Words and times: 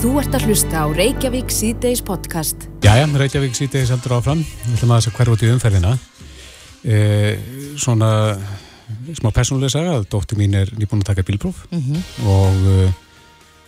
Þú 0.00 0.14
ert 0.16 0.32
að 0.32 0.44
hlusta 0.48 0.80
á 0.80 0.86
Reykjavík 0.96 1.50
C-Days 1.52 2.00
podcast. 2.00 2.62
Jæja, 2.80 3.04
Reykjavík 3.20 3.52
C-Days 3.52 3.90
heldur 3.92 4.14
áfram. 4.16 4.38
Við 4.40 4.78
ætlum 4.78 4.94
að 4.94 5.02
þess 5.02 5.10
að 5.10 5.18
hverja 5.18 5.34
út 5.34 5.44
í 5.44 5.50
umferðina. 5.52 5.90
E, 6.80 7.00
svona 7.76 8.08
smá 9.18 9.28
persónulega 9.28 9.74
saga 9.74 9.98
að 9.98 10.06
dóttir 10.14 10.40
mín 10.40 10.56
er 10.56 10.72
nýbúin 10.72 11.04
að 11.04 11.10
taka 11.10 11.26
bílpróf 11.28 11.60
mm 11.68 11.82
-hmm. 11.84 12.08
og 12.32 12.64
uh, 12.72 12.96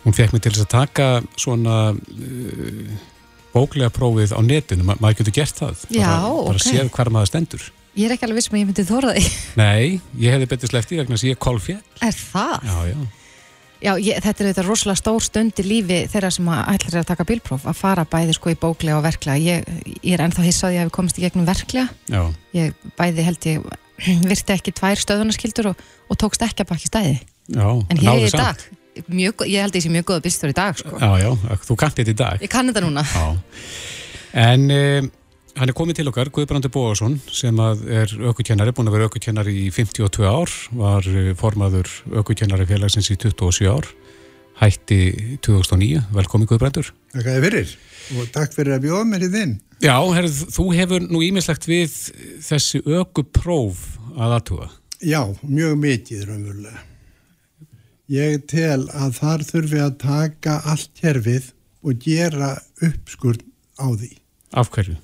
hún 0.06 0.16
fekk 0.16 0.32
mig 0.32 0.42
til 0.42 0.56
þess 0.56 0.64
að 0.64 0.72
taka 0.72 1.22
svona 1.36 1.92
uh, 1.92 2.96
bóklega 3.52 3.92
prófið 3.92 4.32
á 4.32 4.40
netinu. 4.40 4.88
Ma 4.88 4.96
maður 5.00 5.20
getur 5.20 5.36
gert 5.36 5.56
það. 5.60 5.76
Já, 5.92 6.16
bara, 6.16 6.44
bara 6.48 6.56
ok. 6.56 6.64
séð 6.64 6.88
hver 6.88 7.10
maður 7.10 7.26
stendur. 7.28 7.72
Ég 7.92 8.08
er 8.08 8.12
ekki 8.16 8.24
alveg 8.24 8.40
viss 8.40 8.48
með 8.48 8.56
að 8.56 8.62
ég 8.62 8.68
myndi 8.72 8.88
þóra 8.88 9.12
því. 9.12 9.24
Nei, 9.60 10.00
ég 10.16 10.32
hefði 10.32 10.46
betið 10.48 10.68
slefti 10.72 10.96
vegna 10.96 11.14
að 11.14 11.28
ég 11.28 11.36
er 11.36 11.44
kolfjell. 11.44 11.82
Er 12.00 12.16
það? 12.16 12.56
Já, 12.64 12.78
já. 12.88 13.21
Já, 13.82 13.92
ég, 13.98 14.18
þetta 14.22 14.44
er 14.44 14.48
þetta 14.52 14.62
rosalega 14.66 15.00
stór 15.00 15.24
stund 15.26 15.58
í 15.58 15.64
lífi 15.66 15.96
þeirra 16.12 16.28
sem 16.30 16.48
að 16.54 16.60
ætlar 16.74 17.00
að 17.00 17.06
taka 17.08 17.24
bílpróf 17.26 17.64
að 17.66 17.78
fara 17.80 18.04
bæði 18.06 18.36
sko 18.36 18.52
í 18.52 18.58
bóklega 18.62 18.98
og 19.00 19.06
verklega. 19.08 19.40
Ég, 19.42 19.64
ég 20.04 20.12
er 20.14 20.22
ennþá 20.22 20.44
hissaði 20.46 20.78
að 20.78 20.86
við 20.86 20.92
komist 20.98 21.18
í 21.18 21.24
gegnum 21.24 21.48
verklega. 21.48 21.88
Já, 22.12 22.22
Ég 22.54 22.76
bæði 23.00 23.24
held 23.26 23.48
ég 23.50 23.66
virti 24.30 24.54
ekki 24.54 24.74
tvær 24.78 25.02
stöðunarskildur 25.02 25.72
og, 25.72 25.82
og 26.10 26.20
tókst 26.22 26.44
ekki 26.46 26.62
að 26.62 26.70
baki 26.74 26.90
stæði. 26.92 27.16
já. 27.50 27.66
En 27.90 28.02
hér 28.04 28.12
er 28.12 28.28
í 28.28 28.30
dag. 28.38 28.62
Mjög, 29.08 29.46
ég 29.48 29.64
held 29.64 29.74
ég 29.78 29.82
sé 29.86 29.90
mjög 29.90 30.06
góða 30.12 30.22
bílstjóri 30.28 30.52
í 30.54 30.58
dag 30.58 30.78
sko. 30.78 30.98
Já, 31.00 31.10
já, 31.24 31.58
þú 31.66 31.76
kannt 31.80 31.98
þetta 31.98 32.12
í 32.12 32.18
dag. 32.22 32.42
Ég 32.44 32.50
kann 32.52 32.68
þetta 32.70 32.82
núna. 32.84 33.02
Já. 33.08 33.26
En 34.42 34.66
uh, 34.70 35.10
hann 35.58 35.70
er 35.70 35.76
komið 35.76 36.00
til 36.00 36.10
okkar, 36.10 36.30
Guðbrandur 36.34 36.72
Bóðarsson, 36.72 37.18
sem 37.32 37.58
er 37.62 38.12
aukukennari, 38.28 38.74
búin 38.74 38.90
að 38.90 38.96
vera 38.96 39.08
aukukennari 39.08 39.54
í 39.64 39.70
52 39.74 40.26
ár, 40.28 40.52
var 40.78 41.08
eh, 41.08 41.32
formaður 41.38 41.90
aukukennari 42.12 42.66
félagsins 42.68 43.10
í 43.12 43.18
27 43.18 43.68
ár, 43.70 43.88
hætti 44.62 45.38
2009. 45.44 46.04
Velkomin 46.16 46.48
Guðbrandur. 46.50 46.92
Takk 47.14 47.26
að 47.26 47.36
þið 47.38 47.46
fyrir 47.48 47.74
og 48.18 48.30
takk 48.34 48.54
fyrir 48.56 48.76
að 48.76 48.86
bjóða 48.86 49.08
mér 49.08 49.26
í 49.26 49.32
þinn. 49.32 49.56
Já, 49.82 49.96
herrð, 50.14 50.38
þú 50.54 50.68
hefur 50.76 51.04
nú 51.08 51.22
ímislegt 51.26 51.68
við 51.70 51.94
þessi 52.44 52.82
aukupróf 52.86 53.84
að 54.16 54.36
aðtúa. 54.38 54.70
Já, 55.02 55.22
mjög 55.42 55.78
mikið 55.82 56.26
raunverulega. 56.28 56.82
Ég 58.12 58.42
tel 58.50 58.84
að 58.92 59.16
þar 59.18 59.46
þurfi 59.48 59.80
að 59.82 59.94
taka 60.02 60.58
allt 60.68 60.90
kerfið 61.00 61.48
og 61.82 62.02
gera 62.02 62.52
uppskurð 62.82 63.42
á 63.80 63.86
því. 63.88 64.12
Af 64.52 64.70
hverju? 64.74 64.98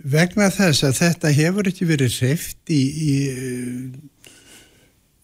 Vegna 0.00 0.48
þess 0.52 0.84
að 0.86 0.96
þetta 0.96 1.32
hefur 1.36 1.68
ekki 1.68 1.88
verið 1.88 2.14
hreift 2.22 2.72
í, 2.72 2.80
í 2.80 3.14
eh, 3.28 4.10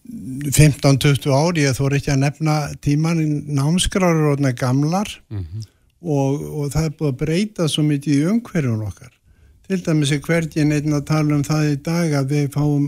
15-20 0.07 1.33
ári, 1.33 1.65
ég 1.65 1.75
þór 1.77 1.97
ekki 1.97 2.13
að 2.13 2.21
nefna 2.23 2.57
tíman 2.83 3.21
námskráður 3.57 4.35
og 4.35 4.45
gamlar 4.59 5.09
og, 6.01 6.43
og 6.43 6.69
það 6.71 6.83
er 6.85 6.93
búið 6.99 7.09
að 7.09 7.17
breyta 7.21 7.67
svo 7.71 7.83
mikið 7.83 8.13
í 8.13 8.27
umhverjum 8.31 8.85
okkar. 8.87 9.11
Til 9.67 9.81
dæmis 9.83 10.13
er 10.15 10.21
hverjum 10.23 10.71
einn 10.71 10.95
að 10.95 11.07
tala 11.09 11.35
um 11.35 11.43
það 11.43 11.71
í 11.73 11.79
dag 11.83 12.13
að 12.21 12.29
við 12.31 12.45
fáum 12.53 12.85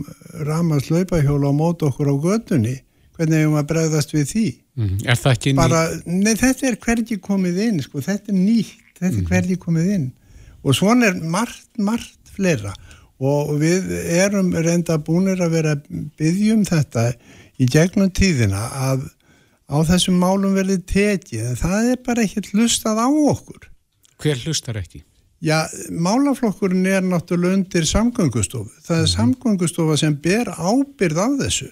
ramast 0.48 0.94
laupahjóla 0.94 1.52
á 1.52 1.53
mót 1.56 1.84
okkur 1.84 2.14
á 2.14 2.16
götunni. 2.24 2.78
Hvernig 3.18 3.44
hefum 3.44 3.58
að 3.59 3.68
bregðast 3.74 4.14
við 4.16 4.30
því? 4.30 4.46
Mm. 4.80 4.94
Er 5.03 5.20
það 5.20 5.36
ekki 5.36 5.52
ný... 5.52 5.59
bara, 5.59 5.81
nei 6.08 6.36
þetta 6.40 6.70
er 6.70 6.80
hvergi 6.86 7.20
komið 7.20 7.59
inn 7.66 7.81
sko, 7.84 8.00
þetta 8.06 8.31
er 8.31 8.40
nýtt, 8.40 8.78
þetta 9.02 9.18
er 9.18 9.28
hvergi 9.28 9.59
komið 9.59 9.92
inn 9.98 10.08
og 10.64 10.76
svona 10.76 11.10
er 11.10 11.20
margt, 11.20 11.70
margt 11.78 12.34
fleira. 12.36 12.74
Og 13.20 13.58
við 13.60 13.90
erum 14.16 14.54
reynda 14.56 14.96
búinir 15.04 15.42
að 15.44 15.56
vera 15.58 15.76
byggjum 16.20 16.64
þetta 16.68 17.10
í 17.60 17.68
gegnum 17.68 18.12
tíðina 18.16 18.64
að 18.90 19.10
á 19.70 19.78
þessum 19.86 20.18
málum 20.22 20.56
verði 20.56 20.80
tekið. 20.88 21.52
En 21.52 21.60
það 21.60 21.92
er 21.92 22.02
bara 22.06 22.26
ekki 22.26 22.46
hlustað 22.54 23.04
á 23.04 23.08
okkur. 23.08 23.70
Hver 24.20 24.40
hlustar 24.46 24.80
ekki? 24.80 25.04
Já, 25.40 25.70
málaflokkurinn 25.90 26.88
er 26.90 27.04
náttúrulega 27.06 27.56
undir 27.56 27.86
samgöngustofu. 27.88 28.74
Það 28.84 29.03
er 29.03 29.12
samgöngustofa 29.14 29.96
sem 30.02 30.18
ber 30.19 30.52
ábyrð 30.52 31.22
af 31.24 31.38
þessu. 31.44 31.69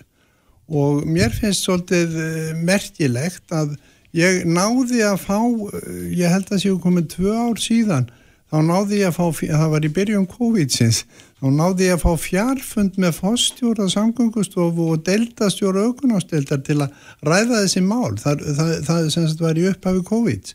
Og 0.68 1.04
mér 1.08 1.36
finnst 1.36 1.66
svolítið 1.68 2.16
eh, 2.24 2.54
merkilegt 2.64 3.52
að 3.56 3.76
ég 4.16 4.46
náði 4.48 5.04
að 5.08 5.20
fá, 5.20 5.40
eh, 5.40 6.00
ég 6.16 6.32
held 6.32 6.48
að 6.52 6.64
séu 6.64 6.80
komið 6.84 7.10
tvö 7.16 7.36
ár 7.36 7.60
síðan, 7.60 8.08
þá 8.48 8.58
náði 8.64 9.02
ég 9.02 9.10
að 9.12 9.18
fá, 9.18 9.26
það 9.42 9.72
var 9.74 9.86
í 9.88 9.92
byrjun 9.98 10.28
COVID-sins, 10.32 11.02
þá 11.42 11.46
náði 11.52 11.90
ég 11.90 11.98
að 11.98 12.04
fá 12.06 12.24
fjarfund 12.24 12.98
með 13.02 13.18
fórstjóra 13.20 13.90
samgöngustofu 13.92 14.88
og 14.94 15.04
deltastjóra 15.08 15.84
aukunásteldar 15.90 16.64
til 16.66 16.80
að 16.86 16.96
ræða 17.28 17.62
þessi 17.66 17.84
mál. 17.84 18.16
Það, 18.22 18.46
það, 18.58 18.74
það 18.88 19.10
sem 19.14 19.28
sagt 19.28 19.44
var 19.44 19.60
í 19.60 19.68
upphafi 19.72 20.04
COVID. 20.08 20.54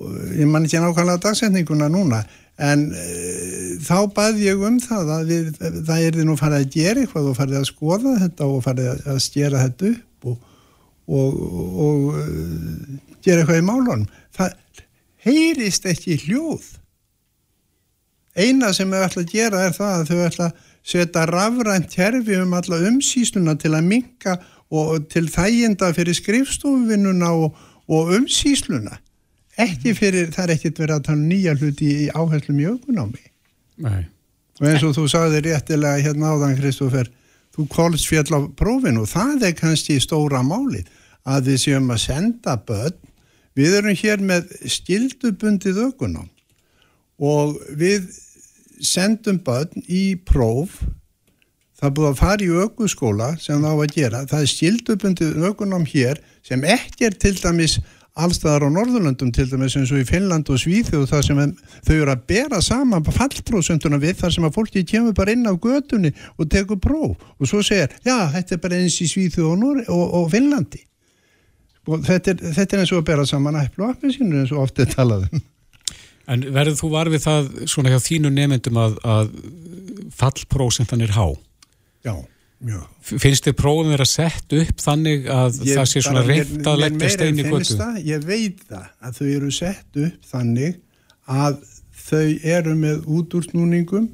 Og 0.00 0.18
ég 0.38 0.50
man 0.50 0.66
ekki 0.66 0.82
nákvæmlega 0.82 1.22
dagsetninguna 1.24 1.90
núna 1.90 2.20
en 2.60 2.82
e, 2.92 3.04
þá 3.82 3.96
bað 4.14 4.42
ég 4.42 4.60
um 4.68 4.76
það 4.82 5.12
að 5.14 5.30
við, 5.32 5.46
það 5.88 6.02
er 6.04 6.18
því 6.18 6.26
nú 6.28 6.36
farið 6.38 6.58
að 6.60 6.74
gera 6.74 7.02
eitthvað 7.04 7.30
og 7.30 7.38
farið 7.38 7.60
að 7.60 7.68
skoða 7.70 8.12
þetta 8.20 8.48
og 8.50 8.64
farið 8.66 8.90
að- 8.92 9.22
stjera 9.24 9.62
þetta 9.64 9.92
upp 9.94 10.28
og, 10.30 10.36
og, 11.08 11.40
og 11.86 12.20
e, 12.20 12.26
gera 13.24 13.42
eitthvað 13.42 13.62
í 13.62 13.66
málunum. 13.70 14.04
Það 14.36 14.84
heyrist 15.24 15.88
ekki 15.88 16.18
hljóð 16.26 16.68
eina 18.38 18.72
sem 18.74 18.90
við 18.90 19.04
ætla 19.06 19.24
að 19.24 19.32
gera 19.32 19.64
er 19.66 19.74
það 19.74 19.94
að 19.96 20.10
þau 20.10 20.24
ætla 20.26 20.48
að 20.48 20.66
setja 20.90 21.26
rafrænt 21.28 21.90
kerfi 21.92 22.38
um 22.40 22.54
alla 22.56 22.80
umsýsluna 22.88 23.56
til 23.60 23.74
að 23.74 23.88
minka 23.90 24.36
og 24.70 25.08
til 25.10 25.26
þæginda 25.30 25.90
fyrir 25.96 26.16
skrifstofuvinnuna 26.16 27.32
og, 27.34 27.56
og 27.90 28.12
umsýsluna. 28.16 29.00
Ekki 29.60 29.94
fyrir, 29.98 30.30
það 30.32 30.44
er 30.46 30.54
ekkert 30.54 30.78
verið 30.80 30.96
að 30.96 31.06
tala 31.08 31.18
um 31.18 31.28
nýja 31.28 31.56
hluti 31.58 31.90
í 32.06 32.08
áherslum 32.14 32.60
í 32.62 32.68
aukunámi 32.70 33.24
Nei. 33.82 34.06
og 34.60 34.68
eins 34.70 34.84
og 34.86 34.94
þú 34.96 35.06
sagði 35.10 35.42
réttilega 35.48 36.00
hérna 36.06 36.32
áðan 36.32 36.56
Kristoffer 36.56 37.10
þú 37.56 37.66
kólst 37.72 38.08
fjall 38.08 38.30
á 38.30 38.40
prófinu 38.56 39.04
og 39.04 39.10
það 39.10 39.48
er 39.50 39.56
kannski 39.58 39.98
stóra 40.00 40.40
málið 40.46 40.88
að 41.28 41.50
við 41.50 41.62
séum 41.66 41.90
að 41.92 42.04
senda 42.06 42.56
börn. 42.56 42.96
Við 43.58 43.74
erum 43.80 43.98
hér 43.98 44.22
með 44.24 44.52
skildubundið 44.70 45.82
aukunám 45.88 46.30
og 47.20 47.60
við 47.76 48.08
sendum 48.80 49.38
börn 49.44 49.84
í 49.86 50.16
próf. 50.26 50.80
Það 51.80 51.94
búið 51.96 52.10
að 52.10 52.18
fara 52.18 52.44
í 52.44 52.50
aukuskóla 52.64 53.30
sem 53.40 53.62
það 53.62 53.72
á 53.72 53.76
að 53.76 53.94
gera. 53.94 54.26
Það 54.28 54.42
er 54.42 54.52
skildubundið 54.52 55.46
aukunám 55.48 55.86
hér 55.88 56.20
sem 56.44 56.64
ekki 56.64 57.08
er 57.08 57.16
til 57.20 57.36
dæmis 57.38 57.78
allstaðar 58.20 58.66
á 58.68 58.74
Norðurlöndum 58.74 59.30
til 59.32 59.46
dæmis 59.48 59.76
eins 59.78 59.92
og 59.94 60.02
í 60.02 60.08
Finnland 60.08 60.48
og 60.52 60.60
Svíþjóð 60.60 61.06
þar 61.08 61.24
sem 61.24 61.40
þau 61.86 61.94
eru 61.94 62.12
að 62.12 62.24
bera 62.28 62.60
saman 62.64 63.06
fallprósentuna 63.06 64.00
við 64.02 64.18
þar 64.20 64.34
sem 64.34 64.48
að 64.48 64.56
fólki 64.58 64.84
kemur 64.84 65.16
bara 65.16 65.32
inn 65.36 65.48
á 65.48 65.54
götunni 65.54 66.12
og 66.36 66.50
tekur 66.52 66.80
próf. 66.82 67.16
Og 67.38 67.48
svo 67.48 67.62
segir, 67.64 67.92
já, 68.04 68.28
þetta 68.34 68.56
er 68.56 68.64
bara 68.64 68.80
eins 68.80 68.98
í 69.00 69.08
Svíþjóð 69.08 69.52
og, 69.54 69.84
og, 69.88 70.04
og 70.20 70.28
Finnlandi. 70.34 70.82
Og 71.88 72.04
þetta 72.04 72.34
er, 72.34 72.44
þetta 72.58 72.76
er 72.76 72.84
eins 72.84 72.92
og 72.92 73.00
að 73.00 73.08
bera 73.08 73.24
saman 73.28 73.62
æplu 73.62 73.86
og 73.86 73.94
appelsinu 73.94 74.42
eins 74.42 74.52
og 74.52 74.66
oft 74.66 74.82
er 74.82 74.90
talað 74.90 75.30
um 75.30 75.48
En 76.30 76.44
verður 76.54 76.76
þú 76.78 76.90
var 76.92 77.10
við 77.12 77.24
það 77.24 77.48
svona 77.70 77.92
hjá 77.94 78.00
þínu 78.04 78.32
nefndum 78.34 78.80
að, 78.80 78.98
að 79.04 79.32
fallprósentan 80.20 81.02
er 81.04 81.14
há? 81.16 81.26
Já, 82.06 82.14
mjög. 82.64 82.86
Finnst 83.10 83.48
þið 83.48 83.56
prófum 83.58 83.90
vera 83.94 84.06
sett 84.08 84.54
upp 84.60 84.84
þannig 84.84 85.28
að 85.32 85.60
Ég 85.66 85.80
það 85.80 85.90
sé 85.90 86.04
svona 86.04 86.24
reynd 86.26 86.70
að 86.70 86.80
leggja 86.84 87.12
stein 87.16 87.40
í 87.40 87.48
það, 87.48 88.00
Ég 88.06 88.24
veit 88.28 88.64
það 88.68 88.88
að 89.00 89.20
þau 89.20 89.26
eru 89.26 89.52
sett 89.54 90.00
upp 90.04 90.32
þannig 90.32 90.80
að 91.30 91.60
þau 92.10 92.26
eru 92.56 92.74
með 92.78 93.06
útúrsnúningum 93.06 94.08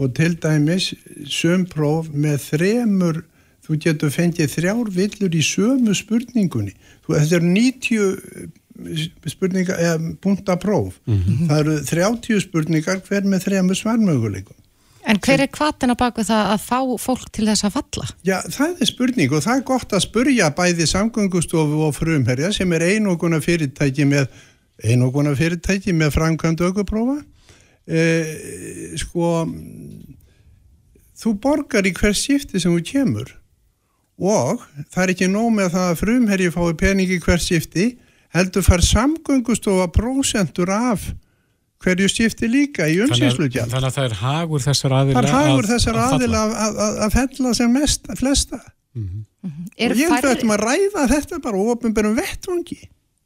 og 0.00 0.14
til 0.16 0.32
dæmis 0.40 0.92
sömpróf 1.28 2.08
með 2.10 2.40
þremur 2.46 3.20
þú 3.62 3.78
getur 3.84 4.10
fengið 4.12 4.50
þrjár 4.56 4.90
villur 4.90 5.34
í 5.36 5.42
sömu 5.46 5.94
spurningunni. 5.94 6.72
Þú, 7.04 7.14
þetta 7.14 7.38
eru 7.38 7.50
90 7.52 8.48
spurninga, 9.30 9.76
eða 9.76 10.12
punta 10.22 10.56
próf. 10.60 10.98
Það 11.06 11.58
eru 11.58 11.78
30 11.88 12.44
spurningar 12.46 13.00
hver 13.06 13.28
með 13.28 13.46
þremur 13.48 13.78
svarmöguleikum. 13.78 14.58
En 15.02 15.18
hver 15.18 15.40
er 15.42 15.50
hvatina 15.50 15.96
bak 15.98 16.18
við 16.20 16.28
það 16.30 16.48
að 16.52 16.60
fá 16.62 16.78
fólk 17.02 17.30
til 17.34 17.48
þess 17.48 17.66
að 17.66 17.74
falla? 17.74 18.08
Já, 18.22 18.36
það 18.54 18.84
er 18.84 18.90
spurning 18.90 19.32
og 19.34 19.42
það 19.42 19.56
er 19.56 19.64
gott 19.72 19.94
að 19.96 20.04
spurja 20.04 20.50
bæði 20.54 20.86
samgöngustofu 20.86 21.80
og 21.88 21.96
frumherja 21.96 22.52
sem 22.54 22.72
er 22.76 22.84
einoguna 22.86 23.40
fyrirtæki 23.42 24.06
með 24.06 24.28
einoguna 24.82 25.34
fyrirtæki 25.38 25.94
með 25.96 26.14
framkvæmd 26.16 26.62
aukuprófa 26.68 27.18
e, 27.86 28.02
sko 29.02 29.32
þú 31.22 31.34
borgar 31.42 31.86
í 31.86 31.94
hver 31.98 32.14
skipti 32.16 32.62
sem 32.62 32.74
þú 32.74 32.82
kemur 32.86 33.34
og 34.22 34.62
það 34.92 35.02
er 35.04 35.14
ekki 35.16 35.30
nóg 35.30 35.50
með 35.56 35.74
það 35.74 35.90
að 35.90 36.00
frumherji 36.02 36.54
fái 36.54 36.72
pening 36.78 37.10
í 37.10 37.20
hver 37.22 37.42
skipti 37.42 37.88
heldur 38.36 38.64
far 38.66 38.82
samgöngustofa 38.86 39.88
prósentur 39.92 40.70
af 40.72 41.04
hverju 41.82 42.06
skipti 42.08 42.46
líka 42.46 42.86
í 42.86 43.00
umsýslugjald 43.02 43.72
þannig 43.72 43.88
að 43.90 43.96
það 43.96 44.04
er 44.08 44.16
hagur 44.22 44.62
þessar 44.62 44.92
aðila 45.00 45.18
Það 45.18 45.26
er 45.28 45.34
hagur 45.36 45.64
að- 45.66 45.72
þessar 45.74 45.96
að 45.98 46.02
falla. 46.02 46.16
aðila 46.20 46.42
að, 46.42 46.52
að, 46.64 46.80
að, 46.86 46.98
að 47.06 47.16
fella 47.18 47.54
sem 47.58 47.72
mest, 47.74 48.10
flesta. 48.20 48.60
Er 49.80 49.90
og 49.90 49.98
ég 49.98 50.10
færri- 50.12 50.34
þetta 50.36 50.54
að 50.54 50.60
ræða 50.62 51.06
þetta 51.10 51.38
bara 51.42 51.62
ofinberum 51.72 52.14
vettvangi. 52.20 52.78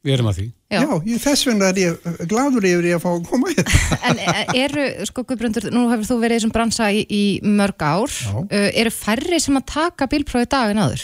við 0.07 0.13
erum 0.15 0.27
að 0.31 0.37
því. 0.39 0.45
Já, 0.71 0.79
Já. 0.81 0.89
ég, 1.11 1.17
þess 1.19 1.45
vegna 1.49 1.67
er 1.67 1.79
ég 1.81 2.27
gladur 2.31 2.63
yfir 2.69 2.85
ég 2.87 2.95
að 2.95 3.01
fá 3.03 3.09
að 3.11 3.23
koma 3.27 3.49
hérna. 3.51 3.79
En 4.09 4.19
eh, 4.23 4.43
eru, 4.63 4.85
sko 5.09 5.23
Guðbrandur, 5.27 5.65
nú 5.73 5.85
hefur 5.91 6.07
þú 6.07 6.17
verið 6.21 6.37
í 6.37 6.39
þessum 6.39 6.53
bransa 6.55 6.87
í, 6.95 7.01
í 7.11 7.23
mörg 7.43 7.83
ár, 7.83 8.13
uh, 8.39 8.69
eru 8.71 8.93
færri 8.95 9.39
sem 9.43 9.57
að 9.59 9.65
taka 9.73 10.07
bílprófi 10.07 10.47
dag 10.53 10.71
en 10.71 10.79
áður? 10.85 11.03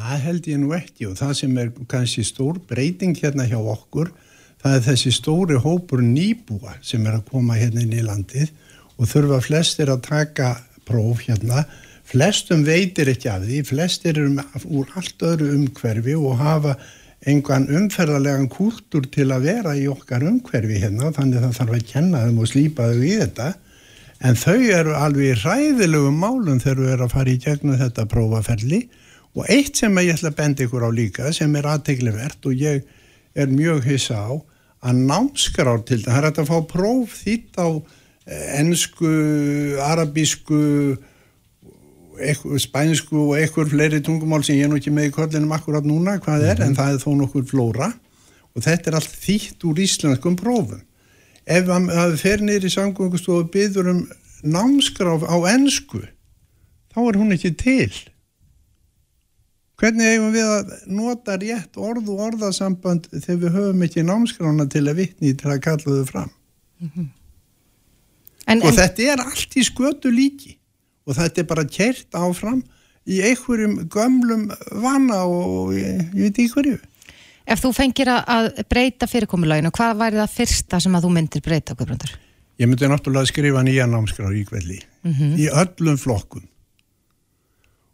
Það 0.00 0.22
held 0.24 0.46
ég 0.48 0.60
nú 0.62 0.70
ekki 0.72 1.06
og 1.10 1.16
það 1.18 1.32
sem 1.36 1.56
er 1.60 1.70
kannski 1.90 2.22
stór 2.24 2.58
breyting 2.70 3.18
hérna 3.20 3.44
hjá 3.48 3.58
okkur, 3.58 4.08
það 4.62 4.76
er 4.78 4.84
þessi 4.86 5.12
stóri 5.12 5.58
hópur 5.60 6.00
nýbúa 6.04 6.78
sem 6.84 7.04
er 7.04 7.18
að 7.18 7.26
koma 7.28 7.58
hérna 7.58 7.84
inn 7.84 7.92
í 7.98 8.04
landið 8.06 8.48
og 8.96 9.10
þurfa 9.10 9.40
flestir 9.44 9.92
að 9.92 10.06
taka 10.08 10.54
próf 10.88 11.20
hérna. 11.26 11.66
Flestum 12.10 12.64
veitir 12.66 13.10
ekki 13.12 13.28
af 13.30 13.44
því, 13.44 13.60
flestir 13.68 14.16
eru 14.16 14.32
með- 14.38 14.64
úr 14.66 14.88
allt 14.96 15.20
öðru 15.20 15.52
umhverfi 15.58 16.16
og 16.16 16.40
hafa 16.40 16.78
engan 17.28 17.68
umferðarlegan 17.68 18.48
kúltúr 18.48 19.04
til 19.12 19.28
að 19.28 19.44
vera 19.50 19.76
í 19.76 19.84
okkar 19.92 20.24
umhverfi 20.24 20.80
hérna, 20.80 21.12
þannig 21.12 21.44
það 21.44 21.58
þarf 21.60 21.76
að 21.76 21.86
kenna 21.92 22.24
þeim 22.24 22.40
og 22.40 22.48
slípa 22.48 22.88
þau 22.88 23.04
í 23.04 23.12
þetta. 23.20 23.50
En 24.20 24.34
þau 24.36 24.58
eru 24.80 24.96
alveg 24.96 25.28
í 25.28 25.38
ræðilegum 25.44 26.18
málum 26.24 26.60
þegar 26.60 26.80
þau 26.80 26.92
eru 26.94 27.04
að 27.04 27.14
fara 27.14 27.30
í 27.30 27.38
gegnum 27.44 27.78
þetta 27.80 28.08
prófaferli 28.08 28.80
og 29.36 29.46
eitt 29.52 29.78
sem 29.78 29.98
ég 30.02 30.14
ætla 30.16 30.32
að 30.32 30.38
benda 30.40 30.66
ykkur 30.66 30.86
á 30.86 30.90
líka 30.90 31.30
sem 31.34 31.54
er 31.56 31.68
aðteglivert 31.70 32.46
og 32.50 32.56
ég 32.58 32.82
er 33.38 33.52
mjög 33.52 33.84
hissa 33.86 34.18
á 34.18 34.30
að 34.80 35.02
námskrár 35.06 35.84
til 35.84 36.00
það, 36.02 36.12
það 36.14 36.24
er 36.24 36.28
að 36.30 36.50
fá 36.50 36.58
próf 36.70 37.16
þýtt 37.20 37.60
á 37.60 37.68
eh, 37.70 38.60
ensku, 38.60 39.10
arabísku, 39.84 40.60
spænsku 42.60 43.16
og 43.16 43.34
eitthvað 43.38 43.72
fleiri 43.74 44.00
tungumál 44.04 44.42
sem 44.44 44.58
ég 44.58 44.66
er 44.66 44.72
nú 44.72 44.78
ekki 44.80 44.92
með 44.92 45.10
í 45.10 45.14
kollinum 45.14 45.54
akkurat 45.56 45.86
núna 45.86 46.18
hvað 46.20 46.46
er 46.52 46.62
en 46.66 46.76
það 46.76 46.96
er 46.96 47.02
þó 47.04 47.10
nokkur 47.20 47.46
flóra 47.48 47.90
og 48.56 48.64
þetta 48.64 48.90
er 48.90 48.98
allt 48.98 49.18
þýtt 49.22 49.66
úr 49.68 49.80
íslenskum 49.80 50.36
prófum. 50.36 50.82
Ef 51.48 51.66
það 51.66 52.16
fer 52.20 52.42
í 52.44 52.72
samgöngustofu 52.72 53.46
byður 53.52 53.92
um 53.94 54.00
námskráf 54.42 55.24
á 55.24 55.36
ensku 55.54 56.02
þá 56.92 57.00
er 57.06 57.18
hún 57.20 57.34
ekki 57.36 57.54
til. 57.56 57.92
Hvernig 59.80 60.10
eigum 60.12 60.32
við 60.34 60.44
að 60.44 60.72
nota 60.92 61.36
rétt 61.40 61.78
orð 61.80 62.10
og 62.12 62.18
orðasamband 62.26 63.06
þegar 63.14 63.38
við 63.46 63.54
höfum 63.56 63.84
ekki 63.86 64.02
námskrána 64.04 64.66
til 64.68 64.82
að 64.90 64.98
vitni 65.00 65.32
til 65.40 65.48
að 65.54 65.62
kalla 65.64 65.94
þau 65.96 66.04
fram? 66.10 66.30
En, 68.50 68.60
Og 68.62 68.68
en, 68.72 68.76
þetta 68.76 69.06
er 69.14 69.22
allt 69.24 69.56
í 69.56 69.64
skötu 69.64 70.10
líki 70.12 70.56
og 71.08 71.16
þetta 71.16 71.42
er 71.42 71.48
bara 71.48 71.64
kert 71.70 72.16
áfram 72.18 72.60
í 73.08 73.20
einhverjum 73.24 73.78
gömlum 73.92 74.48
vana 74.82 75.22
og 75.26 75.72
ég, 75.76 76.02
ég 76.12 76.26
veit 76.28 76.40
ekki 76.44 76.52
hverju. 76.56 76.78
ef 77.50 77.62
þú 77.64 77.70
fengir 77.74 78.10
að- 78.12 78.50
breyta 78.70 79.08
fyrirkomulaginu, 79.10 79.70
hvað 79.74 79.96
væri 80.02 80.20
það 80.20 80.34
fyrsta 80.36 80.80
sem 80.80 80.92
að 80.94 81.06
þú 81.06 81.12
myndir 81.16 81.42
breyta, 81.42 81.74
Guðbrandur? 81.74 82.12
Ég 82.60 82.68
myndi 82.68 82.84
náttúrulega 82.92 83.26
skrifa 83.32 83.62
nýja 83.64 83.86
námskrár 83.88 84.34
í 84.36 84.44
kvelli 84.44 84.80
í 85.40 85.48
öllum 85.48 85.96
flokkum. 85.98 86.44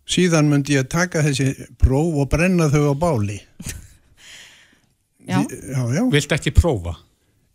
Síðan 0.06 0.46
myndi 0.50 0.76
ég 0.76 0.86
taka 0.92 1.22
þessi 1.26 1.50
próf 1.82 2.14
og 2.22 2.28
brenna 2.30 2.68
þau 2.70 2.92
á 2.92 2.94
báli. 2.94 3.40
Já. 5.26 5.40
Já, 5.50 5.80
já. 5.90 6.02
Vilt 6.12 6.32
ekki 6.36 6.52
prófa? 6.54 6.92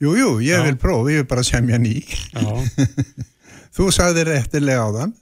Jú, 0.03 0.11
jú, 0.19 0.29
ég 0.43 0.57
Já. 0.59 0.63
vil 0.65 0.75
prófa, 0.75 1.07
ég 1.13 1.21
vil 1.21 1.27
bara 1.29 1.43
semja 1.47 1.77
ný. 1.79 2.01
Já. 2.35 2.51
Þú 3.77 3.85
sagðir 3.95 4.27
réttilega 4.27 4.83
á 4.83 4.89
þann. 4.97 5.13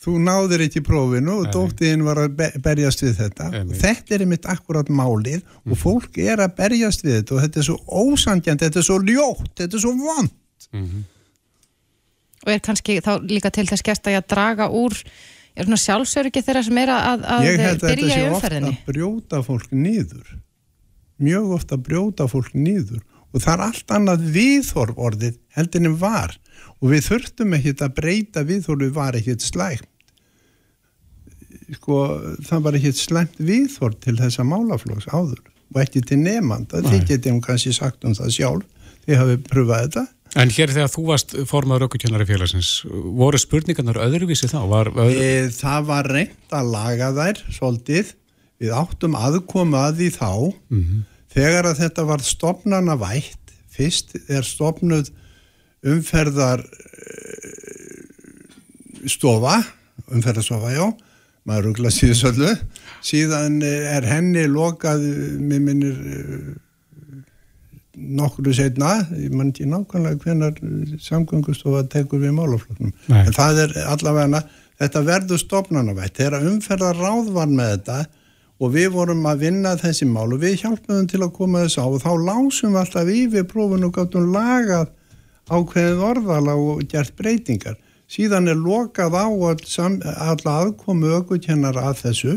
Þú 0.00 0.14
náðir 0.24 0.62
ekki 0.64 0.80
prófinu 0.82 1.34
og 1.44 1.50
dóttiðin 1.52 2.02
var 2.06 2.18
að 2.24 2.34
be- 2.40 2.58
berjast 2.64 3.02
við 3.04 3.18
þetta. 3.20 3.46
Einmitt. 3.60 3.78
Þetta 3.84 4.14
er 4.16 4.24
einmitt 4.24 4.46
akkurat 4.48 4.88
málið 4.90 5.42
og 5.68 5.76
fólk 5.78 6.16
er 6.24 6.40
að 6.42 6.54
berjast 6.58 7.04
við 7.04 7.18
þetta 7.20 7.36
og 7.36 7.42
þetta 7.44 7.60
er 7.62 7.66
svo 7.68 7.76
ósangjant, 8.00 8.64
þetta 8.64 8.80
er 8.80 8.86
svo 8.88 8.96
ljótt, 9.04 9.50
þetta 9.60 9.76
er 9.78 9.84
svo 9.84 9.92
vond. 10.00 10.32
Og 12.40 12.48
er 12.54 12.62
kannski 12.64 12.96
þá 13.04 13.12
líka 13.28 13.52
til 13.52 13.66
þess 13.68 13.84
gert 13.84 14.08
að 14.08 14.22
draga 14.32 14.70
úr 14.72 14.96
er 15.54 15.66
svona 15.66 15.80
sjálfsöryggi 15.84 16.42
þeirra 16.46 16.62
sem 16.66 16.80
er 16.82 16.92
að, 16.94 17.24
að 17.24 17.46
Ég 17.46 17.58
held 17.58 17.60
að 17.60 17.70
þetta 17.70 17.92
byrja 17.92 18.06
í 18.06 18.12
sé 18.12 18.24
ofta 18.26 18.36
umferðinni? 18.36 18.72
að 18.72 18.90
brjóta 18.92 19.42
fólk 19.46 19.70
nýður. 19.74 20.34
Mjög 21.20 21.54
ofta 21.58 21.76
að 21.76 21.86
brjóta 21.88 22.26
fólk 22.30 22.52
nýður 22.56 23.02
og 23.30 23.44
það 23.44 23.52
er 23.52 23.64
allt 23.66 23.94
annað 23.94 24.26
viðhorf 24.34 24.98
orðið 24.98 25.38
heldinni 25.56 25.92
var 26.00 26.34
og 26.80 26.90
við 26.94 27.06
þurftum 27.10 27.54
ekkit 27.58 27.84
að 27.84 27.94
breyta 28.00 28.44
viðhorfið 28.48 28.92
var 28.96 29.18
ekkit 29.18 29.44
slæmt. 29.44 29.86
Sko, 31.76 32.00
það 32.46 32.64
var 32.66 32.78
ekkit 32.80 32.98
slæmt 32.98 33.38
viðhorf 33.38 34.00
til 34.02 34.16
þessa 34.18 34.46
málaflóks 34.46 35.06
áður 35.12 35.42
og 35.70 35.80
ekki 35.84 36.02
til. 36.02 36.18
Þið 36.24 36.88
Nei. 36.88 37.06
getið 37.06 37.32
um 37.34 37.42
kannski 37.44 37.74
sagt 37.76 38.04
um 38.06 38.16
það 38.16 38.32
sjálf. 38.34 38.66
Þið 39.10 39.18
hafið 39.18 39.44
pröfað 39.50 39.84
þetta. 39.84 40.06
En 40.38 40.52
hér 40.54 40.70
þegar 40.70 40.90
þú 40.92 41.04
varst 41.08 41.32
formaður 41.50 41.88
aukukennari 41.88 42.26
félagsins, 42.28 42.68
voru 42.86 43.38
spurningarnar 43.42 43.98
öðruvísi 43.98 44.46
þá? 44.46 44.60
Var, 44.70 44.92
öð... 44.94 45.16
E, 45.18 45.48
það 45.56 45.88
var 45.88 46.08
reynd 46.14 46.54
að 46.54 46.70
laga 46.70 47.08
þær 47.16 47.40
svolítið. 47.56 48.12
Við 48.62 48.76
áttum 48.76 49.16
aðkomu 49.18 49.80
að 49.80 49.98
því 49.98 50.10
þá 50.14 50.30
þegar 51.34 51.70
að 51.72 51.80
þetta 51.82 52.06
var 52.12 52.22
stopnana 52.22 52.94
vætt. 53.00 53.54
Fyrst 53.74 54.14
er 54.30 54.46
stopnuð 54.46 55.10
umferðar 55.90 56.62
eh, 56.62 58.00
stofa, 59.08 59.56
umferðarstofa, 60.12 60.74
já, 60.74 60.86
maður 61.48 61.70
ruggla 61.70 61.92
síðu 61.94 62.18
svolgu. 62.18 62.54
Síðan 63.06 63.62
er 63.64 64.06
henni 64.06 64.44
lokað, 64.50 65.06
eh, 65.08 65.38
mér 65.40 65.64
minnir 65.64 65.96
eh, 65.96 66.50
nokkru 68.00 68.52
setna, 68.56 68.94
ég 69.16 69.34
mann 69.34 69.50
ekki 69.52 69.66
nákvæmlega 69.68 70.20
hvenar 70.24 70.56
samgöngustofa 71.02 71.84
tekur 71.92 72.22
við 72.22 72.34
málafloknum. 72.38 72.94
Nei. 73.10 73.24
En 73.26 73.36
það 73.36 73.64
er 73.64 73.76
allavega, 73.90 74.42
þetta 74.80 75.04
verður 75.06 75.42
stopnanavætt. 75.42 76.16
Þegar 76.18 76.48
umferðar 76.50 77.00
ráð 77.00 77.30
var 77.36 77.52
með 77.52 77.74
þetta 77.74 77.98
og 78.60 78.74
við 78.74 78.90
vorum 78.94 79.28
að 79.28 79.44
vinna 79.46 79.76
þessi 79.80 80.08
mál 80.08 80.28
og 80.28 80.40
við 80.42 80.58
hjálpum 80.64 81.06
til 81.08 81.22
að 81.24 81.36
koma 81.36 81.64
þess 81.64 81.80
á 81.80 81.84
og 81.88 82.00
þá 82.02 82.10
lásum 82.26 82.74
við 82.74 82.82
alltaf 82.82 83.12
yfir 83.14 83.46
prófun 83.48 83.86
og 83.88 83.94
gáttum 83.96 84.32
lagað 84.34 84.90
ákveðið 85.50 86.04
orðala 86.10 86.56
og 86.60 86.84
gert 86.90 87.16
breytingar. 87.18 87.78
Síðan 88.10 88.50
er 88.50 88.58
lokað 88.58 89.16
á 89.16 89.26
all 89.30 89.56
alla 90.02 90.54
aðkomu 90.64 91.12
aukvökennara 91.20 91.88
að 91.90 92.00
þessu 92.04 92.36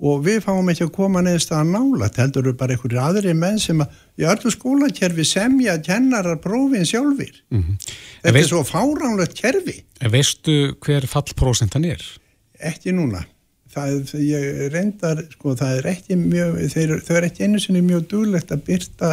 og 0.00 0.24
við 0.26 0.40
fáum 0.44 0.68
ekki 0.72 0.84
að 0.88 0.92
koma 0.96 1.20
neðist 1.22 1.52
að 1.54 1.68
nála 1.70 2.08
heldur 2.16 2.48
við 2.48 2.56
bara 2.58 2.74
einhverju 2.74 2.98
aðri 3.00 3.34
menn 3.38 3.58
sem 3.62 3.80
að 3.84 3.92
í 4.18 4.26
öllu 4.26 4.50
skólakerfi 4.50 5.24
semja 5.24 5.76
kennarar 5.82 6.40
prófin 6.42 6.84
sjálfir. 6.88 7.36
Þetta 7.52 8.24
En 8.24 8.30
er 8.30 8.32
veist- 8.38 8.48
svo 8.50 8.64
fáránlegt 8.66 9.34
kerfi. 9.38 9.82
En 10.00 10.10
veistu 10.10 10.74
hver 10.80 11.06
fallprósentan 11.06 11.84
er? 11.84 12.02
Ekki 12.60 12.92
núna. 12.92 13.24
Það 13.74 13.94
er, 13.94 14.20
ég 14.22 14.72
reyndar, 14.72 15.22
sko, 15.32 15.54
það 15.58 15.78
er 15.78 15.86
ekki 15.94 16.14
mjög, 16.16 16.58
þeir, 16.74 17.00
þau 17.02 17.16
er 17.16 17.24
ekki 17.26 17.42
einu 17.48 17.58
sinni 17.58 17.80
mjög 17.82 18.04
duglegt 18.08 18.52
að 18.54 18.60
byrta 18.68 19.08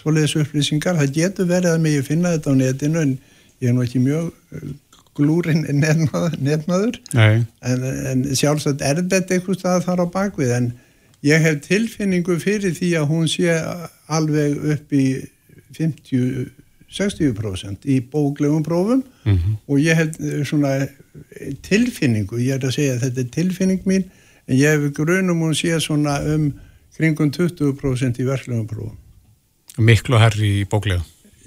svoleiðis 0.00 0.34
upplýsingar. 0.42 0.96
Það 0.98 1.12
getur 1.14 1.46
verið 1.46 1.74
að 1.76 1.80
mig 1.84 2.00
finna 2.06 2.32
þetta 2.34 2.50
á 2.50 2.54
netinu 2.58 3.00
en 3.04 3.12
ég 3.62 3.68
er 3.68 3.74
nú 3.76 3.84
ekki 3.84 4.00
mjög 4.02 4.32
glúrin 5.18 5.66
Nei. 7.12 7.44
en, 7.60 7.84
en 8.12 8.36
sjálfsagt 8.36 8.80
er 8.84 8.96
þetta 9.02 9.34
eitthvað 9.36 9.58
stað 9.60 9.84
þar 9.86 10.00
á 10.04 10.06
bakvið 10.14 10.50
en 10.56 10.66
ég 11.26 11.38
hef 11.44 11.56
tilfinningu 11.66 12.34
fyrir 12.42 12.72
því 12.76 12.90
að 13.00 13.08
hún 13.12 13.26
sé 13.30 13.48
alveg 14.12 14.50
upp 14.76 14.88
í 14.96 15.06
50-60% 15.76 17.80
í 17.88 17.96
bóklegum 18.12 18.64
prófum 18.66 19.02
og 19.68 19.76
ég 19.80 19.94
hef 20.00 20.08
eh, 20.20 20.44
svona 20.48 20.72
tilfinningu, 21.62 22.36
ég 22.40 22.52
er 22.56 22.62
að 22.66 22.76
segja 22.78 22.92
að 22.96 23.02
þetta 23.06 23.20
er 23.20 23.34
tilfinning 23.36 23.82
mín 23.88 24.04
en 24.48 24.54
ég 24.56 24.68
hef 24.74 24.82
grunum 24.96 25.42
hún 25.44 25.54
sé 25.56 25.70
svona 25.80 26.14
um 26.34 26.44
kringum 26.96 27.30
20% 27.32 28.20
í 28.20 28.24
verklegum 28.26 28.66
prófum. 28.68 28.96
Miklu 29.80 30.18
herri 30.20 30.48
í 30.60 30.64
bóklega. 30.68 31.00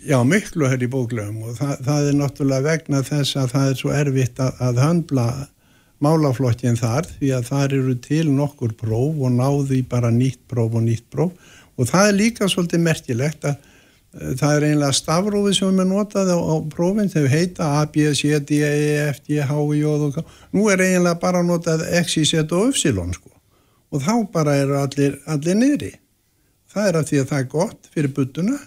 Já, 0.05 0.19
miklu 0.21 0.67
hér 0.69 0.83
í 0.85 0.87
bóklegum 0.91 1.47
og 1.49 1.55
það, 1.57 1.77
það 1.85 2.07
er 2.07 2.17
náttúrulega 2.19 2.65
vegna 2.67 2.99
þess 3.07 3.37
að 3.41 3.53
það 3.55 3.69
er 3.69 3.77
svo 3.79 3.93
erfitt 3.95 4.41
að, 4.43 4.57
að 4.61 4.81
höndla 4.83 5.23
málaflokkin 6.05 6.77
þar 6.77 7.07
því 7.09 7.31
að 7.33 7.47
þar 7.47 7.73
eru 7.79 7.95
til 8.03 8.25
nokkur 8.29 8.75
próf 8.77 9.23
og 9.25 9.31
náði 9.33 9.79
bara 9.89 10.11
nýtt 10.13 10.43
próf 10.51 10.75
og 10.77 10.83
nýtt 10.85 11.07
próf 11.09 11.55
og 11.75 11.89
það 11.89 12.09
er 12.09 12.19
líka 12.19 12.49
svolítið 12.51 12.83
merkilegt 12.85 13.47
að 13.49 13.55
uh, 13.55 14.35
það 14.43 14.51
er 14.51 14.67
einlega 14.67 14.99
stafrófið 14.99 15.57
sem 15.57 15.81
er 15.81 15.89
notað 15.89 16.29
á, 16.35 16.37
á 16.37 16.55
prófin 16.75 17.09
þau 17.15 17.25
heita 17.31 17.71
A, 17.79 17.81
B, 17.89 18.05
C, 18.13 18.37
D, 18.45 18.61
E, 18.61 18.93
F, 19.07 19.23
G, 19.25 19.41
H, 19.41 19.57
J 19.79 19.95
og 19.95 20.19
K. 20.19 20.25
Nú 20.53 20.67
er 20.69 20.85
eiginlega 20.85 21.17
bara 21.23 21.41
notað 21.47 21.87
X, 22.03 22.19
Y, 22.21 22.27
Z 22.29 22.53
og 22.53 22.77
Y 22.77 22.93
sko 22.93 23.33
og 23.89 24.05
þá 24.05 24.13
bara 24.29 24.53
eru 24.59 24.77
allir, 24.81 25.17
allir 25.25 25.57
niðri. 25.57 25.91
Það 26.69 26.87
er 26.89 26.97
af 26.99 27.09
því 27.09 27.19
að 27.21 27.29
það 27.31 27.41
er 27.41 27.51
gott 27.57 27.93
fyrir 27.95 28.13
buttuna 28.13 28.61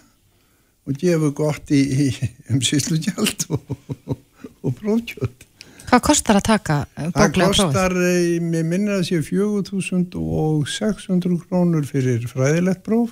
og 0.89 0.97
gefur 0.97 1.29
gott 1.37 1.69
í, 1.75 1.81
í 1.85 2.09
um 2.49 2.57
síslugjald 2.65 3.45
og, 3.53 3.61
og, 4.09 4.17
og 4.65 4.71
prófkjöld. 4.79 5.45
Hvað 5.89 6.01
kostar 6.05 6.35
að 6.37 6.45
taka 6.49 6.75
eh, 6.85 7.09
Það 7.09 7.15
bóklega 7.15 7.49
prófið? 7.49 7.63
kostar, 7.63 7.91
eh, 8.09 8.39
mér 8.41 8.63
minnir 8.67 8.93
að 8.97 9.07
sé 9.09 9.17
4.600 9.25 11.39
krónur 11.45 11.83
fyrir 11.89 12.19
fræðilegt 12.29 12.83
próf. 12.85 13.09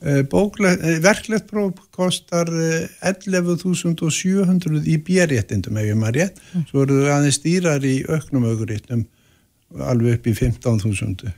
Eh, 0.00 0.22
bóklegt, 0.32 0.80
verklegt 1.04 1.46
próf 1.52 1.72
kostar 1.92 2.48
eh, 2.48 2.88
11.700 3.04 4.88
í 4.88 4.96
björréttindum 5.04 5.76
ef 5.76 5.84
ég 5.90 5.96
maður 6.00 6.16
rétt, 6.22 6.36
svo 6.70 6.78
eru 6.86 6.94
það 7.02 7.14
aðeins 7.18 7.38
stýrar 7.40 7.82
í 7.84 7.96
auknum 8.08 8.48
augurittum 8.48 9.02
alveg 9.76 10.12
upp 10.16 10.24
í 10.26 10.32
15.000 10.40 11.32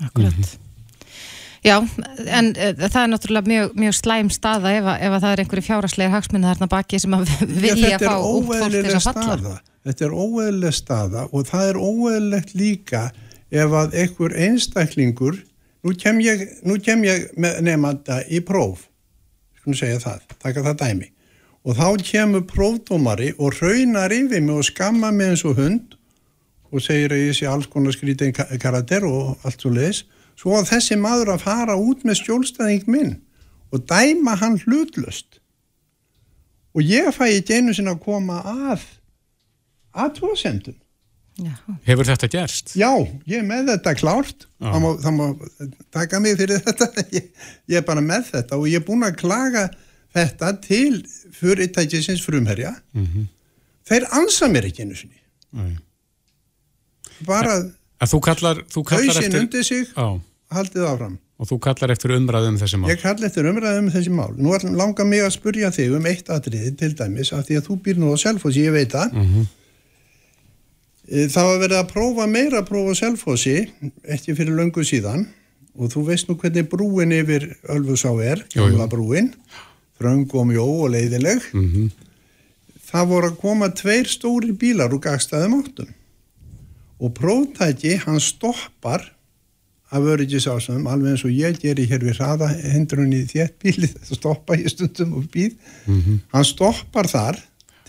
Akkurat. 0.00 0.58
Já, 1.60 1.74
en 2.26 2.46
uh, 2.56 2.70
það 2.88 3.00
er 3.02 3.10
náttúrulega 3.12 3.50
mjög, 3.52 3.72
mjög 3.82 3.96
slæm 3.98 4.30
staða 4.32 4.70
ef, 4.78 4.86
að- 4.94 5.02
ef 5.04 5.12
að 5.16 5.24
það 5.24 5.32
er 5.34 5.42
einhverju 5.42 5.64
fjáraslegir 5.66 6.14
hagsmunni 6.14 6.48
þarna 6.48 6.68
baki 6.72 7.00
sem 7.02 7.16
að 7.18 7.32
vilja 7.66 7.90
þetta 7.98 8.14
fá 8.14 8.28
út 8.30 8.46
fólk 8.48 8.76
til 8.78 8.94
að 8.94 9.04
falla. 9.04 9.26
staða. 9.36 9.56
Þetta 9.88 10.04
er 10.06 10.14
óeðlileg 10.24 10.74
staða 10.76 11.22
og 11.32 11.46
það 11.48 11.68
er 11.72 11.78
óeðlilegt 11.80 12.54
líka 12.56 13.02
ef 13.50 13.76
að 13.82 13.94
einhver 14.02 14.34
einstaklingur 14.46 15.38
nú 15.84 15.94
kem 16.00 16.18
ég, 16.24 16.46
nú 16.68 16.76
kem 16.84 17.04
ég 17.08 17.28
með 17.40 17.60
nefnda 17.68 18.18
í 18.28 18.40
próf 18.44 18.86
skulum 19.60 19.76
segja 19.76 20.00
það, 20.00 20.20
taka 20.40 20.62
það 20.64 20.76
dæmi. 20.80 21.08
Og 21.68 21.76
þá 21.76 21.86
kemur 22.08 22.44
prófdómari 22.48 23.34
og 23.36 23.56
raunar 23.60 24.12
yfir 24.16 24.40
mig 24.40 24.56
og 24.56 24.64
skamma 24.64 25.10
mig 25.12 25.34
eins 25.34 25.44
og 25.44 25.58
hund 25.60 25.96
og 26.72 26.80
segir 26.84 27.12
að 27.12 27.24
ég 27.26 27.36
sé 27.36 27.48
alls 27.50 27.68
konar 27.68 27.92
skrítið 27.92 28.32
karakter 28.62 29.04
og 29.04 29.36
allt 29.44 29.60
svo 29.60 29.72
leiðis 29.74 30.04
svo 30.40 30.56
að 30.56 30.70
þessi 30.72 30.96
maður 31.00 31.34
að 31.34 31.44
fara 31.44 31.76
út 31.76 32.04
með 32.08 32.22
skjólstæðing 32.22 32.86
minn 32.90 33.16
og 33.70 33.84
dæma 33.90 34.36
hann 34.40 34.58
hlutlust 34.64 35.40
og 36.74 36.86
ég 36.86 37.10
fæ 37.14 37.26
ekki 37.28 37.58
einu 37.60 37.74
sinna 37.76 37.96
að 37.96 38.04
koma 38.06 38.40
að 38.46 38.86
aðtóðsendum 40.00 40.78
Já, 41.40 41.54
Hefur 41.86 42.04
þetta 42.04 42.28
gerst? 42.28 42.72
já, 42.76 42.90
ég 43.24 43.40
er 43.40 43.46
með 43.46 43.70
þetta 43.70 43.92
klárt. 43.96 44.42
Já. 44.60 44.66
það 44.74 44.82
má, 44.82 44.88
það 45.00 45.14
má 45.16 45.76
taka 45.94 46.20
mig 46.20 46.34
fyrir 46.36 46.60
þetta. 46.66 46.88
Ég, 47.16 47.28
ég 47.70 47.80
er 47.80 47.86
bara 47.86 48.02
með 48.04 48.26
þetta 48.34 48.58
og 48.58 48.66
ég 48.68 48.80
er 48.80 48.84
búin 48.84 49.06
að 49.06 49.16
klaga 49.22 49.62
þetta 50.12 50.50
til 50.66 50.98
fyrirtækisins 51.38 52.20
frumherja. 52.26 52.74
Mhm. 52.92 53.28
þeir 53.88 54.04
ansa 54.20 54.50
mér 54.52 54.68
ekki 54.68 54.84
einu 54.84 54.98
sinni. 54.98 55.16
Nei. 55.56 55.78
bara 57.26 57.56
En 58.00 58.08
þú 58.08 58.20
kallar, 58.24 58.60
þú 58.72 58.84
kallar 58.88 59.16
eftir... 59.22 59.40
undir 59.40 59.64
sig. 59.64 59.88
Já, 59.96 60.20
haldið 60.54 60.86
áfram 60.90 61.18
og 61.40 61.48
þú 61.48 61.56
kallar 61.64 61.92
eftir 61.94 62.12
umræðum 62.12 62.58
þessi 62.60 62.76
mál. 62.76 62.90
Ég 62.92 63.00
kalli 63.00 63.24
eftir 63.24 63.46
umræðum 63.48 63.86
um 63.86 63.92
þessi 63.94 64.10
mál. 64.12 64.34
Nú 64.36 64.52
langar 64.76 65.06
mig 65.08 65.22
að 65.24 65.30
spurja 65.38 65.70
þig 65.72 65.94
um 65.96 66.08
eitt 66.10 66.28
atriði 66.28 66.74
til 66.76 66.90
dæmis 66.98 67.30
af 67.32 67.46
því 67.48 67.56
að 67.56 67.64
þú 67.70 67.76
býr 67.86 67.96
nú 68.02 68.10
á 68.12 68.16
Selfossi, 68.20 68.66
ég 68.66 68.74
veit 68.76 68.92
það. 68.92 69.14
Mhm. 69.16 69.46
Eh, 71.10 71.26
Það 71.32 71.46
var 71.48 71.58
verið 71.64 71.78
að 71.80 71.88
prófa 71.94 72.26
meira 72.28 72.60
að 72.60 72.68
prófa 72.68 72.92
á 72.92 73.00
Selfossi, 73.00 73.56
ekki 74.04 74.36
fyrir 74.36 74.52
löngu 74.58 74.84
síðan 74.84 75.24
og 75.80 75.88
þú 75.94 76.04
veist 76.10 76.28
nú 76.28 76.36
hvernig 76.36 76.68
brúin 76.68 77.12
yfir 77.16 77.56
Ölfusá 77.72 78.12
er, 78.22 78.44
Jú, 78.52 78.60
jú. 78.60 78.76
gamla 78.76 78.86
brúin, 78.92 79.32
þröng 79.98 80.28
og 80.34 80.46
mjó 80.46 80.66
og 80.84 80.90
leiðileg. 80.92 81.40
Mm 81.54 81.90
Það 82.90 83.06
voru 83.06 83.28
að 83.30 83.36
koma 83.38 83.68
tveir 83.70 84.08
stóri 84.10 84.50
bílar 84.58 84.90
úr 84.90 84.98
gagstaðum 84.98 85.60
áttum 85.62 85.92
og 87.00 87.12
próftæki 87.14 87.92
hann 88.02 88.18
stoppar 88.18 89.12
af 89.90 90.06
öryggisásum 90.14 90.86
alveg 90.86 91.16
eins 91.16 91.24
og 91.26 91.34
ég 91.34 91.58
geri 91.62 91.86
hér 91.90 92.04
við 92.06 92.20
hraða 92.20 92.48
hendrun 92.62 93.12
í 93.16 93.24
þétt 93.30 93.56
bíli 93.62 93.88
þess 93.90 94.10
að 94.14 94.20
stoppa 94.20 94.58
í 94.58 94.66
stundum 94.70 95.16
og 95.18 95.28
býð 95.34 95.56
hann 96.34 96.46
stoppar 96.46 97.10
þar 97.10 97.40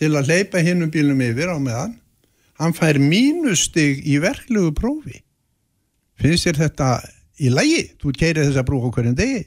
til 0.01 0.11
að 0.17 0.31
hleypa 0.31 0.63
hinnum 0.65 0.89
bílum 0.93 1.21
yfir 1.21 1.53
á 1.53 1.57
meðan 1.61 1.97
hann 2.61 2.73
fær 2.77 2.97
mínustig 3.01 4.01
í 4.05 4.17
verklegu 4.21 4.73
prófi 4.77 5.21
finnst 6.21 6.49
þér 6.49 6.63
þetta 6.65 6.91
í 7.41 7.49
lagi? 7.53 7.83
Þú 8.01 8.11
keirir 8.17 8.45
þessa 8.49 8.65
próf 8.65 8.85
á 8.85 8.89
hverjum 8.97 9.17
degi 9.17 9.45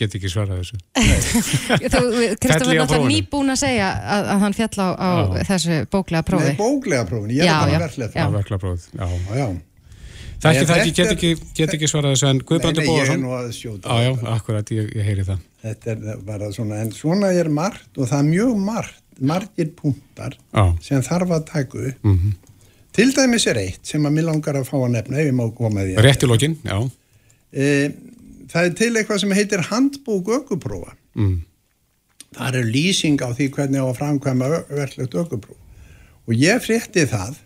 Get 0.00 0.14
ekki 0.16 0.30
svarað 0.32 0.62
þessu. 0.62 0.78
Kristofur, 1.76 2.22
náttúrulega 2.40 2.86
prófinu. 2.88 3.08
nýbúin 3.10 3.52
að 3.52 3.58
segja 3.60 3.88
að, 4.00 4.28
að 4.32 4.44
hann 4.46 4.54
fjall 4.56 4.78
á, 4.80 4.88
á 4.96 5.10
þessu 5.50 5.76
bóklega 5.92 6.24
prófi. 6.24 6.46
Nei, 6.46 6.56
bóklega 6.56 7.02
prófin, 7.10 7.34
ég 7.36 7.42
er 7.44 7.50
Já, 7.50 7.56
bara 7.60 7.74
já, 7.74 7.80
verklega 7.82 8.08
já. 8.14 8.22
Já, 8.22 8.30
verkla 8.32 8.58
bróð. 8.62 8.86
Já. 8.96 9.10
Já, 9.36 9.44
það 10.40 10.74
ekki, 10.76 10.92
get 10.96 11.14
ekki, 11.14 11.32
get 11.56 11.74
ekki 11.76 11.88
svarað 11.90 12.14
þessu 12.16 12.28
en 12.30 12.42
Guðbrandur 12.48 12.84
Nei, 12.84 12.88
nei, 12.88 12.96
ég 12.96 13.02
er 13.02 13.10
Bóðarsson. 13.10 13.24
nú 13.24 13.32
að 13.36 13.50
skjóta 13.56 13.96
Já, 13.96 14.06
já, 14.06 14.12
akkurat, 14.34 14.70
ég, 14.76 14.92
ég 14.96 15.08
heyri 15.10 15.24
það. 15.26 15.42
Þetta 15.60 15.90
er 15.94 16.22
bara 16.24 16.52
svona, 16.56 16.78
en 16.80 16.94
svona 16.96 17.32
er 17.36 17.50
margt 17.52 17.98
og 18.00 18.08
það 18.08 18.22
er 18.22 18.30
mjög 18.30 18.62
margt, 18.64 19.02
margir 19.20 19.74
punktar 19.76 20.38
Já. 20.38 20.64
sem 20.80 21.02
þarf 21.04 21.34
að 21.36 21.44
taka 21.50 21.84
upp. 21.90 22.06
Mm 22.08 22.38
Til 22.96 23.12
dæmis 23.14 23.46
er 23.46 23.58
eitt 23.60 23.86
sem 23.86 24.06
að 24.06 24.16
mér 24.16 24.26
langar 24.26 24.56
að 24.58 24.66
fá 24.66 24.74
að 24.80 24.90
nefna 24.96 25.20
ef 25.22 25.28
ég 25.28 25.36
má 25.38 25.44
koma 25.54 25.84
því. 25.86 25.94
Rétt 26.02 26.24
í 26.26 26.28
lokin, 26.30 26.56
já. 26.66 26.78
E, 27.54 27.68
það 28.50 28.66
er 28.66 28.74
til 28.80 28.90
eitthvað 28.90 29.20
sem 29.22 29.34
heitir 29.38 29.62
handbók 29.68 30.32
ökuprófa. 30.40 30.96
Mm. 31.18 31.36
Það 32.34 32.58
er 32.60 32.70
lýsing 32.74 33.22
á 33.22 33.28
því 33.30 33.46
hvernig 33.54 33.82
á 33.82 33.86
að 33.86 34.00
framkvæma 34.00 34.50
verklegt 34.68 35.14
ökupróf. 35.22 35.58
Og 36.26 36.34
ég 36.34 36.62
frétti 36.62 37.06
það 37.10 37.38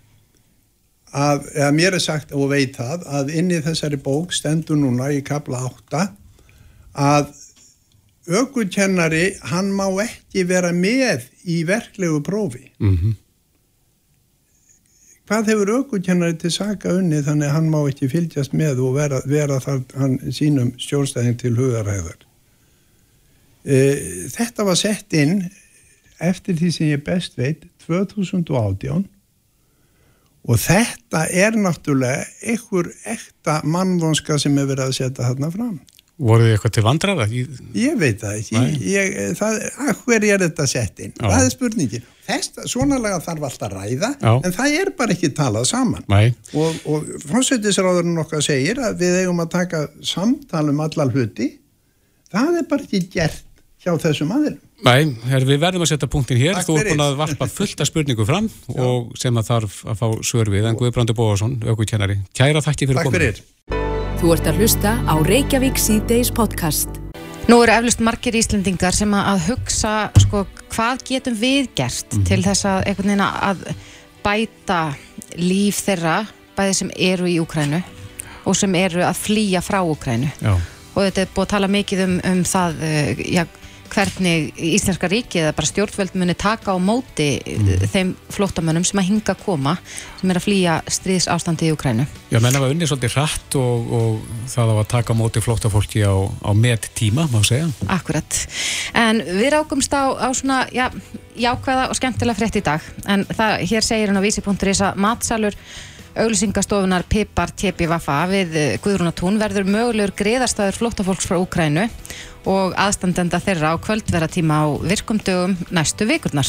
að, 1.14 1.48
eða 1.54 1.70
mér 1.76 1.96
er 1.96 2.02
sagt 2.02 2.34
og 2.34 2.50
veit 2.50 2.76
það, 2.78 3.06
að 3.06 3.32
inn 3.38 3.52
í 3.54 3.62
þessari 3.62 3.98
bók 4.02 4.34
stendur 4.34 4.78
núna 4.80 5.12
í 5.14 5.22
kapla 5.26 5.62
8 5.68 6.06
að 6.94 7.32
ökukennari, 8.24 9.34
hann 9.50 9.70
má 9.76 9.86
ekki 10.02 10.46
vera 10.48 10.72
með 10.72 11.28
í 11.44 11.62
verklegu 11.68 12.22
prófi. 12.24 12.70
Mm 12.82 13.20
Hvað 15.24 15.46
hefur 15.48 15.70
ökukennari 15.78 16.34
til 16.36 16.50
saka 16.52 16.90
unni 16.92 17.22
þannig 17.24 17.48
að 17.48 17.54
hann 17.54 17.68
má 17.72 17.78
ekki 17.88 18.10
fylgjast 18.12 18.52
með 18.52 18.82
og 18.84 18.98
vera, 18.98 19.22
vera 19.24 19.56
þar 19.56 19.78
hann, 19.96 20.18
sínum 20.28 20.74
stjórnstæðing 20.76 21.38
til 21.40 21.54
hugaræðar? 21.56 22.18
E, 23.64 23.78
þetta 24.34 24.66
var 24.68 24.76
sett 24.76 25.16
inn 25.16 25.46
eftir 26.20 26.58
því 26.58 26.70
sem 26.76 26.90
ég 26.90 27.04
best 27.06 27.38
veit 27.40 27.64
2018 27.86 29.08
og 30.44 30.60
þetta 30.60 31.24
er 31.32 31.56
náttúrulega 31.56 32.24
einhver 32.44 32.90
ekta 33.14 33.60
mannvonska 33.64 34.38
sem 34.42 34.56
er 34.60 34.68
verið 34.70 34.90
að 34.90 34.96
setja 34.98 35.28
þarna 35.30 35.50
fram. 35.54 35.76
Voruð 36.14 36.46
þið 36.46 36.52
eitthvað 36.54 36.74
til 36.76 36.82
vandraða? 36.86 37.24
Ég... 37.34 37.54
Ég 37.74 37.94
veit 37.98 38.20
það 38.20 38.36
ekki, 38.38 38.58
hver 40.04 40.26
er 40.28 40.44
þetta 40.44 40.66
sett 40.70 41.00
inn? 41.02 41.14
Já. 41.16 41.24
Það 41.26 41.40
er 41.40 41.54
spurningin. 41.56 42.04
Svona 42.70 43.00
laga 43.02 43.18
þarf 43.24 43.48
alltaf 43.48 43.66
að 43.66 43.74
ræða, 43.80 44.10
Já. 44.22 44.30
en 44.38 44.54
það 44.54 44.76
er 44.78 44.90
bara 44.96 45.16
ekki 45.16 45.32
talað 45.36 45.66
saman. 45.68 46.04
Nei, 46.08 46.28
Og, 46.54 46.78
og 46.86 47.10
fórsættisráðurinn 47.26 48.22
okkar 48.22 48.44
segir 48.46 48.78
að 48.80 49.02
við 49.02 49.18
eigum 49.24 49.42
að 49.42 49.50
taka 49.56 49.82
samtal 50.06 50.68
um 50.70 50.84
allar 50.86 51.10
hluti, 51.12 51.50
það 52.32 52.60
er 52.62 52.70
bara 52.70 52.86
ekki 52.86 53.02
gert 53.12 53.64
hjá 53.82 53.92
þessum 54.06 54.32
aðeins. 54.38 54.62
Nei, 54.82 55.14
her, 55.30 55.46
við 55.46 55.62
verðum 55.62 55.84
að 55.86 55.92
setja 55.92 56.10
punktin 56.10 56.40
hér. 56.40 56.58
Takk 56.58 56.68
Þú 56.68 56.78
fyrir. 56.80 56.92
búin 56.94 57.04
að 57.06 57.16
varpa 57.22 57.48
fullt 57.50 57.84
af 57.84 57.90
spurningu 57.90 58.26
fram 58.28 58.50
og 58.74 59.14
sem 59.20 59.38
að 59.38 59.50
þarf 59.52 59.78
að 59.92 60.02
fá 60.02 60.06
svör 60.26 60.50
við 60.52 60.68
en 60.70 60.78
Guðbrandur 60.80 61.18
Bóðarsson, 61.18 61.56
aukukennari. 61.68 62.18
Kæra 62.34 62.64
þakki 62.64 62.90
fyrir 62.90 63.14
fyrir. 63.14 63.42
Þú 64.20 64.34
ert 64.34 64.46
að 64.48 64.60
hlusta 64.62 64.98
á 65.04 65.14
Reykjavík 65.20 65.80
síðdeis 65.80 66.32
podcast. 66.34 67.00
Nú 67.44 67.58
eru 67.60 67.74
eflust 67.74 68.00
margir 68.00 68.36
Íslendingar 68.38 68.96
sem 68.96 69.10
að, 69.12 69.50
hugsa 69.50 69.94
sko, 70.22 70.46
hvað 70.72 71.02
getum 71.10 71.34
við 71.36 71.68
gert 71.76 72.16
til 72.24 72.40
þess 72.40 72.64
að 72.64 72.86
að 73.20 73.66
bæta 74.24 74.94
líf 75.36 75.82
þeirra 75.84 76.22
bæði 76.56 76.76
sem 76.78 76.92
eru 76.96 77.28
í 77.28 77.36
Úkrænu 77.42 77.82
og 78.48 78.56
sem 78.56 78.74
eru 78.78 79.04
að 79.04 79.20
flýja 79.26 79.60
frá 79.64 79.82
Úkrænu 79.84 80.30
Já, 80.40 80.54
og 80.94 80.98
þetta 81.02 81.24
er 81.24 81.34
búið 81.34 81.44
að 81.44 81.52
tala 81.52 81.70
mikið 81.74 82.02
um, 82.06 82.16
um 82.30 82.42
það 82.48 82.80
uh, 82.80 83.22
já, 83.28 83.44
hvernig 83.92 84.52
Íslenska 84.56 85.08
ríkið 85.10 85.46
eða 85.46 85.56
bara 85.56 85.70
stjórnvöld 85.70 86.16
muni 86.18 86.36
taka 86.38 86.74
á 86.74 86.78
móti 86.80 87.28
mm. 87.40 87.86
þeim 87.92 88.14
flóttamönnum 88.34 88.86
sem 88.86 89.00
að 89.02 89.10
hinga 89.10 89.36
koma 89.44 89.76
sem 90.20 90.30
er 90.32 90.40
að 90.40 90.46
flýja 90.46 90.80
stríðs 90.90 91.28
ástandi 91.32 91.68
í 91.68 91.74
Úkrænu 91.74 92.06
Já 92.34 92.40
menn 92.42 92.56
hafa 92.56 92.70
unnið 92.72 92.90
svolítið 92.90 93.14
hratt 93.14 93.56
og, 93.60 93.92
og 93.94 94.14
það 94.50 94.72
á 94.72 94.74
að 94.74 94.88
taka 94.90 95.14
á 95.14 95.20
móti 95.20 95.42
flóttafólki 95.44 96.00
á, 96.02 96.14
á 96.42 96.50
met 96.50 96.88
tíma, 96.98 97.28
má 97.30 97.38
segja. 97.46 97.68
Akkurat. 97.86 98.38
En 98.98 99.22
við 99.22 99.52
rákumst 99.54 99.94
á, 99.94 100.10
á 100.18 100.28
svona, 100.34 100.64
já, 100.74 100.88
jákvæða 101.38 101.88
og 101.92 101.98
skemmtilega 101.98 102.38
frétt 102.40 102.58
í 102.58 102.64
dag. 102.66 102.82
En 103.06 103.22
það, 103.30 103.54
hér 103.70 103.86
segir 103.86 104.10
hann 104.10 104.18
á 104.18 104.26
vísi.is 104.26 104.82
að 104.82 104.98
matsalur 105.04 105.58
auglýsingastofunar 106.14 107.04
Pipar 107.10 107.50
Tjepi 107.50 107.88
Vaffa 107.90 108.20
við 108.30 108.54
eh, 108.58 108.76
Guðrúnatún 108.82 109.40
verður 109.40 109.66
mögulegur 109.66 110.14
greiðarstaður 110.18 110.78
flóttafólks 110.78 111.26
frá 111.26 111.36
Úkrænu 111.42 111.88
og 112.50 112.74
aðstandenda 112.78 113.40
þeirra 113.42 113.72
á 113.74 113.82
kvöldverðatíma 113.82 114.58
á 114.62 114.66
virkumdögum 114.84 115.56
næstu 115.74 116.06
vikurnar. 116.08 116.48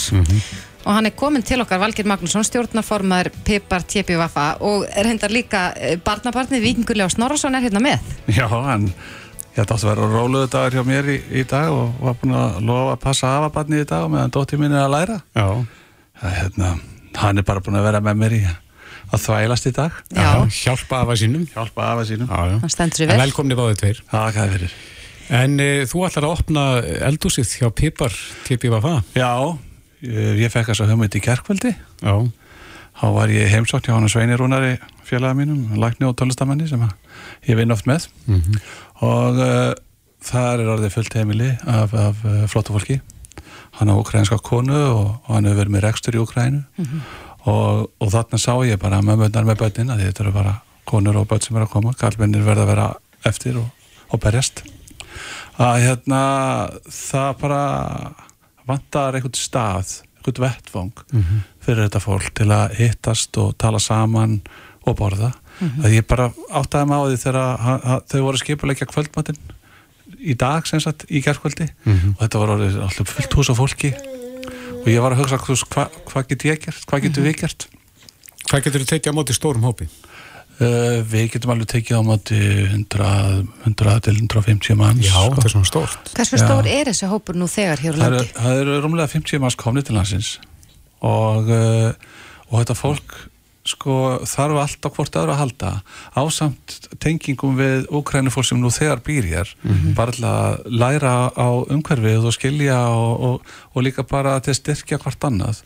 Og 0.85 0.91
hann 0.93 1.07
er 1.09 1.15
komin 1.17 1.41
til 1.41 1.57
okkar, 1.63 1.79
Valgir 1.81 2.05
Magnússon, 2.05 2.45
stjórnarformaður 2.45 3.31
Pipar 3.47 3.85
Tjepi 3.89 4.17
Vaffa 4.19 4.51
og 4.61 4.83
er 4.91 5.09
hendar 5.09 5.33
líka 5.33 5.69
eh, 5.79 5.95
barnabarnið 5.97 6.65
Víkingurlega 6.67 7.09
Snorrason 7.15 7.57
er 7.57 7.65
hérna 7.65 7.81
með. 7.81 8.11
Já, 8.29 8.45
en 8.75 8.91
ég 8.91 9.63
ætti 9.63 9.65
átt 9.65 9.79
að 9.79 9.89
vera 9.93 10.11
róluðu 10.11 10.51
dagur 10.51 10.77
hjá 10.77 10.85
mér 10.85 11.09
í, 11.15 11.17
í 11.41 11.45
dag 11.47 11.71
og 11.73 11.95
var 12.03 12.19
búin 12.21 12.35
að 12.37 12.59
lofa 12.67 12.93
að 12.97 13.01
passa 13.07 13.33
afa 13.39 13.49
barnið 13.55 13.85
í 13.85 13.89
dag 13.95 14.05
og 14.05 14.13
meðan 14.13 14.35
dóttir 14.35 14.61
mín 14.61 14.75
er 14.75 14.83
að 14.85 14.95
læra. 14.99 15.17
Já, 15.33 15.47
Það, 16.15 16.31
hérna, 16.31 16.67
hann 17.19 17.41
er 17.41 17.43
bara 17.47 17.63
búin 17.63 17.75
að 17.75 17.89
vera 17.89 17.99
með 18.03 18.21
mér 18.21 18.35
í 18.37 18.43
að 19.15 19.23
þvælast 19.25 19.69
í 19.69 19.73
dag. 19.75 20.01
Já, 20.15 20.29
Hjálpa 20.61 21.01
afa 21.03 21.15
sínum. 21.19 21.47
Hjálpa 21.53 21.87
afa 21.93 22.05
sínum. 22.09 22.29
Já, 22.29 22.53
já. 22.53 22.57
En 22.85 22.93
vel. 23.09 23.21
Velkomni 23.23 23.57
báðið 23.57 23.81
tveir. 23.81 24.03
Fyrir. 24.35 24.75
En 25.33 25.59
e, 25.59 25.69
þú 25.89 26.05
ætlar 26.05 26.27
að 26.27 26.33
opna 26.35 26.63
eldúsið 27.07 27.55
hjá 27.59 27.69
Pipar. 27.73 28.13
TPVFA 28.45 28.99
já, 29.17 29.31
ég, 30.05 30.43
ég 30.43 30.53
fekk 30.53 30.69
þess 30.69 30.83
að 30.85 30.91
hugmynd 30.93 31.17
í 31.17 31.21
gerkvöldi 31.25 31.71
Já, 31.73 32.13
þá 32.99 33.07
var 33.15 33.33
ég 33.33 33.49
heimsótt 33.49 33.89
hjá 33.89 33.95
hann 33.95 34.11
Sveini 34.11 34.37
Rúnari 34.37 34.75
félaga 35.05 35.37
mínum, 35.37 35.73
lækni 35.81 36.07
og 36.09 36.15
tólestamenni 36.19 36.69
sem 36.69 36.81
ég 37.45 37.57
vinn 37.57 37.73
oft 37.73 37.89
með. 37.89 38.07
Mhm. 38.25 38.61
og 39.05 39.41
uh, 39.41 39.73
þar 40.25 40.61
er 40.63 40.71
orðið 40.73 40.95
fullt 40.95 41.17
heimili 41.17 41.51
af, 41.65 41.93
af 41.93 42.23
uh, 42.25 42.45
flottu 42.49 42.73
fólki. 42.73 43.01
Hann 43.75 43.91
á 43.91 43.95
ukrainska 43.97 44.37
konu 44.39 44.77
og, 44.77 45.07
og 45.25 45.31
hann 45.35 45.45
hefur 45.49 45.65
verið 45.65 45.73
með 45.75 45.85
rekstur 45.89 46.15
í 46.15 46.21
Ukrænu 46.21 46.61
og, 47.45 47.91
og 48.01 48.11
þarna 48.13 48.39
sá 48.41 48.53
ég 48.65 48.79
bara 48.81 49.01
mömmunar 49.05 49.47
með 49.47 49.61
börnin 49.63 49.93
að 49.93 50.05
þetta 50.07 50.23
eru 50.25 50.33
bara 50.35 50.55
konur 50.85 51.19
og 51.21 51.27
börn 51.29 51.43
sem 51.43 51.57
eru 51.57 51.67
að 51.67 51.73
koma. 51.73 51.93
Kallmennir 51.99 52.45
verða 52.45 52.65
að 52.65 52.71
vera 52.73 52.87
eftir 53.25 53.59
og, 53.61 53.69
og 54.09 54.21
berjast. 54.21 54.63
Að 55.61 55.81
hérna 55.85 56.21
það 56.91 57.31
bara 57.41 57.61
vantar 58.67 59.15
einhvern 59.15 59.37
stað 59.39 60.01
einhvern 60.17 60.45
vettvang 60.47 61.03
fyrir 61.63 61.85
þetta 61.85 62.01
fólk 62.03 62.33
til 62.33 62.49
að 62.51 62.75
hittast 62.79 63.37
og 63.37 63.55
tala 63.61 63.79
saman 63.79 64.39
og 64.85 64.97
borða. 64.97 65.31
Að 65.83 65.95
ég 65.95 66.07
bara 66.07 66.31
áttaði 66.51 66.89
mig 66.89 66.97
á 66.97 67.03
því 67.05 67.21
þegar 67.23 68.01
þau 68.09 68.21
voru 68.25 68.41
skipuleikja 68.41 68.89
kvöldmatinn 68.89 69.39
í 70.19 70.33
dag 70.37 70.65
sem 70.67 70.81
sagt 70.81 71.05
í 71.09 71.21
gerðkvöldi 71.21 71.69
og 72.15 72.19
þetta 72.21 72.41
orðið 72.41 72.81
alltaf 72.81 73.13
fullt 73.13 73.37
hús 73.37 73.49
af 73.49 73.57
fólki 73.61 73.93
og 74.85 74.91
ég 74.93 75.01
var 75.01 75.15
að 75.15 75.23
hugsa 75.23 75.39
veist, 75.41 75.67
hva, 75.73 75.87
hvað 76.11 76.27
get 76.31 76.45
ég 76.45 76.61
gert, 76.67 76.83
hvað 76.89 77.07
getum 77.07 77.25
við 77.25 77.39
gert 77.41 77.67
hvað 78.45 78.67
getur 78.67 78.83
þú 78.85 78.89
tekið 78.93 79.11
á 79.11 79.17
móti 79.17 79.35
stórum 79.35 79.65
hópi? 79.65 79.87
uh, 80.61 80.99
við 81.09 81.29
getum 81.35 81.53
alveg 81.55 81.71
tekið 81.73 81.99
á 81.99 82.01
móti 82.05 82.39
100, 82.69 83.11
100 83.67 83.95
til 84.07 84.15
150 84.21 84.79
manns 84.79 85.05
Já, 85.07 85.15
sko. 85.17 85.35
þetta 85.35 85.49
er 85.49 85.55
svona 85.55 85.71
stórt 85.71 86.11
Hversu 86.15 86.41
stór 86.41 86.69
er 86.71 86.91
þessi 86.91 87.09
hópur 87.11 87.39
nú 87.39 87.49
þegar 87.51 87.83
hér 87.83 87.97
á 87.97 87.99
það 87.99 88.17
landi? 88.17 88.33
það 88.37 88.61
eru 88.63 88.77
rúmlega 88.85 89.13
50 89.15 89.43
manns 89.43 89.59
komni 89.59 89.85
til 89.85 89.97
landsins 89.97 90.35
og, 91.05 91.49
uh, 91.49 91.89
og 92.51 92.61
þetta 92.61 92.77
fólk 92.79 93.17
sko 93.65 93.95
þarf 94.29 94.59
allt 94.61 94.85
á 94.85 94.89
hvort 94.93 95.17
öðru 95.17 95.33
að 95.33 95.39
halda 95.41 95.71
ásamt 96.13 96.75
tengingum 97.01 97.57
við 97.57 97.87
úkrænufólk 97.89 98.45
sem 98.45 98.61
nú 98.61 98.69
þegar 98.69 99.01
býr 99.05 99.25
hér 99.31 99.53
bara 99.97 100.13
til 100.13 100.25
að 100.29 100.61
læra 100.69 101.13
á 101.33 101.49
umhverfið 101.73 102.29
og 102.29 102.35
skilja 102.35 102.77
og, 102.93 103.13
og, 103.25 103.55
og 103.73 103.85
líka 103.87 104.05
bara 104.05 104.39
til 104.39 104.53
að 104.53 104.61
styrkja 104.61 105.01
hvort 105.01 105.23
annað. 105.25 105.63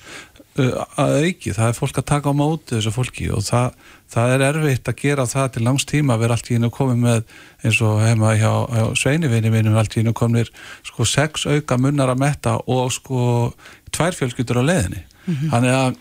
Að 0.60 1.13
auki, 1.24 1.53
það 1.56 1.68
er 1.68 1.75
fólk 1.77 2.00
að 2.01 2.08
taka 2.10 2.32
á 2.32 2.36
móti 2.36 2.75
þessu 2.75 2.91
fólki 2.91 3.29
og 3.32 3.44
það, 3.48 3.75
það 4.12 4.34
er 4.34 4.44
erfitt 4.48 4.89
að 4.91 5.00
gera 5.00 5.27
það 5.29 5.51
til 5.53 5.63
langs 5.63 5.86
tíma 5.88 6.15
að 6.15 6.24
vera 6.24 6.36
allt 6.36 6.50
í 6.50 6.58
hennu 6.58 6.72
komið 6.74 7.00
með 7.03 7.22
eins 7.63 7.79
og 7.86 8.01
heima 8.03 8.34
hjá, 8.36 8.51
hjá 8.68 8.84
sveinivinni 8.96 9.53
mínum 9.53 9.77
allt 9.79 9.96
í 9.96 10.01
hennu 10.01 10.15
komnir 10.18 10.51
sko 10.84 11.08
sex 11.08 11.46
auka 11.48 11.77
munnar 11.77 12.12
að 12.12 12.24
metta 12.25 12.58
og 12.68 12.91
sko 12.91 13.53
tvær 13.91 14.18
fjölskyldur 14.18 14.60
á 14.60 14.68
leiðinni. 14.68 15.06
Þannig 15.51 15.75
að 15.77 15.98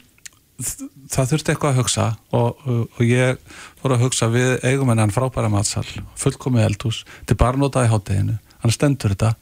það 0.58 1.32
þurfti 1.32 1.52
eitthvað 1.54 1.72
að 1.72 1.80
hugsa 1.82 2.06
og, 2.34 2.62
og, 2.66 2.84
og 2.98 3.02
ég 3.06 3.38
voru 3.82 3.96
að 3.96 4.04
hugsa 4.06 4.30
við 4.32 4.56
eigum 4.66 4.90
hennan 4.90 5.14
frábæra 5.14 5.50
matsal 5.52 5.86
fullkomið 6.18 6.66
eldhús, 6.66 7.04
þetta 7.20 7.36
er 7.36 7.42
bara 7.44 7.60
notað 7.62 7.88
í 7.88 7.92
hátteginu 7.92 8.38
hann 8.58 8.74
stendur 8.74 9.14
þetta, 9.14 9.34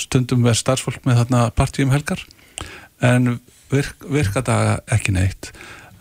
stundum 0.00 0.46
er 0.48 0.56
starfsfólk 0.56 1.04
með 1.04 1.18
þarna 1.22 1.42
partíum 1.56 1.92
helgar 1.92 2.22
en 3.04 3.34
virk, 3.72 4.06
virka 4.10 4.42
það 4.46 4.72
ekki 4.96 5.14
neitt. 5.16 5.50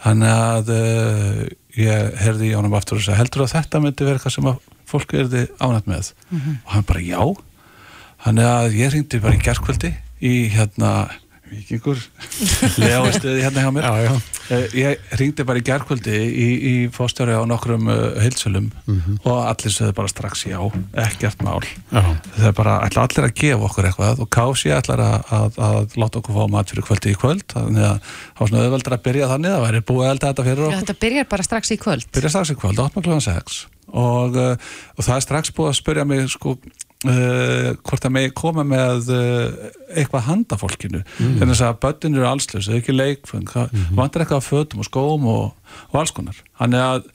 Þannig 0.01 0.33
að 0.33 0.71
uh, 0.73 1.41
ég 1.77 2.19
herði 2.21 2.49
í 2.49 2.55
ánum 2.57 2.75
aftur 2.77 2.99
og 2.99 3.05
sagði 3.05 3.21
heldur 3.21 3.45
að 3.45 3.53
þetta 3.55 3.81
myndi 3.83 4.07
vera 4.07 4.19
eitthvað 4.19 4.35
sem 4.37 4.49
að 4.49 4.61
fólk 4.91 5.15
erði 5.17 5.43
ánætt 5.61 5.89
með? 5.89 6.13
Og 6.65 6.71
hann 6.75 6.87
bara 6.89 7.03
já. 7.05 7.21
Þannig 8.25 8.49
að 8.51 8.79
ég 8.79 8.95
ringdi 8.95 9.21
bara 9.21 9.37
í 9.37 9.43
gerkvöldi 9.45 9.93
í 10.21 10.33
hérna 10.53 10.91
vikingur 11.51 11.99
lega 12.81 13.11
stöði 13.17 13.43
hérna 13.45 13.65
hjá 13.65 13.73
mér. 13.75 13.89
Já, 13.89 14.07
já, 14.07 14.41
Eh, 14.51 14.67
ég 14.75 15.11
ringdi 15.15 15.45
bara 15.47 15.61
í 15.61 15.63
gerkvöldi 15.63 16.11
í, 16.11 16.47
í 16.67 16.73
fóstjóri 16.91 17.31
á 17.31 17.39
nokkrum 17.47 17.85
uh, 17.87 18.17
heilsölum 18.19 18.67
og 19.23 19.37
allir 19.45 19.71
sögðu 19.71 19.93
bara 19.95 20.11
strax 20.11 20.43
já, 20.49 20.57
ekkert 21.05 21.43
mál. 21.45 21.61
Já, 21.93 22.01
það 22.35 22.47
er 22.49 22.57
bara, 22.57 22.73
ætla 22.83 23.05
allir 23.07 23.27
að 23.29 23.35
gefa 23.39 23.69
okkur 23.69 23.87
eitthvað 23.87 24.23
og 24.25 24.29
Kási 24.35 24.73
ætlar 24.75 25.03
að, 25.05 25.31
að, 25.37 25.61
að 25.69 25.95
láta 26.03 26.19
okkur 26.19 26.35
fá 26.35 26.51
mat 26.51 26.73
fyrir 26.73 26.87
kvöldi 26.89 27.13
í 27.13 27.19
kvöld. 27.21 27.47
Þannig 27.53 27.87
að 27.87 27.97
það 28.11 28.41
var 28.41 28.51
svona 28.51 28.65
auðveldur 28.65 28.97
að 28.97 29.05
byrja 29.07 29.31
þannig 29.31 29.55
það 29.55 29.65
væri 29.67 29.83
búið 29.91 30.03
að 30.03 30.13
elda 30.15 30.31
þetta 30.33 30.47
fyrir 30.49 30.61
Já, 30.61 30.67
okkur 30.67 30.81
Þetta 30.81 30.99
byrjar 31.05 31.31
bara 31.31 31.47
strax 31.47 31.71
í 31.71 31.81
kvöld. 31.85 32.11
Byrja 32.11 32.33
strax 32.35 32.51
í 32.51 32.59
kvöld, 32.59 32.85
8 32.89 33.05
kl. 33.07 33.19
6 33.31 33.65
og, 33.91 34.35
uh, 34.39 34.71
og 34.97 35.03
það 35.03 35.17
er 35.17 35.27
strax 35.29 35.55
búið 35.55 35.71
að 35.71 35.79
spyrja 35.79 36.07
mig 36.07 36.27
sko 36.31 36.57
uh, 37.07 37.71
hvort 37.81 38.05
það 38.05 38.15
megi 38.17 38.33
koma 38.37 38.65
með 38.67 39.11
uh, 39.15 39.67
eitthvað 39.95 40.27
handa 40.27 40.59
fólkinu 40.61 41.01
mm. 41.01 41.41
þess 41.41 41.65
að 41.67 41.81
börnin 41.85 42.19
eru 42.19 42.29
allslaus, 42.29 42.69
það 42.69 42.77
er 42.77 42.83
ekki 42.83 42.97
leikfeng 42.97 43.51
það 43.51 43.75
vantar 43.97 44.25
eitthvað 44.25 44.41
af 44.43 44.49
fötum 44.51 44.83
og 44.83 44.89
skóm 44.89 45.27
og, 45.31 45.75
og 45.91 46.01
alls 46.01 46.15
konar, 46.15 46.41
þannig 46.61 46.85
að 46.87 47.11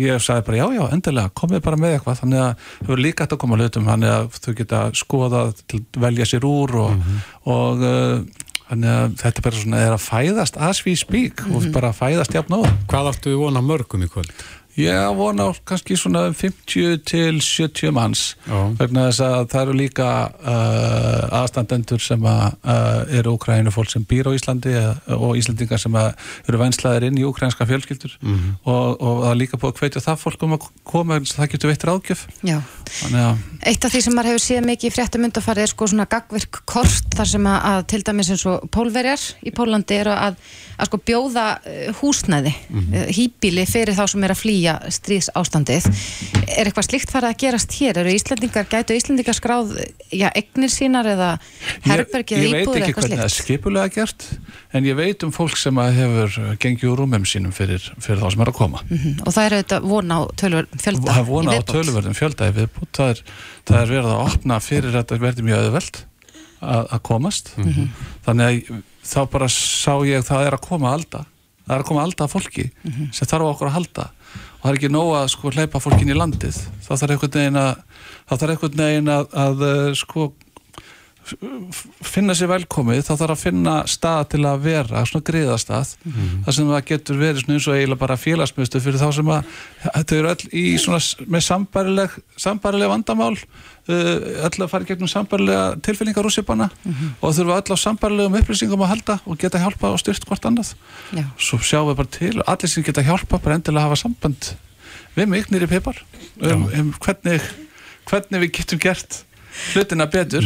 ég 0.00 0.22
sagði 0.22 0.46
bara 0.48 0.58
já, 0.58 0.66
já, 0.74 0.84
endilega 0.96 1.34
komið 1.38 1.60
bara 1.64 1.78
með 1.80 1.96
eitthvað, 1.96 2.22
þannig 2.22 2.40
að 2.42 2.48
það 2.54 2.88
verður 2.88 3.04
líka 3.04 3.24
hægt 3.24 3.36
að 3.36 3.42
koma 3.44 3.58
að 3.58 3.62
hlutum, 3.62 3.92
þannig 3.92 4.14
að 4.14 4.40
þau 4.40 4.54
geta 4.60 4.80
að 4.88 6.00
velja 6.02 6.26
sér 6.28 6.48
úr 6.48 6.74
og, 6.82 7.12
og 7.54 7.84
uh, 7.86 8.42
þannig 8.64 8.90
að 8.90 9.16
þetta 9.20 9.44
bara 9.44 9.60
svona 9.60 9.80
er 9.84 9.94
að 9.94 10.04
fæðast 10.04 10.58
as 10.70 10.82
we 10.86 10.94
speak 10.98 11.44
og 11.52 11.68
bara 11.74 11.92
fæðast 11.94 12.34
jafn 12.34 12.56
á 12.56 12.60
Hvað 12.90 13.10
áttu 13.12 13.32
við 13.34 13.42
vona 13.42 13.62
mörgum 13.64 14.04
í 14.04 14.10
kvöld? 14.10 14.32
Ég 14.74 15.12
vona 15.14 15.44
kannski 15.68 15.94
svona 15.94 16.24
50 16.34 16.96
til 17.06 17.36
70 17.40 17.92
manns 17.94 18.22
Já. 18.48 18.56
vegna 18.80 19.04
þess 19.06 19.20
að 19.22 19.44
það 19.52 19.60
eru 19.64 19.74
líka 19.78 20.06
uh, 20.34 21.36
aðstandendur 21.42 22.02
sem 22.02 22.24
að, 22.26 22.56
uh, 22.66 23.18
eru 23.20 23.34
úkrænu 23.36 23.70
fólk 23.74 23.92
sem 23.92 24.02
býr 24.10 24.26
á 24.26 24.34
Íslandi 24.34 24.72
uh, 24.74 24.96
og 25.14 25.36
Íslandingar 25.38 25.78
sem 25.78 25.94
að 25.94 26.10
eru 26.50 26.60
venslaðir 26.64 27.06
inn 27.08 27.20
í 27.20 27.26
úkrænska 27.28 27.66
fjölskyldur 27.70 28.16
Mhm. 28.24 28.50
og, 28.64 29.00
og 29.02 29.22
það 29.24 29.30
er 29.30 29.38
líka 29.44 29.58
búið 29.60 29.72
að 29.74 29.80
hvetja 29.84 30.02
það 30.08 30.18
fólk 30.24 30.42
um 30.46 30.56
að 30.56 30.66
koma 30.90 31.16
en 31.20 31.24
það 31.28 31.50
getur 31.54 31.70
veitt 31.70 31.86
ráðgjöf 31.88 32.26
Já. 32.42 32.58
þannig 32.98 33.44
Eitt 33.64 33.84
af 33.86 33.94
því 33.94 34.00
sem 34.04 34.14
maður 34.18 34.30
hefur 34.34 34.44
séð 34.44 34.66
mikið 34.68 34.90
í 34.90 34.94
fréttum 34.94 35.24
undarfarið 35.28 35.64
er 35.64 35.70
sko 35.72 35.86
svona 35.88 36.08
gagvirk 36.10 36.58
kort 36.68 37.14
þar 37.16 37.30
sem 37.30 37.46
að, 37.48 37.58
að 37.70 37.86
til 37.94 38.02
dæmis 38.04 38.30
eins 38.34 38.44
og 38.50 38.66
pólverjar 38.74 39.22
í 39.46 39.52
Pólandi 39.54 39.96
eru 40.02 40.12
að, 40.12 40.36
að 40.82 40.90
sko 40.90 41.00
bjóða 41.06 41.46
uh, 41.62 41.94
húsnæði, 42.02 42.52
mm 42.74 42.92
hýbíli 43.14 43.64
fyrir 43.68 43.94
þá 43.96 44.04
sem 44.10 44.24
er 44.26 44.32
að 44.34 44.40
flýja 44.64 44.74
stríðs 44.92 45.28
ástandið. 45.36 45.86
Er 46.48 46.68
eitthvað 46.68 46.86
slíkt 46.88 47.12
farið 47.12 47.30
að 47.30 47.38
gerast 47.42 47.74
hér? 47.76 47.98
Eru 48.00 48.12
Íslandingar, 48.14 48.66
gætu 48.70 48.96
Íslandingar 48.96 49.36
skráð 49.36 49.74
já, 50.12 50.28
egnir 50.32 50.72
sínar 50.72 51.08
eða 51.08 51.30
herbergið 51.84 52.38
ég, 52.38 52.44
ég 52.44 52.54
veit 52.54 52.62
íbúður 52.64 52.78
ekki 52.78 52.88
eitthvað 52.88 53.04
hvernig 53.04 53.20
það 53.20 53.26
er 53.26 53.34
skipulega 53.34 53.92
gert 53.94 54.26
en 54.72 54.88
ég 54.88 54.96
veit 54.98 55.26
um 55.26 55.34
fólk 55.34 55.58
sem 55.60 55.80
að 55.80 55.98
hefur 55.98 56.38
gengið 56.62 56.92
úr 56.92 57.02
rúmum 57.02 57.26
sínum 57.28 57.52
fyrir, 57.54 57.84
fyrir 58.00 58.22
þá 58.22 58.30
sem 58.32 58.46
er 58.46 58.52
að 58.52 58.58
koma. 58.60 58.80
Mhm. 58.88 59.20
Og 59.24 59.36
það 59.36 59.44
er 59.44 59.58
auðvitað 59.58 59.90
von 59.92 60.16
á 60.16 60.20
tölur 60.40 60.70
fjölda 60.78 61.10
það 61.10 61.20
er 61.20 61.28
vona 61.28 61.50
á 61.50 61.54
viðbót. 61.58 61.74
töluverðum 61.74 62.18
fjölda 62.18 62.48
í 62.48 62.56
viðbútt 62.60 62.98
það 63.00 63.14
er, 63.14 63.22
það 63.68 63.78
er 63.82 63.94
verið 63.94 64.10
að 64.14 64.24
opna 64.24 64.60
fyrir 64.64 64.98
þetta 64.98 65.20
verði 65.20 65.46
mjög 65.50 65.68
auðveld 65.68 66.02
að, 66.64 66.82
að 66.88 67.00
komast. 67.04 67.54
Þannig 68.24 68.44
að 68.48 68.82
þá 69.04 69.20
bara 69.28 69.52
sá 69.52 69.94
ég 70.08 70.24
það 70.24 70.48
er 70.48 70.56
að 70.56 70.64
koma 70.64 70.94
alda 70.96 71.26
það 71.64 71.74
er 71.76 71.82
að 71.82 71.88
koma 71.88 72.04
alda 72.04 72.26
af 72.26 72.34
fólki 72.34 72.66
sem 73.14 73.28
þarf 73.28 73.54
okkur 73.54 73.70
að 73.70 73.76
halda 73.78 74.06
það 74.64 74.70
er 74.70 74.78
ekki 74.78 74.88
nóg 74.88 75.10
að 75.18 75.26
sko 75.34 75.50
hleypa 75.52 75.80
fólkin 75.84 76.08
í 76.08 76.16
landið. 76.16 76.56
Þá 76.80 76.92
þarf 76.96 77.10
einhvern 77.12 77.34
veginn 77.36 77.58
að 77.60 77.72
þá 78.24 78.32
þarf 78.32 78.52
einhvern 78.54 78.78
veginn 78.80 79.10
að, 79.12 79.26
að 79.42 79.64
eh, 79.68 79.88
sko 80.00 80.28
finna 82.04 82.34
sér 82.36 82.50
velkomið 82.50 83.02
þá 83.06 83.12
þarf 83.14 83.34
að 83.34 83.40
finna 83.40 83.74
stað 83.88 84.22
til 84.34 84.40
að 84.48 84.64
vera 84.66 85.04
svona 85.08 85.24
griðastað 85.24 85.94
þar 86.44 86.56
sem 86.56 86.72
það 86.72 86.84
getur 86.90 87.20
verið 87.20 87.40
svona 87.42 87.56
eins 87.56 87.68
og 87.68 87.78
eiginlega 87.78 88.02
bara 88.02 88.18
félagsmyndstöð 88.20 88.84
fyrir 88.84 89.00
þá 89.00 89.06
sem 89.16 89.30
að 89.32 89.54
þetta 89.86 90.18
eru 90.18 90.32
öll 90.34 90.50
í 90.52 90.64
svona 90.82 91.00
með 91.36 91.46
sambarileg, 91.48 92.18
sambarileg 92.44 92.92
vandamál 92.92 93.32
uh, 93.32 94.14
öll 94.48 94.66
að 94.66 94.70
fara 94.74 94.88
gegnum 94.90 95.10
sambarilega 95.10 95.80
tilfinningar 95.86 96.28
úr 96.28 96.36
sipana 96.36 96.68
og 97.20 97.36
þurfa 97.38 97.60
öll 97.62 97.72
á 97.72 97.84
sambarilegum 97.86 98.38
upplýsingum 98.42 98.84
að 98.84 98.92
halda 98.94 99.18
og 99.24 99.40
geta 99.40 99.62
hjálpa 99.62 99.94
og 99.94 100.00
styrt 100.02 100.28
hvort 100.28 100.44
annað. 100.44 100.74
Já. 101.16 101.24
svo 101.38 101.60
sjáum 101.64 101.92
við 101.92 102.00
bara 102.02 102.14
til 102.20 102.34
og 102.38 102.48
allir 102.52 102.70
sem 102.70 102.84
geta 102.84 103.04
hjálpa 103.04 103.40
bara 103.40 103.56
endilega 103.56 103.88
hafa 103.88 104.02
samband 104.04 104.54
við 105.16 105.30
mig 105.30 105.48
nýri 105.48 105.70
pipar 105.70 106.04
um, 106.42 106.68
um 106.68 106.92
hvernig, 107.00 107.40
hvernig 108.10 108.44
við 108.44 108.58
getum 108.60 108.82
gert 108.82 109.24
hlutina 109.72 110.06
betur 110.10 110.44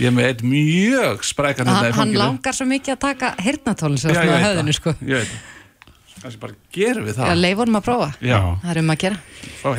ég 0.00 0.08
er 0.08 0.14
með 0.16 0.28
eitt 0.30 0.44
mjög 0.46 1.24
sprækan 1.28 1.68
hérna 1.68 1.90
Hann, 1.92 1.98
hann 2.00 2.12
langar 2.16 2.56
svo 2.56 2.66
mikið 2.70 2.94
að 2.96 3.00
taka 3.06 3.32
Já, 4.08 4.22
svona 4.22 4.36
veit 4.36 4.46
höfðinu 4.46 4.72
það. 4.72 4.78
sko. 4.80 4.94
ég 5.04 5.18
veit 5.22 5.32
það 5.32 6.22
kannski 6.22 6.40
bara 6.44 6.54
gerum 6.76 7.06
við 7.08 7.16
Já, 7.16 7.22
það 7.26 7.40
leifum 7.42 7.76
að 7.78 7.84
prófa. 7.88 8.08
Já. 8.22 8.36
Það 8.62 8.70
er 8.72 8.78
um 8.78 8.90
að 8.92 8.98
gera. 9.02 9.16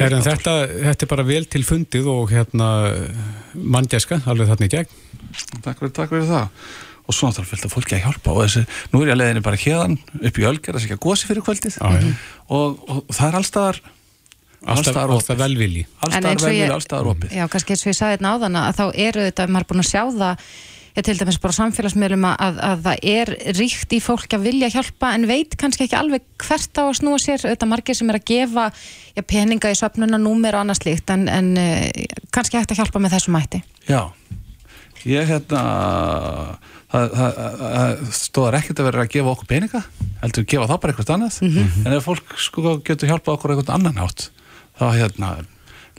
Hérna. 0.02 0.18
þetta, 0.26 0.54
þetta 0.90 1.06
er 1.06 1.10
bara 1.14 1.24
vel 1.30 1.46
til 1.54 1.62
fundið 1.64 2.10
og 2.12 2.34
hérna 2.34 2.68
manngæska, 3.54 4.18
alveg 4.28 4.50
þarna 4.52 4.68
í 4.68 4.74
gegn. 4.74 4.98
takk 5.64 5.80
fyrir, 5.80 5.94
takk 5.96 6.12
fyrir 6.12 6.28
það 6.28 6.50
og 7.04 7.16
svo 7.16 7.28
náttúrulega 7.30 7.52
fylgta 7.52 7.70
fólki 7.72 7.96
að 7.98 8.04
hjálpa 8.06 8.32
og 8.36 8.44
þessi, 8.46 8.62
nú 8.94 9.02
er 9.02 9.10
ég 9.10 9.16
að 9.16 9.20
leiðinni 9.22 9.44
bara 9.44 9.60
hérðan 9.60 9.96
upp 10.24 10.38
í 10.40 10.46
Ölger 10.48 10.78
að 10.78 10.84
segja 10.86 11.00
gósi 11.04 11.28
fyrir 11.28 11.44
kvöldið 11.44 11.76
Já, 11.80 11.90
já. 12.00 12.12
og, 12.48 12.78
og, 12.88 13.02
og 13.10 13.16
það 13.18 13.28
er 13.30 13.38
allstaðar 13.40 13.80
alltaf, 14.66 14.96
alltaf 14.98 15.30
og 16.44 16.52
ég- 16.52 16.60
velvilja, 16.60 16.74
allstaðar 16.78 17.10
opið. 17.14 17.34
Já, 17.36 17.48
kannski 17.52 17.74
eins 17.76 17.84
og 17.86 17.92
ég 17.92 17.98
sagði 18.00 18.18
þetta 18.18 18.36
áðan 18.36 18.60
að 18.62 18.78
þá 18.80 18.86
eru 19.08 19.26
þetta, 19.28 19.48
maður 19.50 19.66
er 19.66 19.70
búin 19.74 19.84
að 19.84 19.90
sjá 19.92 20.04
það 20.20 20.46
ég 20.94 21.04
til 21.08 21.16
dæmis 21.18 21.40
bara 21.42 21.54
samfélagsmiðlum 21.58 22.26
að, 22.30 22.36
að, 22.46 22.58
að 22.70 22.82
það 22.86 22.98
er 23.10 23.30
ríkt 23.58 23.94
í 23.98 24.00
fólk 24.06 24.34
að 24.38 24.44
vilja 24.46 24.68
hjálpa 24.76 25.14
en 25.18 25.24
veit 25.26 25.56
kannski 25.58 25.88
ekki 25.88 25.98
alveg 25.98 26.22
hvert 26.38 26.78
á 26.78 26.84
að 26.86 26.98
snúa 27.00 27.18
sér, 27.18 27.42
þetta 27.42 27.66
margir 27.66 27.98
sem 27.98 28.12
er 28.14 28.20
að 28.20 28.28
gefa 28.30 28.68
já, 29.18 29.22
peninga 29.26 29.72
í 29.74 29.80
söfnuna, 29.80 30.20
númer 30.22 30.54
og 30.54 30.62
annað 30.62 30.84
slíkt 30.84 31.10
en, 31.16 31.26
en 31.34 31.50
uh, 31.58 31.88
kannski 32.30 32.60
hægt 32.62 32.76
að 32.76 32.84
hjálpa 32.84 33.02
með 33.02 33.16
þessum 33.18 33.34
mætti. 33.40 33.64
Já, 33.90 34.04
ég 35.10 35.26
hérna 35.34 35.64
það, 36.94 37.10
það, 37.18 37.42
það 37.58 38.06
stóðar 38.20 38.60
ekkert 38.62 38.80
að 38.84 38.88
vera 38.92 39.04
að 39.08 39.12
gefa 39.18 39.34
okkur 39.34 39.50
peninga 39.50 39.82
heldur 40.22 40.46
gefa 40.54 40.70
þá 40.70 40.76
bara 40.78 40.94
eitthvað 40.94 41.14
annað. 41.18 41.42
Mhm. 41.42 41.88
en 41.88 41.98
ef 41.98 42.06
fólk 42.08 42.38
sko 42.38 42.78
getur 42.86 43.10
hjálpað 43.10 43.34
okkur 43.40 43.50
á 43.50 43.54
eitthvað 43.58 43.76
annan 43.80 43.98
hátt 44.04 44.30
þá 44.84 45.00
hérna 45.00 45.32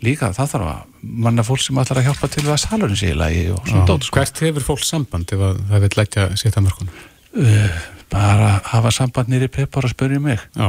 líka 0.05 0.31
það 0.35 0.53
þarf 0.55 0.71
að 0.71 1.11
manna 1.25 1.45
fólk 1.47 1.63
sem 1.65 1.79
ætlar 1.81 2.01
að 2.01 2.09
hjálpa 2.09 2.31
til 2.33 2.45
við 2.45 2.53
að 2.55 2.63
salurinn 2.65 2.99
sé 2.99 3.11
í 3.13 3.19
lagi 3.19 3.45
og 3.55 3.69
svona 3.69 3.87
dót 3.89 4.07
sko. 4.07 4.21
Hvert 4.21 4.43
hefur 4.45 4.67
fólk 4.73 4.85
samband 4.85 5.35
ef 5.35 5.45
að 5.49 5.61
það 5.71 5.85
vil 5.85 5.93
leggja 6.01 6.27
sitt 6.41 6.59
að 6.59 6.67
mörkunum? 6.69 7.05
uh, 7.35 7.79
bara 8.13 8.51
hafa 8.73 8.93
samband 8.95 9.33
nýri 9.33 9.49
pepar 9.53 9.89
og 9.89 9.95
spyrja 9.95 10.21
mig 10.23 10.43
Já, 10.55 10.69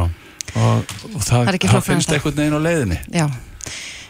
og, 0.56 0.95
og 1.13 1.19
það, 1.25 1.51
Það 1.51 1.67
það 1.75 1.84
finnst 1.89 2.15
einhvern 2.15 2.39
veginn 2.39 2.58
á 2.58 2.62
leiðinni 2.65 3.01
Já. 3.13 3.28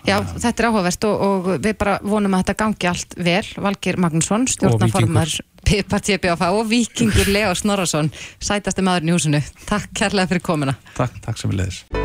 Já, 0.06 0.20
þetta 0.22 0.62
er 0.62 0.68
áhugavert 0.70 1.08
og, 1.10 1.26
og 1.26 1.48
við 1.66 1.78
bara 1.82 1.96
vonum 2.06 2.36
að 2.38 2.44
þetta 2.44 2.56
gangi 2.60 2.90
allt 2.92 3.16
vel. 3.18 3.48
Valgir 3.66 3.98
Magnússon, 3.98 4.46
stjórnaformar 4.54 5.34
PPTBF 5.66 6.46
og 6.52 6.62
Víkingur 6.70 7.34
Leo 7.34 7.58
Snorarsson, 7.58 8.14
sætasti 8.38 8.86
maðurinn 8.86 9.16
í 9.16 9.18
húsinu. 9.18 9.46
Takk 9.66 9.90
kærlega 9.98 10.36
fyrir 10.36 10.46
komuna. 10.46 10.78
Takk, 10.94 11.18
takk 11.26 11.42
sem 11.42 11.50
við 11.50 11.64
leiðis 11.64 12.05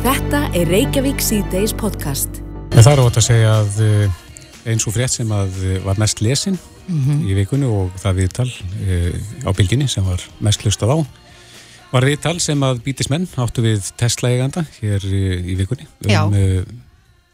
Þetta 0.00 0.38
er 0.56 0.68
Reykjavík 0.70 1.20
C-Days 1.20 1.74
podcast. 1.76 2.38
en 2.72 2.80
það 2.80 2.92
er 2.94 3.00
ótt 3.02 3.18
að 3.20 3.24
segja 3.26 3.50
að 3.58 3.80
eh, 3.84 4.20
eins 4.72 4.86
og 4.88 4.94
frétt 4.94 5.12
sem 5.12 5.32
að 5.36 5.58
eh, 5.66 5.80
var 5.84 5.98
mest 6.00 6.22
lesin 6.24 6.56
í 6.90 7.34
vikunni 7.36 7.68
og 7.68 7.92
það 8.00 8.16
viðtal 8.22 8.46
e, 8.82 8.96
á 9.44 9.50
bylginni 9.54 9.86
sem 9.92 10.06
var 10.06 10.24
mest 10.42 10.64
hlustað 10.64 10.94
á 10.96 10.98
var 11.92 12.06
viðtal 12.08 12.34
sem 12.42 12.64
að 12.66 12.80
bítismenn 12.86 13.28
áttu 13.38 13.62
við 13.62 13.92
Tesla 14.00 14.32
eiganda 14.32 14.64
hér 14.80 15.04
í, 15.04 15.54
vikunni 15.60 15.86
Já. 16.08 16.24
um 16.24 16.34
e, 16.34 16.64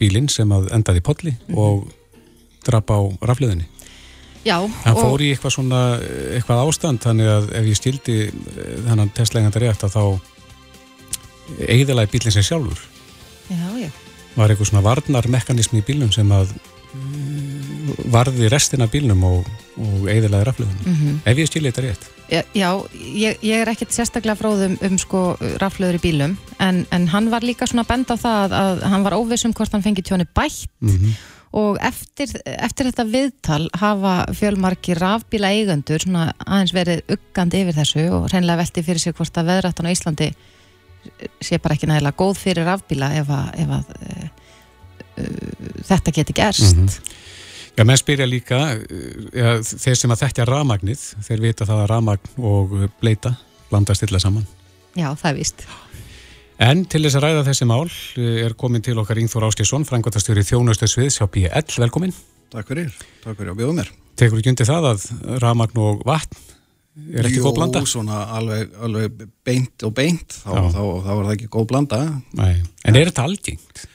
bílinn 0.03 0.29
sem 0.29 0.51
að 0.53 0.69
endaði 0.77 1.01
í 1.01 1.07
polli 1.07 1.37
og 1.55 1.87
drap 2.67 2.91
á 2.91 2.99
rafleðinni. 3.31 3.69
Já, 4.47 4.59
Hann 4.85 4.99
fór 4.99 5.23
í 5.23 5.31
eitthvað 5.33 5.55
svona, 5.55 5.83
eitthvað 6.35 6.67
ástand 6.67 7.01
þannig 7.03 7.31
að 7.31 7.47
ef 7.63 7.71
ég 7.71 7.79
stildi 7.79 8.19
þannig 8.87 9.15
Tesla 9.17 9.41
eiganda 9.41 9.63
rétt 9.63 9.87
að 9.87 9.97
þá 9.97 10.05
eigðalagi 11.67 12.13
bílinn 12.15 12.35
sem 12.35 12.47
sjálfur 12.47 12.81
Já, 13.51 13.69
já. 13.79 13.91
var 14.37 14.51
eitthvað 14.51 14.73
svona 14.73 14.85
varnarmekanismi 14.87 15.83
í 15.83 15.87
bílnum 15.87 16.11
sem 16.15 16.33
að 16.35 16.51
uh, 16.57 17.95
varði 18.13 18.51
restina 18.53 18.89
bílnum 18.91 19.23
og, 19.29 19.47
og 19.79 20.09
eigðalagi 20.11 20.49
rafleðinni. 20.49 20.83
Mhm. 20.91 21.21
Ef 21.25 21.41
ég 21.43 21.51
stildi 21.51 21.71
þetta 21.71 21.87
rétt. 21.87 22.09
Já, 22.27 22.43
já 22.59 22.71
ég, 23.15 23.39
ég 23.47 23.63
er 23.63 23.71
ekkert 23.71 23.95
sérstaklega 23.95 24.39
fróðum 24.41 24.75
um 24.83 24.99
sko 24.99 25.23
raflöður 25.63 26.01
í 26.01 26.03
bílum 26.03 26.35
en, 26.59 26.83
en 26.91 27.07
hann 27.13 27.31
var 27.31 27.47
líka 27.47 27.69
svona 27.71 27.87
að 27.87 27.93
benda 27.93 28.19
á 28.19 28.25
það 28.25 28.43
að, 28.43 28.59
að 28.65 28.85
hann 28.91 29.07
var 29.07 29.19
óviss 29.21 29.47
um 29.47 29.55
hvort 29.55 29.77
hann 29.77 29.87
fengi 29.87 30.03
tjóni 30.03 30.27
bætt 30.35 30.67
Mm 30.83 31.15
og 31.57 31.79
eftir, 31.85 32.33
eftir 32.45 32.91
þetta 32.91 33.05
viðtal 33.09 33.63
hafa 33.81 34.17
fjölmarki 34.37 34.97
rafbíla 34.99 35.53
eigendur 35.57 36.03
svona 36.03 36.29
aðeins 36.45 36.75
verið 36.77 37.15
uggandi 37.17 37.63
yfir 37.63 37.79
þessu 37.79 38.05
og 38.13 38.27
reynilega 38.33 38.61
velti 38.61 38.85
fyrir 38.85 39.03
sig 39.03 39.17
hvort 39.17 39.41
að 39.41 39.53
veðrættan 39.53 39.89
á 39.89 39.95
Íslandi 39.95 40.29
sé 41.43 41.59
bara 41.63 41.77
ekki 41.77 41.89
nægilega 41.91 42.17
góð 42.19 42.41
fyrir 42.41 42.67
rafbíla 42.69 43.13
ef 43.21 43.31
að, 43.33 43.47
ef 43.63 43.73
að 43.77 43.95
uh, 43.97 44.27
uh, 45.23 45.71
þetta 45.93 46.17
geti 46.21 46.37
gerst 46.37 46.77
Mhm. 46.77 47.15
Já, 47.77 47.85
menn 47.85 47.99
spyrja 48.01 48.25
líka, 48.25 48.59
uh, 48.73 49.25
ja, 49.37 49.51
þeir 49.61 49.99
sem 50.01 50.13
að 50.15 50.23
þekkja 50.23 50.47
rafmagnið, 50.49 51.03
þeir 51.27 51.43
vita 51.45 51.67
það 51.69 51.83
að 51.83 51.91
rafmagn 51.91 52.47
og 52.53 52.77
bleita 53.03 53.35
blandast 53.69 54.07
illa 54.07 54.21
saman. 54.23 54.47
Já, 54.97 55.11
það 55.13 55.29
er 55.33 55.37
víst 55.43 55.67
En 56.59 56.87
til 56.89 57.03
þess 57.05 57.19
að 57.19 57.25
ræða 57.27 57.43
þessi 57.51 57.67
mál 57.69 57.91
er 58.17 58.55
komin 58.57 58.81
til 58.81 58.97
okkar 58.97 59.19
Ingþór 59.21 59.45
Áskjesson, 59.51 59.85
frangværtastjóri 59.85 60.41
þjónustu 60.41 60.89
sviðs 60.89 61.19
hjá 61.21 61.27
BL, 61.29 61.75
velkomin. 61.83 62.15
Takk 62.49 62.71
fyrir, 62.71 62.95
takk 63.21 63.37
fyrir 63.37 63.53
að 63.53 63.59
bjóða 63.61 63.75
mér. 63.77 63.91
Tekur 64.17 64.41
ekki 64.41 64.55
undir 64.55 64.65
það 64.71 64.87
að 64.95 65.05
rafmagn 65.45 65.83
og 65.85 66.01
vatn 66.09 66.39
er 66.97 67.29
ekki 67.29 67.43
góð 67.45 67.59
blanda? 67.59 67.83
Jú, 67.83 67.91
svona 67.91 68.23
alveg, 68.39 68.73
alveg 68.87 69.27
beint 69.47 69.85
og 69.87 69.93
beint, 69.97 70.39
þá, 70.43 70.55
þá, 70.73 70.81
þá 71.05 71.11
var 71.11 71.23
það 71.27 71.35
ekki 71.37 71.51
góð 71.53 71.69
blanda. 71.73 72.01
Nei. 72.39 72.55
En 72.87 72.99
er 72.99 73.11
þetta 73.11 73.27
algengt? 73.29 73.87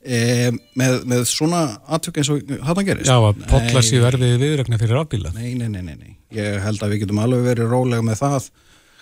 E, 0.00 0.48
með, 0.80 0.94
með 1.12 1.26
svona 1.28 1.60
aðtök 1.92 2.20
eins 2.22 2.32
og 2.32 2.52
hann 2.64 2.82
gerist? 2.86 3.10
Já, 3.10 3.18
að 3.20 3.44
potla 3.50 3.82
sér 3.84 4.04
verfið 4.06 4.36
viðrögna 4.40 4.80
fyrir 4.80 4.96
rafbíla. 4.96 5.32
Nei, 5.36 5.52
nei, 5.58 5.68
nei, 5.68 5.82
nei, 5.84 5.96
nei. 5.96 6.16
Ég 6.36 6.60
held 6.64 6.80
að 6.84 6.94
við 6.94 7.04
getum 7.04 7.20
alveg 7.20 7.44
verið 7.50 7.72
rólega 7.72 8.04
með 8.06 8.22
það 8.22 8.50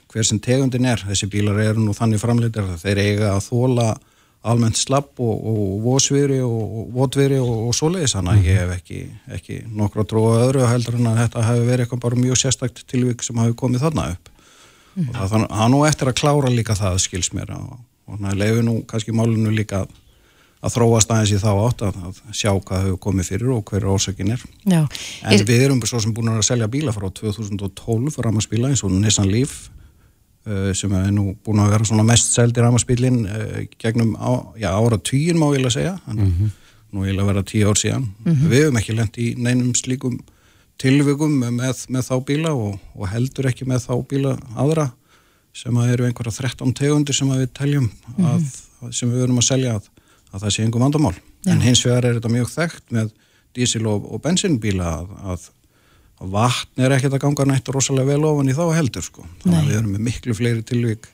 hver 0.09 0.27
sem 0.27 0.41
tegundin 0.43 0.89
er. 0.89 1.03
Þessi 1.07 1.29
bílar 1.31 1.61
eru 1.63 1.85
nú 1.85 1.95
þannig 1.97 2.23
framleitir 2.23 2.67
að 2.67 2.83
þeir 2.83 3.03
eiga 3.05 3.35
að 3.37 3.45
þóla 3.51 3.89
almennt 4.47 4.79
slapp 4.79 5.19
og, 5.21 5.45
og 5.51 5.83
vósviri 5.85 6.39
og, 6.45 6.59
og 6.81 6.91
votviri 6.95 7.39
og, 7.43 7.69
og 7.69 7.75
svoleiðis 7.77 8.15
þannig 8.17 8.37
að 8.39 8.47
ég 8.49 8.59
hef 8.63 8.73
ekki, 8.77 8.99
ekki 9.35 9.57
nokkra 9.75 10.05
tróða 10.09 10.45
öðru 10.47 10.67
heldur 10.71 10.99
en 11.01 11.09
að 11.11 11.21
þetta 11.25 11.45
hefur 11.49 11.67
verið 11.69 11.85
eitthvað 11.87 12.03
bara 12.05 12.21
mjög 12.23 12.39
sérstakt 12.45 12.85
tilvík 12.91 13.25
sem 13.27 13.41
hafi 13.43 13.57
komið 13.59 13.83
þarna 13.89 14.05
upp. 14.15 14.31
Og 14.99 15.15
það 15.15 15.33
þannig 15.35 15.57
að 15.63 15.73
nú 15.75 15.81
eftir 15.87 16.11
að 16.11 16.19
klára 16.23 16.51
líka 16.55 16.75
það 16.79 17.01
skils 17.05 17.33
mér 17.35 17.51
og, 17.55 17.73
og 18.11 18.25
að 18.31 18.39
leifu 18.41 18.63
nú 18.67 18.77
kannski 18.91 19.15
málinu 19.15 19.53
líka 19.55 19.83
að, 19.85 19.93
að 20.63 20.75
þróast 20.75 21.13
aðeins 21.15 21.35
í 21.37 21.41
þá 21.43 21.51
átt 21.69 21.85
að, 21.87 21.99
að 22.09 22.21
sjá 22.35 22.51
hvað 22.57 22.87
hefur 22.87 23.01
komið 23.09 23.29
fyrir 23.33 23.53
og 23.55 23.65
hver 23.71 23.87
ósökin 23.95 24.33
er. 24.35 24.43
Já, 24.67 24.81
En 25.23 25.35
Ég- 25.37 25.45
við 25.47 25.67
erum 25.69 25.83
svo 25.87 26.01
sem 26.03 26.15
búin 26.15 26.33
að 26.33 26.41
selja 26.47 26.67
bíla 26.71 26.95
frá 26.97 27.07
2012 27.11 28.19
ramaspíla 28.27 28.71
eins 28.73 28.83
og 28.87 28.95
Nissan 28.95 29.31
Leaf 29.31 29.69
sem 30.77 30.95
er 30.97 31.11
nú 31.13 31.35
búin 31.45 31.61
að 31.63 31.75
vera 31.75 31.89
svona 31.89 32.07
mest 32.07 32.33
seldi 32.37 32.65
ramaspílin 32.65 33.21
uh, 33.27 33.61
gegnum 33.81 34.15
á, 34.17 34.31
já, 34.61 34.71
ára 34.73 34.99
tíin 34.99 35.39
má 35.41 35.49
ég 35.55 35.67
að 35.67 35.77
segja 35.77 35.95
en 36.09 36.51
nú 36.95 37.05
ég 37.05 37.19
að 37.19 37.31
vera 37.33 37.45
tíu 37.45 37.69
ár 37.69 37.79
síðan. 37.79 38.07
Við 38.25 38.63
hefum 38.63 38.81
ekki 38.81 38.97
lent 38.97 39.19
í 39.21 39.29
neinum 39.37 39.75
slíkum 39.77 40.19
tilvikum 40.79 41.35
með, 41.43 41.85
með 41.91 42.07
þá 42.07 42.15
bíla 42.25 42.55
og, 42.55 42.79
og 42.95 43.11
heldur 43.11 43.51
ekki 43.51 43.67
með 43.69 43.85
þá 43.89 43.95
bíla 44.09 44.35
aðra 44.57 44.89
sem 45.59 45.75
að 45.81 45.93
eru 45.95 46.07
einhverja 46.07 46.37
13 46.39 46.75
tegundir 46.79 47.17
sem 47.17 47.31
við 47.33 47.49
teljum 47.57 47.89
að, 48.23 48.45
sem 48.95 49.11
við 49.11 49.25
verum 49.25 49.41
að 49.41 49.49
selja 49.49 49.75
að, 49.79 49.89
að 50.31 50.45
það 50.45 50.55
sé 50.55 50.65
einhver 50.65 50.85
vandamál. 50.85 51.15
En 51.49 51.63
hins 51.65 51.83
vegar 51.87 52.07
er 52.07 52.19
þetta 52.19 52.31
mjög 52.33 52.51
þekkt 52.53 52.95
með 52.95 53.13
dísil 53.57 53.85
og, 53.91 54.07
og 54.07 54.23
bensinbíla 54.23 54.93
að 55.33 55.49
vatn 56.21 56.83
er 56.83 56.97
ekkert 56.97 57.15
að 57.19 57.25
ganga 57.27 57.49
nætt 57.53 57.71
rosalega 57.75 58.15
vel 58.15 58.27
ofan 58.27 58.51
í 58.51 58.57
þá 58.57 58.67
heldur 58.75 59.07
sko. 59.07 59.25
þannig 59.45 59.61
að 59.61 59.71
við 59.71 59.79
erum 59.79 59.95
með 59.95 60.05
miklu 60.09 60.35
fleiri 60.35 60.67
tilvík 60.67 61.09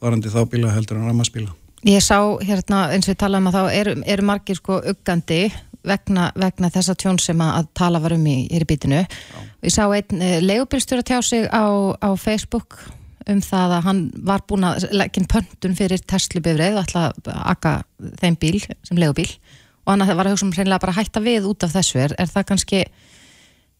varandi 0.00 0.32
þá 0.32 0.42
bíla 0.50 0.74
heldur 0.74 1.00
en 1.00 1.08
rammaspíla 1.10 1.52
Ég 1.86 2.02
sá 2.02 2.18
hérna 2.42 2.88
eins 2.90 3.06
og 3.06 3.12
við 3.12 3.18
talaðum 3.20 3.50
að 3.50 3.56
þá 3.56 3.74
eru, 3.78 3.92
eru 4.10 4.24
margir 4.26 4.56
sko 4.58 4.80
uggandi 4.90 5.42
vegna, 5.86 6.30
vegna 6.34 6.70
þessa 6.72 6.96
tjón 6.98 7.20
sem 7.22 7.40
að, 7.42 7.68
tala 7.76 8.00
var 8.02 8.16
um 8.16 8.24
í, 8.26 8.36
í 8.50 8.60
bítinu. 8.66 9.04
Ég 9.62 9.74
sá 9.74 9.84
einn 9.84 10.22
uh, 10.22 10.38
leigubilstjóra 10.42 11.04
tjá 11.06 11.20
sig 11.22 11.46
á, 11.46 11.94
á 11.94 12.10
Facebook 12.18 12.78
um 13.26 13.40
það 13.42 13.76
að 13.76 13.86
hann 13.88 14.00
var 14.26 14.42
búin 14.46 14.66
að 14.66 14.88
leggja 14.94 15.24
pöntun 15.30 15.76
fyrir 15.78 16.02
Tesla-bifreið 16.10 16.78
og 16.78 16.84
ætla 16.84 17.06
að 17.10 17.30
akka 17.52 17.72
þeim 18.22 18.36
bíl 18.42 18.60
sem 18.62 18.98
leigubíl 18.98 19.30
og 19.86 19.92
hann 19.92 20.06
var 20.06 20.28
að 20.28 20.34
hugsa 20.34 20.46
um 20.46 20.52
hreinlega 20.54 20.82
bara 20.82 20.94
að 20.94 21.00
hætta 21.00 21.22
við 21.22 21.48
út 21.50 21.66
af 21.66 21.74
þessu. 21.74 21.98
Er, 22.02 22.14
er 22.18 22.30
það 22.30 22.48
kannski, 22.50 22.84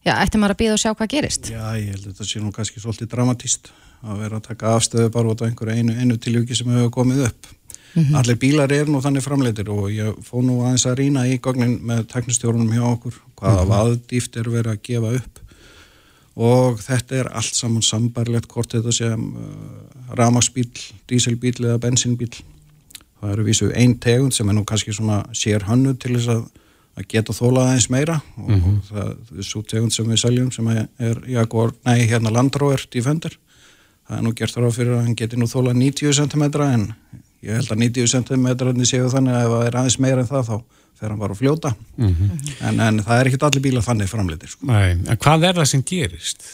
já, 0.05 0.13
ætti 0.15 0.39
maður 0.39 0.55
að 0.55 0.61
býða 0.61 0.77
og 0.77 0.81
sjá 0.83 0.91
hvað 0.93 1.11
gerist? 1.13 1.51
Já, 1.53 1.63
ég 1.79 1.93
held 1.93 2.03
að 2.03 2.09
þetta 2.11 2.27
sé 2.29 2.41
nú 2.41 2.51
kannski 2.55 2.83
svolítið 2.83 3.11
dramatíst 3.13 3.71
að 4.05 4.23
vera 4.23 4.39
að 4.39 4.49
taka 4.49 4.73
afstöðu 4.77 5.13
bara 5.13 5.31
út 5.31 5.41
af 5.41 5.49
einhverju 5.49 5.77
einu, 5.77 5.95
einu 5.97 6.17
tilvíki 6.21 6.57
sem 6.57 6.69
hefur 6.73 6.91
komið 6.99 7.23
upp. 7.29 7.53
Allir 7.97 8.37
bílar 8.37 8.71
eru 8.75 8.93
nú 8.93 8.99
þannig 9.01 9.25
framleitir 9.25 9.71
og 9.73 9.87
ég 9.89 10.17
fó 10.21 10.37
nú 10.45 10.59
aðeins 10.61 10.85
að 10.85 10.99
rýna 10.99 11.23
í 11.25 11.39
gognin 11.41 11.79
með 11.87 12.03
teknistjórunum 12.11 12.75
hjá 12.75 12.83
okkur 12.91 13.15
hvaða 13.39 13.63
vaðdýft 13.71 14.37
er 14.37 14.49
verið 14.53 14.75
að 14.75 14.83
gefa 14.85 15.13
upp. 15.17 15.39
Og 16.37 16.77
þetta 16.83 17.17
er 17.17 17.31
allt 17.33 17.57
saman 17.57 17.81
sambarlegt 17.81 18.51
hvort 18.51 18.75
þetta 18.75 18.93
sem 18.93 19.23
uh, 19.33 20.13
ramagsbíl, 20.19 20.69
dísilbíl 21.09 21.55
eða 21.63 21.79
bensinbíl 21.87 22.35
það 23.17 23.33
eru 23.33 23.45
vísu 23.47 23.69
ein 23.73 23.97
tegund 24.01 24.35
sem 24.35 24.49
er 24.49 24.57
nú 24.57 24.63
kannski 24.67 24.93
svona 24.95 25.23
sér 25.35 25.65
hannu 25.67 25.95
til 25.97 26.15
þess 26.17 26.33
að, 26.35 26.43
að 26.97 27.09
geta 27.11 27.35
þólað 27.35 27.67
aðeins 27.71 27.89
meira 27.93 28.17
og, 28.41 28.49
og 28.55 28.79
það 28.89 29.11
er 29.37 29.47
svo 29.47 29.61
tegund 29.69 29.93
sem 29.93 30.07
við 30.09 30.21
seljum 30.23 30.49
sem 30.55 30.71
er, 30.73 31.21
Jaguar, 31.29 31.75
nei 31.85 32.07
hérna 32.09 32.33
Land 32.33 32.57
Rover 32.57 32.83
Defender 32.93 33.37
það 34.07 34.17
er 34.17 34.25
nú 34.25 34.33
gert 34.37 34.57
ráð 34.57 34.75
fyrir 34.79 34.97
að 34.97 35.05
hann 35.05 35.19
geti 35.19 35.39
nú 35.39 35.49
þólað 35.51 35.79
90 35.83 36.17
cm 36.21 36.47
en 36.65 36.87
ég 37.45 37.59
held 37.59 37.71
að 37.75 37.83
90 37.85 38.11
cm 38.15 38.83
séu 38.89 39.09
þannig 39.13 39.37
að 39.37 39.45
ef 39.45 39.53
það 39.53 39.67
er 39.69 39.79
aðeins 39.81 39.99
meira 40.03 40.23
en 40.23 40.31
það 40.31 40.51
þá 40.51 40.55
fer 40.97 41.11
hann 41.13 41.19
bara 41.21 41.35
að 41.35 41.41
fljóta 41.43 41.73
en, 42.01 42.79
en 42.81 43.03
það 43.05 43.19
er 43.19 43.29
ekkert 43.29 43.43
allir 43.49 43.65
bílar 43.67 43.85
þannig 43.85 44.09
framleitir 44.09 44.49
sko. 44.49 44.65
Nei, 44.71 44.95
en 44.97 45.19
hvað 45.21 45.45
er 45.51 45.59
það 45.59 45.69
sem 45.73 45.83
gerist? 45.85 46.47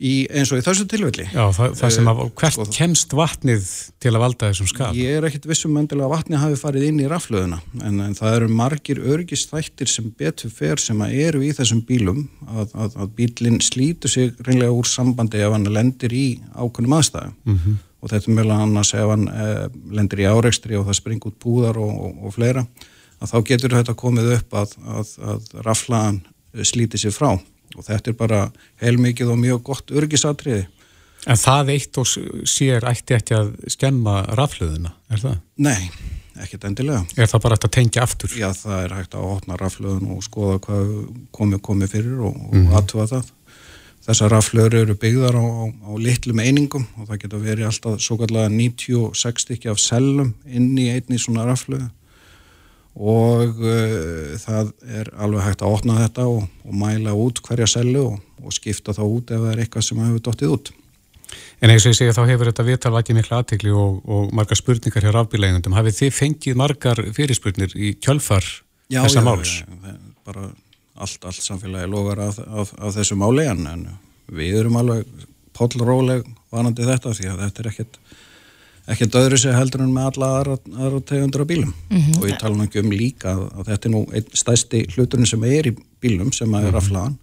Í, 0.00 0.12
eins 0.32 0.48
og 0.54 0.60
í 0.60 0.64
þessu 0.64 0.86
tilfelli 0.88 1.26
Já, 1.28 1.42
það, 1.52 1.74
það 1.76 1.90
sem 1.96 2.08
að, 2.08 2.20
Eh, 2.24 2.30
hvert 2.40 2.54
sko, 2.56 2.64
kemst 2.72 3.12
vatnið 3.18 3.66
til 4.00 4.12
að 4.14 4.22
valda 4.24 4.48
þessum 4.50 4.70
skap? 4.70 4.94
Ég 4.96 5.18
er 5.18 5.26
ekkit 5.28 5.48
vissum 5.50 5.76
endilega 5.76 6.08
að 6.08 6.14
vatni 6.14 6.40
hafi 6.40 6.56
farið 6.62 6.86
inn 6.88 7.02
í 7.04 7.08
raflöðuna 7.10 7.58
en, 7.84 8.00
en 8.06 8.14
það 8.16 8.36
eru 8.38 8.48
margir 8.62 9.02
örgistættir 9.12 9.90
sem 9.92 10.08
betur 10.18 10.50
fer 10.56 10.80
sem 10.80 11.02
að 11.04 11.14
eru 11.26 11.42
í 11.44 11.52
þessum 11.56 11.82
bílum 11.88 12.22
að, 12.48 12.72
að, 12.74 12.96
að 13.04 13.12
bílinn 13.20 13.60
slítur 13.64 14.12
sig 14.14 14.32
reynlega 14.46 14.72
úr 14.72 14.88
sambandi 14.88 15.42
ef 15.44 15.52
hann 15.52 15.68
lendir 15.68 16.16
í 16.16 16.26
ákveðnum 16.56 16.96
aðstæðum 17.00 17.36
Mhm. 17.50 17.78
og 18.00 18.08
þetta 18.14 18.30
er 18.30 18.36
meðal 18.40 18.56
annars 18.64 18.94
ef 18.96 19.10
hann 19.12 19.28
eh, 19.28 19.66
lendir 19.92 20.22
í 20.24 20.28
árekstri 20.32 20.78
og 20.80 20.86
það 20.88 20.96
springur 21.02 21.34
út 21.34 21.38
búðar 21.44 21.76
og, 21.76 21.92
og, 22.08 22.14
og 22.24 22.32
fleira 22.38 22.64
að 23.20 23.34
þá 23.34 23.38
getur 23.50 23.74
þetta 23.76 23.94
komið 24.00 24.30
upp 24.38 24.54
að, 24.56 24.70
að, 24.96 25.10
að 25.34 25.50
raflaðan 25.66 26.22
slíti 26.64 26.96
sig 27.02 27.12
frá 27.12 27.34
og 27.76 27.84
þetta 27.86 28.10
er 28.12 28.16
bara 28.18 28.40
heilmikið 28.82 29.32
og 29.34 29.38
mjög 29.38 29.62
gott 29.70 29.90
örgisatriði 29.90 30.66
En 31.28 31.36
það 31.36 31.68
eitt 31.74 31.98
og 32.00 32.06
sér 32.48 32.80
ætti 32.88 33.12
ekki 33.12 33.34
að 33.36 33.50
skemma 33.68 34.22
raflöðuna, 34.38 34.94
er 35.12 35.20
það? 35.20 35.34
Nei, 35.60 35.90
ekkit 36.40 36.64
endilega 36.64 37.02
Er 37.20 37.28
það 37.28 37.42
bara 37.44 37.58
hægt 37.58 37.66
að 37.68 37.74
tengja 37.76 38.02
aftur? 38.06 38.32
Já, 38.40 38.48
það 38.56 38.84
er 38.86 38.94
hægt 38.96 39.16
að 39.18 39.26
opna 39.34 39.58
raflöðun 39.60 40.14
og 40.16 40.22
skoða 40.24 40.54
hvað 40.64 40.94
komið 41.36 41.60
komið 41.68 41.92
fyrir 41.92 42.22
og, 42.24 42.38
og 42.48 42.54
Mhm. 42.56 42.72
aðtuga 42.80 43.06
það. 43.12 43.28
Þessar 44.06 44.32
raflöður 44.32 44.74
eru 44.80 44.94
byggðar 44.96 45.36
á, 45.36 45.44
á, 45.44 45.64
á 45.76 45.92
litlum 46.00 46.40
einingum 46.40 46.86
og 46.96 47.06
það 47.10 47.18
getur 47.26 47.42
verið 47.44 47.66
alltaf 47.68 48.00
svo 48.00 48.16
kallega 48.16 48.48
96 48.48 49.44
stykki 49.44 49.68
af 49.68 49.76
sellum 49.78 50.32
inn 50.48 50.72
í 50.80 50.88
einni 50.88 51.18
svona 51.20 51.44
raflöðu 51.44 51.90
og 52.96 53.62
uh, 53.62 54.34
það 54.40 54.72
er 54.88 55.12
alveg 55.14 55.46
hægt 55.46 55.64
að 55.64 55.76
opna 55.76 56.00
þetta 56.02 56.26
og, 56.30 56.44
og 56.66 56.76
mæla 56.76 57.14
út 57.14 57.40
hverja 57.46 57.68
sellu 57.70 58.04
og, 58.08 58.20
og 58.42 58.54
skipta 58.56 58.94
þá 58.96 59.02
út 59.06 59.30
ef 59.30 59.44
það 59.44 59.52
er 59.52 59.64
eitthvað 59.64 59.86
sem 59.86 60.02
hefur 60.04 60.24
dottið 60.28 60.54
út. 60.56 60.72
En 61.60 61.70
eins 61.70 61.84
og 61.84 61.92
ég 61.92 61.98
segja 62.00 62.16
þá 62.16 62.24
hefur 62.26 62.50
þetta 62.50 62.66
viðtal 62.66 62.94
vakið 62.96 63.18
mikla 63.20 63.38
aðtegli 63.42 63.72
og, 63.76 64.00
og 64.10 64.34
margar 64.34 64.58
spurningar 64.58 65.04
hjá 65.04 65.12
rafbílægundum. 65.14 65.76
Hafið 65.76 65.98
þið 66.00 66.14
fengið 66.16 66.58
margar 66.58 67.02
fyrirspurnir 67.14 67.76
í 67.76 67.92
kjölfar 68.02 68.46
þessa 68.90 69.22
máls? 69.24 69.60
Já, 69.60 69.68
það 69.70 69.90
er 69.92 69.98
bara 70.26 70.46
allt, 71.00 71.24
allt 71.24 71.44
samfélagi 71.44 71.90
logar 71.92 72.22
af, 72.26 72.40
af, 72.40 72.72
af 72.80 72.96
þessu 72.96 73.18
máli 73.20 73.46
en, 73.50 73.86
við 74.30 74.60
erum 74.62 74.80
alveg 74.80 75.06
pollróleg 75.56 76.26
vanandi 76.52 76.86
þetta 76.88 77.14
því 77.16 77.30
að 77.30 77.44
þetta 77.44 77.62
er 77.62 77.70
ekkert 77.70 78.00
ekkert 78.90 79.16
öðru 79.20 79.38
sér 79.40 79.56
heldur 79.58 79.84
en 79.84 79.94
með 79.94 80.10
alla 80.10 80.28
aðra, 80.40 80.58
aðra 80.76 81.00
tegundur 81.06 81.44
af 81.44 81.50
bílum. 81.50 81.72
Og 82.18 82.28
ég 82.28 82.38
tala 82.40 82.56
nú 82.56 82.66
ekki 82.66 82.82
um 82.82 82.92
líka 82.92 83.34
að, 83.34 83.42
að 83.54 83.72
þetta 83.72 83.88
er 83.88 83.94
nú 83.94 84.04
einn 84.10 84.38
stæsti 84.42 84.84
hluturinn 84.94 85.30
sem 85.30 85.44
er 85.44 85.70
í 85.70 85.74
bílum 86.02 86.32
sem 86.34 86.54
að 86.54 86.68
er 86.68 86.76
raflaðan 86.78 87.18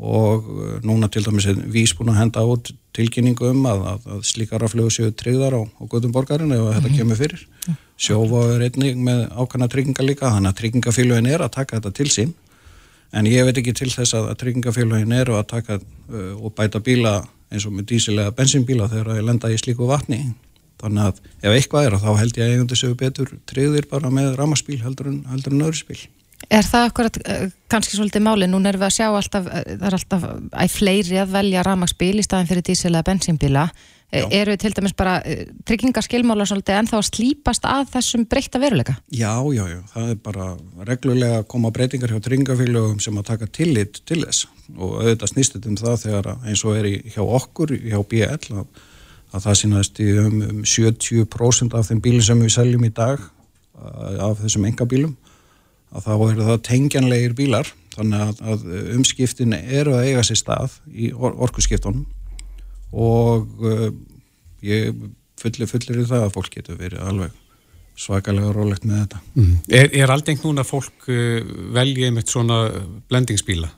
og 0.00 0.46
uh, 0.48 0.76
núna 0.80 1.10
til 1.12 1.22
dæmis 1.26 1.46
er 1.50 1.58
vís 1.68 1.92
búin 1.92 2.08
að 2.08 2.22
henda 2.22 2.44
út 2.48 2.70
tilkynningu 2.96 3.50
um 3.52 3.66
að, 3.68 3.82
að, 3.90 4.06
að 4.14 4.22
slíka 4.24 4.58
raflegu 4.58 4.90
séu 4.90 5.10
tryggðar 5.12 5.58
á, 5.60 5.62
á 5.68 5.82
gödum 5.92 6.14
borgarinn 6.14 6.54
ef 6.56 6.70
þetta 6.74 6.92
kemur 6.96 7.20
fyrir. 7.20 7.42
Sjófa 8.00 8.46
er 8.54 8.64
einnig 8.64 8.96
með 8.96 9.26
ákvæmna 9.36 9.68
trygginga 9.68 10.06
líka 10.06 10.30
þannig 10.32 10.54
að 10.54 10.60
tryggingafélagin 10.62 11.28
er 11.28 11.44
að 11.44 11.52
taka 11.58 11.76
þetta 11.76 11.92
til 11.98 12.08
sín. 12.08 12.32
En 13.12 13.28
ég 13.28 13.44
veit 13.44 13.60
ekki 13.60 13.74
til 13.76 13.90
þess 13.92 14.16
að, 14.16 14.30
að 14.32 14.40
tryggingafélagin 14.40 15.12
eru 15.20 15.36
að 15.36 15.50
taka 15.52 15.76
uh, 15.76 16.32
og 16.40 16.54
bæta 16.56 16.80
bíla 16.80 17.18
eins 17.52 17.66
og 17.68 17.74
með 17.76 17.90
dísilega 17.92 18.32
bensinbíla 18.32 18.88
þegar 18.88 19.12
það 19.12 19.20
er 19.20 19.28
lenda 19.28 19.52
í 19.52 19.60
slíku 19.60 19.90
vatni 19.90 20.22
þannig 20.80 21.10
að 21.10 21.20
ef 21.42 21.52
eitthvað 21.56 21.88
er 21.88 21.98
þá 22.00 22.10
held 22.20 22.40
ég 22.40 22.46
að 22.46 22.54
eigundu 22.54 22.80
séu 22.80 22.96
betur 22.98 23.34
tryggðir 23.50 23.90
bara 23.90 24.12
með 24.14 24.34
ramaspíl 24.40 24.80
heldur 24.82 25.12
en, 25.12 25.22
en 25.30 25.62
öðru 25.68 25.78
spíl 25.82 26.00
Er 26.48 26.64
það 26.64 26.88
akkurat 26.88 27.16
uh, 27.20 27.46
kannski 27.70 27.98
svolítið 27.98 28.24
máli? 28.24 28.48
Nún 28.48 28.64
erum 28.66 28.80
við 28.80 28.88
að 28.88 28.96
sjá 28.96 29.06
alltaf, 29.12 29.46
uh, 29.46 29.64
það 29.76 29.86
er 29.90 29.96
alltaf 29.98 30.26
æ 30.56 30.64
fleiri 30.72 31.18
að 31.20 31.32
velja 31.36 31.64
rafmagsbíl 31.66 32.16
í 32.16 32.24
staðin 32.24 32.48
fyrir 32.48 32.64
dísil 32.66 32.92
eða 32.94 33.04
bensínbíla. 33.10 33.66
Já. 34.10 34.24
Uh, 34.24 34.32
eru 34.40 34.56
til 34.58 34.72
dæmis 34.74 34.96
bara 34.98 35.18
uh, 35.20 35.42
tryggingaskilmála 35.68 36.46
svolítið 36.48 36.80
ennþá 36.80 36.98
að 36.98 37.06
slípast 37.10 37.68
að 37.68 37.92
þessum 37.92 38.24
breytta 38.32 38.62
veruleika? 38.62 38.96
Já, 39.14 39.36
já, 39.54 39.62
já, 39.70 39.78
það 39.92 40.14
er 40.14 40.18
bara 40.24 40.48
reglulega 40.88 41.42
að 41.42 41.48
koma 41.52 41.70
breytingar 41.76 42.16
hjá 42.16 42.24
tryggingafélagum 42.24 42.98
sem 43.04 43.20
að 43.20 43.28
taka 43.34 43.50
tillit 43.60 44.00
til 44.08 44.22
þess 44.24 44.48
og 44.78 44.96
auðvitað 45.04 45.34
snýst 45.34 45.58
þetta 45.58 45.70
um 45.70 45.78
það 45.84 46.02
þegar 46.06 46.32
að 46.32 46.50
eins 46.50 46.64
og 46.64 46.80
er 46.80 46.88
í, 46.88 46.96
hjá 47.14 47.22
okkur, 47.22 47.76
hjá 47.84 48.00
BL 48.10 48.58
að, 48.64 48.82
að 49.30 49.44
það 49.46 49.58
sínaðist 49.60 50.00
um, 50.04 50.38
um 50.46 50.62
70% 50.66 51.76
af 51.78 51.90
þeim 51.90 52.04
bílum 52.04 52.24
sem 52.26 52.40
við 52.42 52.54
seljum 52.56 52.86
í 52.86 52.92
dag 52.94 53.22
af 53.80 54.40
þessum 54.42 54.66
engabílum 54.68 55.14
að 55.90 56.06
þá 56.06 56.12
eru 56.14 56.46
það 56.46 56.64
tengjanlegir 56.68 57.36
bílar 57.38 57.70
þannig 57.94 58.24
að, 58.26 58.42
að 58.52 58.66
umskiptin 58.96 59.54
eru 59.56 59.96
að 59.96 60.10
eiga 60.10 60.24
sér 60.26 60.38
stað 60.38 60.76
í 60.92 61.10
or 61.14 61.34
orkuskiptunum 61.46 62.04
og 62.90 63.46
uh, 63.64 63.88
ég 64.66 64.94
fullir 65.40 65.70
fullir 65.70 66.02
í 66.02 66.08
það 66.08 66.26
að 66.26 66.34
fólk 66.36 66.52
getur 66.56 66.78
verið 66.80 67.04
alveg 67.06 67.36
svakalega 68.00 68.52
rólegt 68.54 68.86
með 68.88 69.02
þetta. 69.02 69.20
Mm. 69.36 69.56
Er, 69.76 69.90
er 70.02 70.12
aldengt 70.14 70.44
núna 70.46 70.64
fólk 70.66 71.08
uh, 71.10 71.40
velja 71.76 72.08
einmitt 72.08 72.32
svona 72.32 72.62
blendingsbíla? 73.10 73.70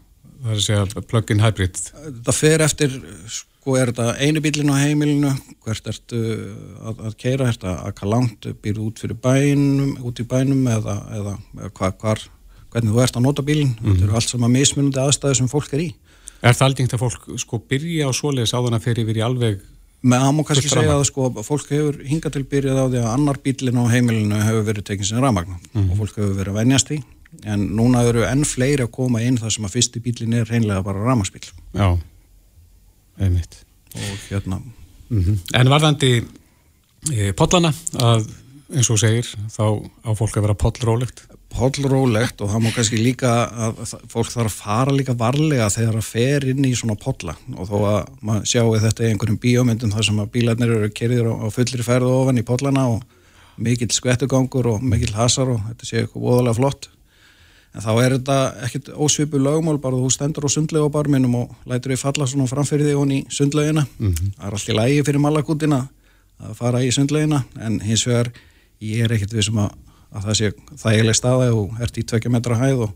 Það 0.43 0.53
er 0.53 0.59
að 0.59 0.67
segja 0.67 1.07
plug-in 1.11 1.43
hybrid. 1.43 1.81
Það 2.27 2.39
fer 2.39 2.65
eftir, 2.65 2.95
sko, 3.63 3.79
er 3.79 3.93
þetta 3.93 4.19
einu 4.19 4.43
bílinn 4.43 4.75
á 4.75 4.83
heimilinu, 4.83 5.33
hvert 5.63 5.91
ertu 5.93 6.21
að, 6.83 7.03
að 7.09 7.17
keira, 7.21 7.47
er 7.49 7.57
þetta 7.57 7.75
að 7.87 7.97
hvað 8.01 8.13
langt 8.17 8.49
býr 8.65 8.81
út 8.83 9.03
fyrir 9.03 9.19
bænum, 9.23 9.97
út 10.03 10.23
í 10.23 10.27
bænum 10.29 10.67
eða, 10.75 10.99
eða, 11.15 11.35
hva, 11.71 11.93
hvar, 12.03 12.25
hvernig 12.75 12.95
þú 12.95 13.05
ert 13.05 13.19
að 13.21 13.27
nota 13.29 13.47
bílinn, 13.47 13.77
þetta 13.79 14.09
eru 14.09 14.17
allt 14.19 14.33
saman 14.33 14.57
mismunandi 14.57 15.03
aðstæði 15.03 15.41
sem 15.41 15.53
fólk 15.53 15.77
er 15.79 15.87
í. 15.87 15.91
Er 16.43 16.59
það 16.59 16.73
aldengt 16.73 16.97
að 16.97 17.05
fólk 17.05 17.29
sko 17.39 17.63
byrja 17.71 18.11
á 18.11 18.13
svoleiðis 18.19 18.57
áðan 18.57 18.75
að 18.75 18.89
fer 18.89 19.05
yfir 19.05 19.21
í 19.21 19.23
alveg 19.23 19.61
Með 20.03 20.19
að 20.19 20.33
má 20.35 20.41
kannski 20.43 20.67
segja 20.67 20.95
að 20.97 21.05
sko, 21.07 21.29
fólk 21.47 21.69
hefur 21.71 22.01
hingað 22.03 22.33
til 22.35 22.41
byrjað 22.51 22.79
á 22.83 22.87
því 22.91 23.03
að 23.05 23.11
annar 23.13 23.39
bílinn 23.45 23.79
á 23.79 23.87
heimilinu 23.87 24.41
hefur 24.43 24.65
verið 24.67 24.87
tekinn 24.89 25.07
sem 25.07 25.21
rafmagn 25.23 25.55
og 25.79 25.93
fólk 26.01 26.17
hefur 26.19 26.33
verið 26.41 26.51
að 26.51 26.59
venjast 26.59 26.91
því. 26.91 26.99
En 27.47 27.63
núna 27.79 28.03
eru 28.09 28.25
enn 28.27 28.43
fleiri 28.43 28.83
að 28.83 28.91
koma 28.97 29.23
inn 29.23 29.39
þar 29.39 29.55
sem 29.55 29.69
að 29.69 29.77
fyrsti 29.77 30.03
bílinn 30.03 30.35
er 30.41 30.51
reynlega 30.51 30.83
bara 30.85 31.05
rafmagsbíl 31.07 31.47
Já, 31.47 31.95
einmitt. 33.29 33.59
og 33.95 34.31
hérna 34.31 34.63
Mm 35.13 35.39
En 35.55 35.69
varðandi 35.69 36.25
e, 37.13 37.33
pollana, 37.37 37.73
að 38.01 38.31
eins 38.73 38.89
og 38.89 39.01
segir, 39.03 39.29
þá 39.53 39.85
á 40.09 40.11
fólk 40.17 40.39
að 40.39 40.47
vera 40.47 40.55
pollrólegt. 40.57 41.27
pollrólegt 41.53 42.41
og 42.41 42.49
það 42.49 42.63
má 42.65 42.71
kannski 42.73 42.97
líka 42.97 43.31
að 43.53 43.83
fólk 44.09 44.31
þarf 44.33 44.49
að 44.49 44.57
fara 44.57 44.93
líka 44.97 45.13
varlega 45.13 45.69
þegar 45.69 45.99
það 45.99 46.07
fer 46.07 46.47
inn 46.49 46.65
í 46.65 46.71
svona 46.73 46.97
polla 46.97 47.35
og 47.59 47.69
þó 47.69 47.75
að 47.91 48.07
maður 48.25 48.47
sjáu 48.49 48.81
þetta 48.81 49.05
í 49.05 49.11
einhverjum 49.11 49.43
bíómyndum 49.43 49.93
þar 49.93 50.07
sem 50.09 50.23
að 50.23 50.31
bílarnir 50.33 50.73
eru 50.79 50.89
kerðir 50.97 51.29
á, 51.29 51.53
fullri 51.53 51.85
ferðu 51.85 52.15
ofan 52.23 52.41
í 52.41 52.47
pollana 52.49 52.87
og 52.95 53.03
mikill 53.61 53.93
skvettugangur 53.93 54.71
og 54.73 54.81
mikill 54.81 55.13
hasar 55.13 55.53
og 55.53 55.61
þetta 55.69 55.91
sé 55.91 56.01
eitthvað 56.01 56.25
voðalega 56.25 56.57
flott 56.57 56.89
en 57.73 57.81
þá 57.85 57.91
er 58.05 58.15
þetta 58.19 58.39
ekkit 58.67 58.91
ósvipu 59.01 59.41
lögmál 59.41 59.79
bara 59.81 59.97
þú 59.97 60.11
stendur 60.13 60.45
á 60.45 60.51
sundlega 60.53 60.89
á 60.89 60.93
barminum 60.93 61.35
og 61.43 61.55
lætur 61.69 61.95
þið 61.95 62.03
falla 62.05 62.27
svona 62.29 62.49
framfyrir 62.51 62.91
þig 62.91 62.99
hon 63.01 63.15
í 63.17 63.21
sundlegina 63.33 63.87
það 64.37 64.49
er 64.49 64.57
allt 64.59 64.69
í 64.69 64.77
lægi 64.77 65.05
fyrir 65.09 65.23
malakútina 65.25 65.79
að 66.43 66.57
fara 66.59 66.83
í 66.85 66.91
sundlegina 66.93 67.45
en 67.61 67.81
hins 67.81 68.05
vegar 68.07 68.33
ég 68.83 69.05
er 69.07 69.15
ekkit 69.17 69.33
við 69.39 69.49
sem 69.49 69.63
að, 69.63 69.71
að 70.13 70.27
það 70.27 70.37
sé 70.41 70.53
þægileg 70.83 71.17
staða 71.17 71.49
og 71.57 71.81
ert 71.81 71.97
í 71.99 72.05
tvekja 72.05 72.31
metra 72.35 72.59
hæð 72.61 72.85
og 72.89 72.93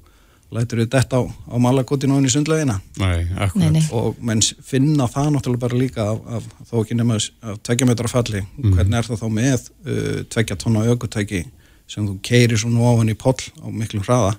lætur 0.53 0.79
þið 0.83 0.91
detta 0.93 1.19
á, 1.19 1.23
á 1.27 1.57
malakútina 1.59 2.15
hon 2.15 2.27
í 2.29 2.31
sundlegina 2.31 2.77
Nei. 3.01 3.25
Nei, 3.57 3.71
nei. 3.79 3.83
og 3.97 4.21
menn 4.23 4.43
finna 4.63 5.09
það 5.11 5.33
náttúrulega 5.35 5.65
bara 5.65 5.81
líka 5.81 6.05
af, 6.13 6.21
af 6.37 6.47
þó 6.71 6.77
ekki 6.85 6.99
nema 7.01 7.17
af 7.19 7.57
tvekja 7.67 7.89
metra 7.89 8.11
falli. 8.13 8.45
Hvernig 8.61 8.99
er 9.01 9.09
það 9.09 9.23
þá 9.25 9.27
með 9.41 9.65
uh, 9.87 10.21
tvekja 10.31 10.57
tonna 10.63 10.85
aukutæki 10.87 11.41
sem 11.91 12.07
þú 12.07 12.19
keirir 12.25 12.61
svona 12.61 12.83
ofan 12.91 13.13
í 13.13 13.17
poll 13.19 13.39
á 13.63 13.67
miklu 13.71 14.03
hraða 14.03 14.37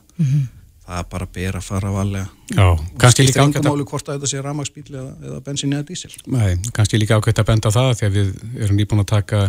það 0.87 0.99
er 1.01 1.07
bara 1.11 1.27
að 1.27 1.33
bera 1.35 1.59
að 1.59 1.67
fara 1.67 1.91
valega 1.91 2.27
Já, 2.55 2.67
kannski 2.99 3.25
líka 3.27 3.43
ágætt 3.43 3.65
að, 3.67 3.81
hvort 3.89 4.07
að 4.07 4.17
þetta 4.17 4.29
sé 4.31 4.43
rafmagsbíl 4.43 4.85
eða, 4.93 5.09
eða 5.27 5.39
bensin 5.43 5.73
eða 5.75 5.87
dísil. 5.89 6.13
Nei, 6.31 6.53
kannski 6.75 6.99
líka 7.01 7.17
ágætt 7.19 7.41
að 7.41 7.49
benda 7.49 7.71
á 7.71 7.75
það 7.75 7.89
því 7.99 8.07
að 8.07 8.15
við 8.15 8.29
erum 8.63 8.79
nýbúin 8.79 9.03
að 9.03 9.09
taka 9.11 9.41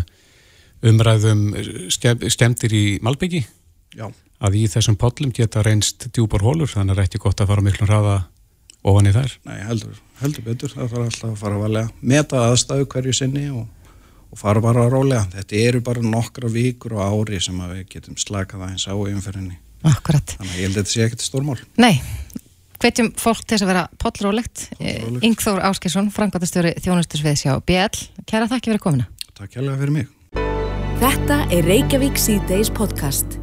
umræðum 0.88 1.44
skemm, 1.94 2.26
skemmtir 2.34 2.74
í 2.74 2.82
Malbyggi 3.06 3.44
já, 3.98 4.08
að 4.42 4.58
í 4.58 4.64
þessum 4.70 4.98
pollum 4.98 5.30
geta 5.34 5.62
reynst 5.66 6.08
djúpar 6.10 6.42
hólur 6.42 6.70
þannig 6.70 6.94
að 6.94 6.98
það 6.98 7.04
er 7.04 7.10
ekki 7.10 7.22
gott 7.22 7.42
að 7.42 7.52
fara 7.52 7.66
miklu 7.68 7.86
hraða 7.86 8.18
ofan 8.88 9.10
í 9.10 9.14
þær. 9.14 9.38
nei, 9.46 9.58
heldur, 9.68 10.02
heldur 10.22 10.46
betur. 10.46 10.74
Það 10.74 10.92
þarf 10.92 11.06
alltaf 11.06 11.30
að 11.30 11.40
fara 11.42 11.62
valega 11.62 12.12
meta 12.14 12.44
aðstæðu 12.48 12.90
hverju 12.94 13.14
sinni 13.14 13.46
og, 13.50 13.66
og 14.28 14.40
fara 14.40 14.62
bara 14.64 14.88
rólega 14.90 15.24
þetta 15.32 15.62
eru 15.62 15.80
bara 15.84 16.04
nokkra 16.04 16.50
vikur 16.52 16.98
og 16.98 17.04
ári 17.06 17.40
sem 17.42 17.58
að 17.64 17.78
við 17.78 17.88
getum 17.96 18.18
slakað 18.20 18.66
aðeins 18.66 18.88
á 18.88 18.94
umferðinni 18.94 19.58
Akkurat. 19.88 20.36
þannig 20.36 20.52
að 20.52 20.58
ég 20.58 20.68
held 20.68 20.76
að 20.76 20.82
þetta 20.82 20.94
sé 20.94 21.06
ekkert 21.06 21.24
stórmál 21.24 21.58
Nei, 21.78 22.02
hvetjum 22.82 23.12
fólk 23.18 23.44
til 23.44 23.56
þess 23.56 23.66
að 23.66 23.72
vera 23.72 23.86
pollrólegt. 24.02 24.68
Yngþór 25.26 25.64
Áskesson, 25.70 26.12
frangvæntastjóri 26.14 26.76
þjónustusvið 26.82 27.40
sjá 27.42 27.56
BL. 27.62 28.06
Kæra 28.28 28.50
þakki 28.50 28.72
fyrir 28.72 28.82
komina. 28.82 29.08
Takk 29.38 29.58
hérlega 29.58 29.80
fyrir 29.82 29.94
mig 29.94 30.14
Þetta 30.98 31.44
er 31.54 31.62
Reykjavík 31.62 32.16
C-Days 32.18 32.72
podcast. 32.74 33.36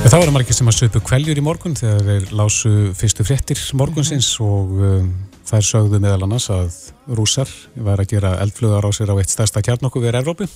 En 0.00 0.08
þá 0.08 0.22
eru 0.22 0.32
margir 0.32 0.56
sem 0.56 0.68
að 0.68 0.78
söpu 0.78 1.02
kveljur 1.04 1.36
í 1.36 1.42
morgun 1.44 1.76
þegar 1.76 2.00
þeir 2.06 2.30
lásu 2.36 2.70
fyrstu 2.96 3.26
fréttir 3.28 3.60
morgunsins 3.76 4.30
og 4.40 4.72
um, 4.72 5.10
þær 5.44 5.68
sögðu 5.68 6.00
meðal 6.02 6.26
annars 6.26 6.50
að 6.52 6.76
rúsar 7.18 7.50
var 7.76 8.02
að 8.02 8.14
gera 8.16 8.36
eldflugar 8.42 8.86
á 8.86 8.90
sér 8.96 9.12
á 9.12 9.18
eitt 9.20 9.32
stærsta 9.32 9.62
kjarnokku 9.64 10.02
við 10.02 10.20
Evrópu 10.20 10.48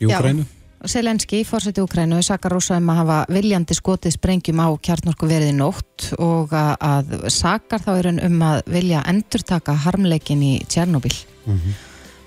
í 0.00 0.08
Ukrænu. 0.08 0.46
Selenski, 0.88 1.42
fórseti 1.44 1.82
Ukrænu, 1.84 2.22
sakar 2.24 2.54
rúsa 2.56 2.78
um 2.80 2.88
að 2.88 3.02
hafa 3.02 3.18
viljandi 3.28 3.76
skotið 3.76 4.14
sprengjum 4.16 4.62
á 4.64 4.68
kjarnorku 4.80 5.28
veriði 5.28 5.52
nótt 5.58 6.06
og 6.16 6.54
að, 6.56 6.72
að 6.80 7.28
sakar 7.28 7.84
þá 7.84 7.90
er 7.98 8.08
um 8.14 8.40
að 8.48 8.62
vilja 8.72 9.04
endurtaka 9.12 9.76
harmleikin 9.84 10.40
í 10.40 10.54
Tjernobyl. 10.64 11.12
Mm 11.44 11.58
-hmm. 11.58 11.78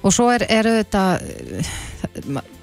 Og 0.04 0.12
svo 0.12 0.28
er, 0.34 0.44
er 0.52 0.68
þetta, 0.82 1.04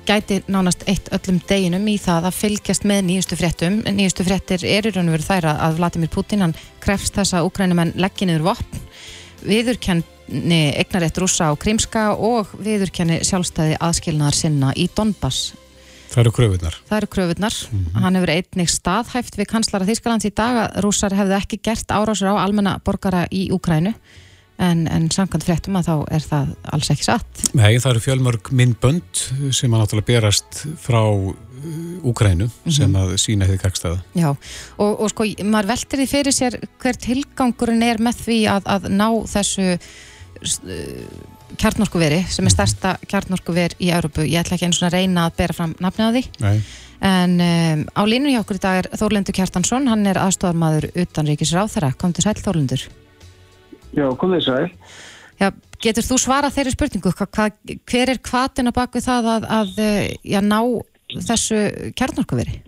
gæti 0.09 0.41
nánast 0.51 0.85
eitt 0.91 1.09
öllum 1.15 1.39
deginum 1.49 1.87
í 1.89 1.97
það 2.01 2.29
að 2.29 2.37
fylgjast 2.37 2.87
með 2.89 3.03
nýjustu 3.09 3.39
fréttum. 3.39 3.81
Nýjustu 3.87 4.27
fréttir 4.27 4.65
er 4.69 4.89
í 4.89 4.93
raun 4.95 5.09
og 5.09 5.17
veru 5.17 5.27
þær 5.27 5.49
að 5.55 5.79
Vladimir 5.81 6.13
Putin, 6.13 6.45
hann 6.45 6.57
krefst 6.85 7.17
þess 7.17 7.37
að 7.37 7.49
Ukrænumenn 7.49 7.95
legginniður 8.01 8.51
vopn, 8.51 8.85
viðurkenni 9.47 10.61
egnarétt 10.83 11.19
rúsa 11.21 11.49
á 11.49 11.55
Krímska 11.59 12.11
og 12.15 12.53
viðurkenni 12.61 13.23
sjálfstæði 13.27 13.81
aðskilnaðar 13.81 14.37
sinna 14.37 14.77
í 14.77 14.89
Donbass. 14.95 15.55
Það 16.11 16.25
eru 16.25 16.33
kröfunar. 16.35 16.77
Það 16.89 16.97
eru 16.97 17.09
kröfunar. 17.15 17.57
Mm 17.71 17.79
-hmm. 17.79 18.01
Hann 18.03 18.17
hefur 18.19 18.31
einnig 18.35 18.71
staðhæft 18.71 19.37
við 19.39 19.47
kanslara 19.47 19.87
Þýskalands 19.87 20.27
í 20.27 20.35
dag 20.35 20.57
að 20.65 20.81
rússar 20.83 21.15
hefðu 21.15 21.37
ekki 21.39 21.61
gert 21.63 21.89
árásur 21.89 22.35
á 22.35 22.43
almenna 22.43 22.81
borgara 22.85 23.29
í 23.31 23.51
Úkrænu 23.55 23.95
en, 24.61 24.85
en 24.93 25.09
samkvæmt 25.13 25.47
fréttum 25.47 25.79
að 25.81 25.89
þá 25.89 25.95
er 26.17 26.27
það 26.27 26.51
alls 26.77 26.91
ekki 26.93 27.07
satt. 27.07 27.45
Nei, 27.57 27.79
það 27.81 27.93
eru 27.93 28.05
fjölmörg 28.05 28.51
myndbönd 28.57 29.23
sem 29.57 29.73
að 29.73 29.85
náttúrulega 29.85 30.11
berast 30.13 30.65
frá 30.81 31.01
Úkrænu 32.09 32.47
uh, 32.47 32.49
mm 32.49 32.63
-hmm. 32.65 32.73
sem 32.73 32.95
að 32.97 33.17
sína 33.21 33.45
hefði 33.45 33.59
kakstaða. 33.61 33.99
Já, 34.17 34.31
og, 34.77 35.01
og 35.01 35.11
sko, 35.13 35.27
maður 35.45 35.73
veltir 35.75 36.01
því 36.01 36.07
fyrir 36.09 36.33
sér 36.33 36.57
hver 36.81 36.97
tilgangurinn 36.97 37.83
er 37.85 38.01
með 38.01 38.23
því 38.25 38.39
að, 38.49 38.63
að 38.65 38.89
ná 38.89 39.09
þessu 39.29 39.77
kjarnorkuveri 41.61 42.23
sem 42.31 42.47
er 42.47 42.55
starsta 42.55 42.95
kjarnorkuver 43.11 43.75
í 43.79 43.91
Európu. 43.93 44.25
Ég 44.25 44.41
ætla 44.41 44.57
ekki 44.57 44.71
eins 44.71 44.81
og 44.83 44.93
reyna 44.93 45.27
að 45.29 45.37
bera 45.43 45.57
fram 45.57 45.75
nafni 45.81 46.07
á 46.07 46.11
því. 46.15 46.25
Nei. 46.41 46.63
En 47.01 47.37
um, 47.41 47.85
á 47.97 48.03
línu 48.05 48.33
hjá 48.33 48.43
okkur 48.43 48.59
í 48.61 48.63
dag 48.63 48.79
er 48.83 48.91
Þórlendur 49.01 49.37
Kjartansson, 49.37 49.89
hann 49.89 50.05
er 50.07 50.21
aðstofarmadur 50.21 50.91
utanríkis 51.01 51.55
ráþara. 51.57 51.95
Kom 51.97 52.13
til 52.13 52.25
sæl 52.27 52.37
Þórlendur. 52.37 52.85
Já, 53.97 54.07
kom 54.17 54.33
til 54.37 54.43
sæl. 54.47 54.71
Já, 55.41 55.51
getur 55.83 56.07
þú 56.07 56.19
svarað 56.21 56.57
þeirri 56.57 56.75
spurningu? 56.77 57.13
Hva, 57.17 57.47
hver 57.91 58.13
er 58.13 58.23
kvatina 58.23 58.73
bak 58.77 58.95
við 58.95 59.07
það 59.09 59.31
að, 59.35 59.47
að 59.59 59.71
já, 60.23 60.41
ná 60.45 60.61
þessu 61.29 61.63
kjarnorkuveri? 61.99 62.61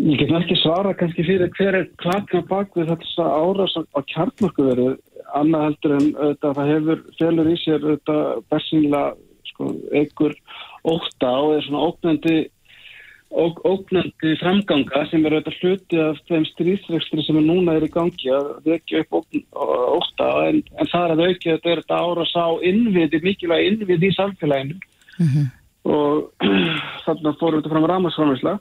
Ég 0.00 0.16
get 0.22 0.30
ekki 0.32 0.56
svara 0.56 0.94
kannski 0.96 1.26
fyrir 1.26 1.50
hver 1.58 1.76
er 1.82 1.88
kvatina 2.00 2.44
bak 2.48 2.72
við 2.78 2.88
þetta 2.94 3.26
árás 3.28 3.74
á 3.76 4.00
kjarnorkuveri 4.14 4.94
annað 5.36 5.66
heldur 5.66 5.96
en 5.96 6.06
auðvitað, 6.14 6.54
það 6.56 6.70
hefur 6.72 7.02
félur 7.18 7.50
í 7.50 7.56
sér 7.60 7.84
bersinlega 8.50 9.02
sko, 9.50 9.68
einhver 9.92 10.34
óta 10.88 11.34
og 11.42 11.58
er 11.58 11.66
svona 11.66 11.84
ógnandi 11.90 12.36
óg, 13.30 13.60
ógnandi 13.66 14.34
framganga 14.40 15.04
sem 15.10 15.24
er 15.26 15.36
auðvitað 15.36 15.58
hluti 15.60 16.00
af 16.02 16.20
þeim 16.28 16.46
stríðsvextri 16.48 17.24
sem 17.26 17.38
er 17.40 17.46
núna 17.46 17.76
er 17.78 17.86
í 17.86 17.90
gangi 17.94 18.32
að 18.34 18.48
vekja 18.66 19.04
upp 19.04 19.20
óta 19.54 20.30
en, 20.48 20.62
en 20.76 20.90
það 20.90 21.04
er 21.04 21.14
að 21.14 21.24
aukja 21.26 21.56
þetta 21.56 21.72
er 21.72 21.82
þetta 21.82 22.00
ára 22.04 22.26
sá 22.30 22.44
innviði, 22.70 23.22
mikilvæg 23.26 23.68
innviði 23.68 24.10
í 24.10 24.16
samfélaginu 24.16 24.78
mm 24.78 25.28
-hmm. 25.28 25.46
og 25.90 26.48
þannig 27.04 27.30
að 27.30 27.38
fórum 27.42 27.60
þetta 27.60 27.74
fram 27.74 27.90
rámasframhersla 27.92 28.56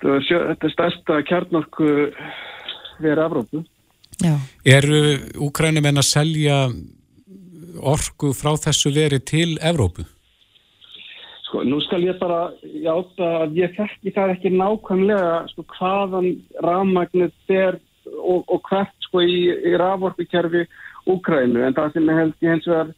þetta 0.00 0.66
er 0.66 0.74
stærsta 0.76 1.20
kjarnorku 1.28 1.92
verið 3.00 3.26
Afrópu 3.26 3.64
Já. 4.20 4.36
Eru 4.64 5.16
Úkrænum 5.40 5.86
en 5.88 6.00
að 6.00 6.08
selja 6.08 6.56
orgu 7.80 8.34
frá 8.36 8.52
þessu 8.60 8.92
veri 8.92 9.20
til 9.24 9.56
Evrópu? 9.62 10.04
Sko, 11.50 11.64
nú 11.66 11.80
skal 11.82 12.04
ég 12.06 12.18
bara 12.20 12.52
játa 12.62 13.28
að 13.42 13.56
ég 13.58 13.72
þekki 13.74 14.14
það 14.14 14.32
ekki 14.36 14.50
nákvæmlega 14.54 15.30
sko, 15.50 15.64
hvaðan 15.74 16.28
rafmagnir 16.62 17.32
ber 17.50 17.80
og, 18.06 18.44
og 18.46 18.60
hvert 18.68 18.94
sko 19.08 19.24
í, 19.26 19.48
í 19.50 19.72
raforkukerfi 19.80 20.68
Úkrænu 21.10 21.64
en 21.64 21.74
það 21.74 21.96
sem 21.96 22.10
ég 22.12 22.20
held 22.20 22.44
ég 22.44 22.54
hens 22.54 22.68
vegar 22.70 22.92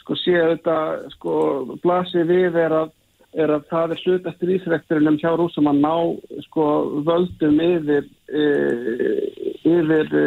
sko 0.00 0.16
sé 0.16 0.36
þetta 0.38 0.76
sko 1.18 1.34
blasi 1.82 2.24
við 2.24 2.56
er 2.56 2.76
að 2.78 2.94
er 3.36 3.52
að 3.52 3.66
það 3.68 3.92
er 3.92 4.00
slutast 4.00 4.44
rísrekturinn 4.48 5.18
hjá 5.20 5.34
rúsum 5.36 5.68
að 5.68 5.82
ná 5.82 5.94
sko, 6.46 6.64
völdum 7.04 7.58
yfir, 7.60 8.06
e, 8.32 8.44
yfir 9.68 10.14
e, 10.16 10.22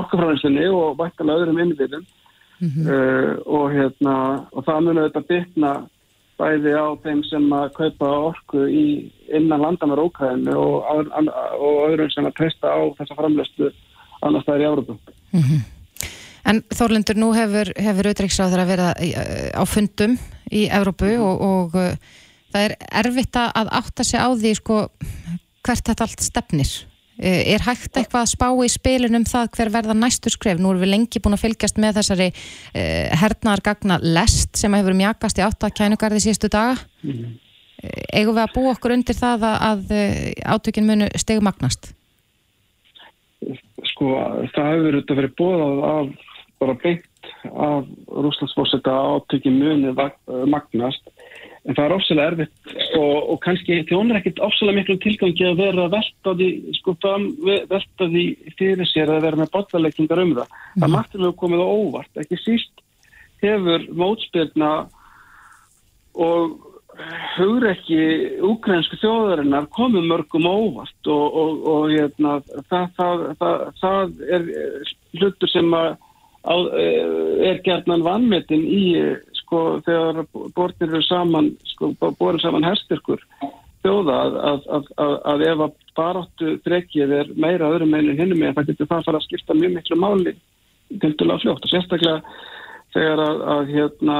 okkafræðinsinni 0.00 0.66
og 0.74 0.98
vættalega 0.98 1.44
öðrum 1.44 1.60
innviðum 1.62 2.02
mm 2.02 2.72
-hmm. 2.74 2.90
e, 2.90 2.98
og, 3.46 3.70
hérna, 3.70 4.16
og 4.50 4.66
það 4.66 4.82
munið 4.88 5.06
þetta 5.06 5.24
bytna 5.30 5.72
bæði 6.38 6.74
á 6.74 6.86
þeim 7.02 7.22
sem 7.26 7.48
að 7.54 7.72
kaupa 7.76 8.10
orku 8.30 8.66
í 8.70 8.84
innan 9.34 9.64
landamæra 9.64 10.06
ókæðinu 10.06 10.54
og, 10.54 11.10
og 11.58 11.80
öðrum 11.88 12.12
sem 12.14 12.28
að 12.28 12.36
treysta 12.38 12.70
á 12.70 12.78
þessa 13.00 13.18
framlestu 13.18 13.72
annars 14.22 14.46
það 14.46 14.54
er 14.54 14.62
í 14.62 14.68
Európa. 14.70 14.96
Mm 15.32 15.42
-hmm. 15.42 15.66
En 16.48 16.62
Þorlindur, 16.72 17.18
nú 17.20 17.32
hefur, 17.36 17.72
hefur 17.76 18.08
auðvitað 18.08 18.54
að 18.56 18.70
vera 18.70 18.92
á 19.52 19.62
fundum 19.68 20.16
í 20.50 20.68
Európu 20.72 21.10
og, 21.20 21.42
og 21.44 21.74
uh, 21.76 21.96
það 22.52 22.64
er 22.64 22.76
erfitt 23.02 23.36
að 23.36 23.72
átta 23.80 24.04
sig 24.04 24.20
á 24.20 24.28
því 24.32 24.54
sko, 24.56 24.78
hvert 25.66 25.84
þetta 25.90 26.06
allt 26.06 26.24
stefnir. 26.24 26.87
Uh, 27.18 27.42
er 27.54 27.64
hægt 27.66 27.96
eitthvað 27.98 28.24
að 28.24 28.30
spá 28.30 28.46
í 28.62 28.68
spilin 28.70 29.18
um 29.18 29.26
það 29.26 29.50
hver 29.56 29.72
verða 29.74 29.96
næstur 29.98 30.34
skref? 30.34 30.60
Nú 30.60 30.70
erum 30.70 30.84
við 30.84 30.92
lengi 30.92 31.22
búin 31.22 31.34
að 31.34 31.44
fylgjast 31.46 31.80
með 31.82 31.98
þessari 31.98 32.28
uh, 32.30 33.18
hernaðargagna 33.22 33.98
lest 34.04 34.60
sem 34.60 34.76
hefur 34.78 34.96
mjagast 34.98 35.40
í 35.40 35.44
áttakænugarði 35.46 36.24
síðustu 36.24 36.50
daga. 36.52 36.78
Mm 37.02 37.12
-hmm. 37.12 37.36
Eigum 38.12 38.34
við 38.34 38.42
að 38.42 38.54
bú 38.54 38.62
okkur 38.72 38.94
undir 38.94 39.14
það 39.14 39.44
að, 39.46 39.58
að 39.70 39.82
átökin 40.42 40.86
munu 40.86 41.06
stegumagnast? 41.14 41.92
Sko, 43.92 44.14
það 44.54 44.72
hefur 44.72 45.02
verið 45.14 45.36
bóðað 45.38 45.84
af 45.86 46.08
bara 46.58 46.74
beint 46.82 47.04
af 47.54 47.86
rúslandsfórsetta 48.06 48.90
átöki 48.90 49.50
muni 49.50 49.94
magnast 50.46 51.02
en 51.68 51.76
það 51.76 51.84
er 51.84 51.94
ofsalega 51.98 52.32
erfitt 52.32 52.70
og, 52.96 53.16
og 53.32 53.40
kannski 53.44 53.82
þjónur 53.90 54.18
ekkert 54.18 54.40
ofsalega 54.46 54.80
miklu 54.80 54.96
tilgangi 55.04 55.48
að 55.50 55.58
vera 55.60 55.84
að 55.84 55.96
velta 55.98 56.34
því, 56.38 56.50
sko, 56.78 56.94
velta 57.68 58.08
því 58.08 58.24
fyrir 58.58 58.88
sér 58.88 59.12
að 59.12 59.26
vera 59.26 59.40
með 59.42 59.52
botlaleikingar 59.56 60.22
um 60.24 60.36
það. 60.38 60.54
Mm. 60.54 60.78
Það 60.80 60.94
mættilega 60.94 61.40
komið 61.42 61.64
á 61.64 61.68
óvart, 61.68 62.22
ekki 62.24 62.40
síst 62.40 62.84
hefur 63.42 63.84
mótspilna 64.00 64.72
og 66.18 66.56
hugur 67.36 67.68
ekki 67.70 68.00
úkrænski 68.48 68.98
þjóðarinnar 69.02 69.68
komið 69.74 70.08
mörgum 70.10 70.48
óvart 70.50 71.10
og, 71.12 71.36
og, 71.42 71.62
og 71.70 71.88
hérna, 71.92 72.38
það, 72.70 72.88
það, 72.96 73.24
það, 73.38 73.64
það 73.82 74.22
er 74.34 74.48
hlutur 75.20 75.52
sem 75.52 75.76
að 75.78 75.92
eh, 76.80 77.50
er 77.52 77.62
gerðnan 77.66 78.06
vannmetin 78.06 78.64
í 78.66 78.82
sko 79.48 79.62
þegar 79.86 80.26
borðir 80.56 80.92
eru 80.92 81.02
saman 81.06 81.54
sko 81.72 81.94
borðir 82.02 82.44
saman 82.44 82.66
herstyrkur 82.68 83.24
þjóða 83.84 84.18
að, 84.20 84.36
að, 84.50 84.88
að, 85.00 85.16
að 85.32 85.44
ef 85.48 85.64
að 85.64 85.74
baráttu 85.96 86.54
drekkið 86.66 87.14
er 87.20 87.32
meira 87.38 87.70
öðrum 87.72 87.92
meinin 87.94 88.18
hinnum 88.18 88.40
með 88.42 88.56
það 88.58 88.70
getur 88.72 88.90
það 88.90 89.04
fara 89.08 89.20
að 89.20 89.26
skipta 89.26 89.56
mjög 89.56 89.74
miklu 89.78 89.98
máli 89.98 90.34
til 91.00 91.12
dala 91.20 91.38
fljótt. 91.42 91.64
Og 91.64 91.72
sérstaklega 91.72 92.18
þegar 92.94 93.22
að 93.54 93.72
hérna 93.72 94.18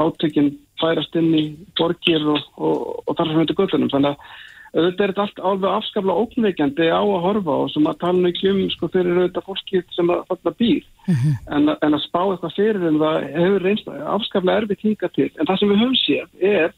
átökinn 0.00 0.52
færast 0.80 1.16
inn 1.18 1.32
í 1.36 1.44
borgir 1.78 2.24
og, 2.32 2.42
og, 2.56 2.82
og 3.06 3.16
þar 3.16 3.30
sem 3.30 3.42
þetta 3.42 3.58
göttunum 3.60 3.92
þannig 3.92 4.14
að 4.14 4.42
Þetta 4.76 5.04
er 5.06 5.12
allt 5.22 5.38
alveg 5.40 5.70
afskaflega 5.72 6.22
óknveikjandi 6.22 6.86
á 6.92 7.00
að 7.00 7.22
horfa 7.24 7.54
og 7.64 7.70
sem 7.72 7.86
að 7.88 8.00
tala 8.02 8.24
mjög 8.26 8.42
um 8.50 8.58
sko 8.74 8.88
fyrir 8.92 9.20
auðvitað 9.20 9.46
fólkið 9.46 9.84
sem 9.96 10.10
að 10.12 10.24
þarna 10.28 10.52
býr 10.58 10.82
uh 10.84 11.12
mhm. 11.12 11.20
-huh. 11.22 11.36
en, 11.56 11.70
en 11.80 11.96
að 11.96 12.02
spá 12.04 12.20
eitthvað 12.24 12.56
fyrir 12.58 12.88
en 12.90 12.98
það 13.00 13.16
hefur 13.36 13.64
reynst 13.64 13.88
afskaflega 14.16 14.58
erfitt 14.60 14.84
hinga 14.84 15.08
til 15.14 15.30
en 15.32 15.46
það 15.46 15.58
sem 15.58 15.70
við 15.72 15.80
höfum 15.82 15.96
séð 16.02 16.28
er 16.56 16.74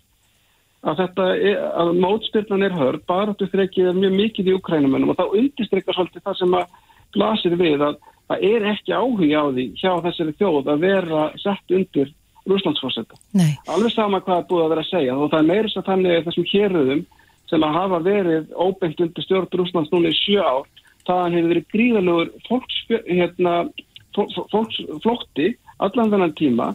að 0.87 1.01
þetta 1.03 1.25
er, 1.35 1.59
að 1.75 1.89
mótspyrnan 2.05 2.63
er 2.63 2.77
hörð 2.79 3.01
bara 3.07 3.33
þetta 3.33 3.51
þreikið 3.55 3.91
er 3.91 3.99
mjög 3.99 4.15
mikið 4.21 4.47
í 4.47 4.55
Ukrænumennum 4.59 5.11
og 5.11 5.19
þá 5.19 5.27
undistrykkar 5.41 5.99
svolítið 5.99 6.23
það 6.23 6.39
sem 6.39 6.55
að 6.55 6.67
glasir 7.17 7.57
við 7.59 7.83
að 7.83 7.99
það 8.29 8.45
er 8.53 8.67
ekki 8.75 8.95
áhuga 8.95 9.43
á 9.43 9.47
því 9.51 9.67
hjá 9.81 9.93
þessari 10.07 10.37
þjóð 10.39 10.71
að 10.71 10.87
vera 10.87 11.27
sett 11.43 11.75
undir 11.75 12.15
Rúslandsforsetta. 12.49 13.19
Alveg 13.69 13.93
sama 13.93 14.23
hvað 14.23 14.39
það 14.39 14.49
búið 14.49 14.65
að 14.65 14.71
vera 14.73 14.85
að 14.85 14.91
segja 14.93 15.17
og 15.17 15.31
það 15.33 15.41
er 15.43 15.49
meira 15.51 15.69
svo 15.73 15.83
þannig 15.85 16.23
þessum 16.29 16.47
héröðum 16.53 17.03
sem 17.49 17.65
að 17.65 17.79
hafa 17.79 18.01
verið 18.05 18.51
óbeint 18.55 19.01
undir 19.01 19.25
stjórn 19.25 19.49
Rúslands 19.61 19.93
núna 19.93 20.13
í 20.13 20.19
sjö 20.19 20.43
ár, 20.43 20.67
það 21.09 21.37
hefur 21.37 21.53
verið 21.53 21.71
gríðalegur 21.73 22.29
hérna, 23.09 23.55
fólksflótti 24.53 25.55
allan 25.79 26.13
þennan 26.13 26.37
tíma. 26.39 26.69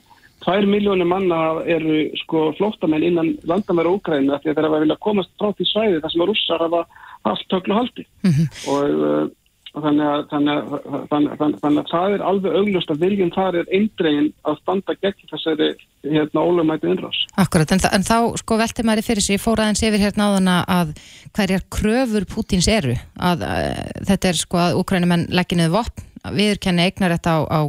Tvær 0.44 0.66
miljónir 0.68 1.08
manna 1.08 1.62
eru 1.72 2.10
sko 2.20 2.50
flóttamenn 2.58 3.06
innan 3.08 3.30
landamæra 3.48 3.94
Úgræna 3.96 4.42
því 4.42 4.52
að 4.52 4.58
þeir 4.58 4.68
hafa 4.68 4.82
viljað 4.84 5.04
komast 5.06 5.32
frá 5.40 5.54
því 5.56 5.68
svæði 5.70 6.02
þar 6.04 6.14
sem 6.14 6.24
að 6.24 6.30
rússar 6.32 6.66
hafa 6.66 6.82
haft 7.30 7.48
töklu 7.54 7.78
haldi. 7.78 8.06
Mm 8.26 8.34
-hmm. 8.34 8.48
Og 8.74 9.32
uh, 9.74 9.82
þannig 9.84 10.06
að, 10.10 10.24
þannig, 10.32 10.54
að, 10.54 10.86
þannig, 11.12 11.36
þannig, 11.40 11.60
þannig 11.64 11.82
að 11.82 11.92
það 11.92 12.16
er 12.16 12.26
alveg 12.30 12.58
augljóst 12.60 12.94
að 12.94 13.04
viljum 13.04 13.34
þar 13.34 13.60
er 13.62 13.74
eindregin 13.80 14.30
að 14.50 14.58
standa 14.62 14.96
gegn 15.02 15.30
þessari 15.32 15.70
hérna 16.04 16.46
ólumæti 16.46 16.90
innrás. 16.92 17.20
Akkurat, 17.42 17.76
en, 17.76 17.84
en 17.90 18.08
þá 18.08 18.18
sko 18.42 18.58
velti 18.62 18.86
maður 18.86 19.08
fyrir 19.10 19.26
sig, 19.26 19.42
fór 19.42 19.64
aðeins 19.64 19.84
yfir 19.86 20.04
hérna 20.04 20.30
á 20.30 20.36
þann 20.38 20.52
að 20.54 20.96
hverjar 21.34 21.68
kröfur 21.74 22.28
Pútins 22.30 22.70
eru, 22.72 22.98
að, 23.18 23.46
að 23.48 23.70
þetta 24.10 24.34
er 24.34 24.42
sko 24.42 24.62
að 24.66 24.82
Ukrænumenn 24.82 25.30
legginuð 25.34 25.78
vopn, 25.78 26.10
viðurkenni 26.24 26.88
eignar 26.88 27.16
þetta 27.18 27.40
á, 27.40 27.40
á 27.50 27.62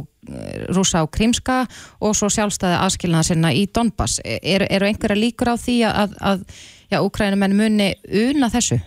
rúsa 0.73 1.03
á 1.03 1.05
Krímska 1.05 1.65
og 2.01 2.15
svo 2.17 2.29
sjálfstæði 2.33 2.79
aðskilnaða 2.79 3.29
sinna 3.29 3.51
í 3.53 3.65
Donbass. 3.69 4.19
Eru 4.25 4.67
er 4.69 4.85
einhverja 4.87 5.19
líkur 5.19 5.53
á 5.53 5.55
því 5.59 5.77
að, 5.89 6.15
að 6.21 6.45
já, 6.89 6.99
Ukrænumenn 7.01 7.57
muni 7.57 7.91
una 8.25 8.49
þessu? 8.53 8.79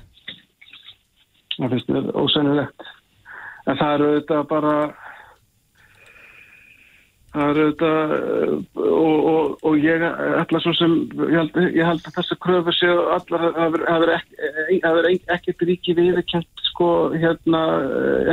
Það 1.59 1.75
finnst 1.75 1.91
mér 1.91 2.11
ósænilegt 2.15 2.89
en 3.69 3.79
það 3.79 3.95
eru 3.95 4.09
auðvitað 4.09 4.49
bara 4.51 4.75
það 7.35 7.51
eru 7.51 7.65
auðvitað 7.67 8.13
og, 8.89 9.27
og, 9.33 9.57
og 9.69 9.83
ég 9.85 10.05
ætla 10.43 10.63
svo 10.65 10.73
sem 10.79 10.95
ég 11.29 11.37
held, 11.37 11.59
ég 11.77 11.91
held 11.91 12.09
að 12.09 12.17
þessu 12.17 12.39
kröfu 12.45 12.75
séu 12.77 13.03
allar 13.15 13.45
það 13.59 14.07
er 15.03 15.11
ekkert 15.37 15.67
ríki 15.69 15.97
viðkjent 15.99 16.65
sko 16.71 16.91
hérna 17.15 17.63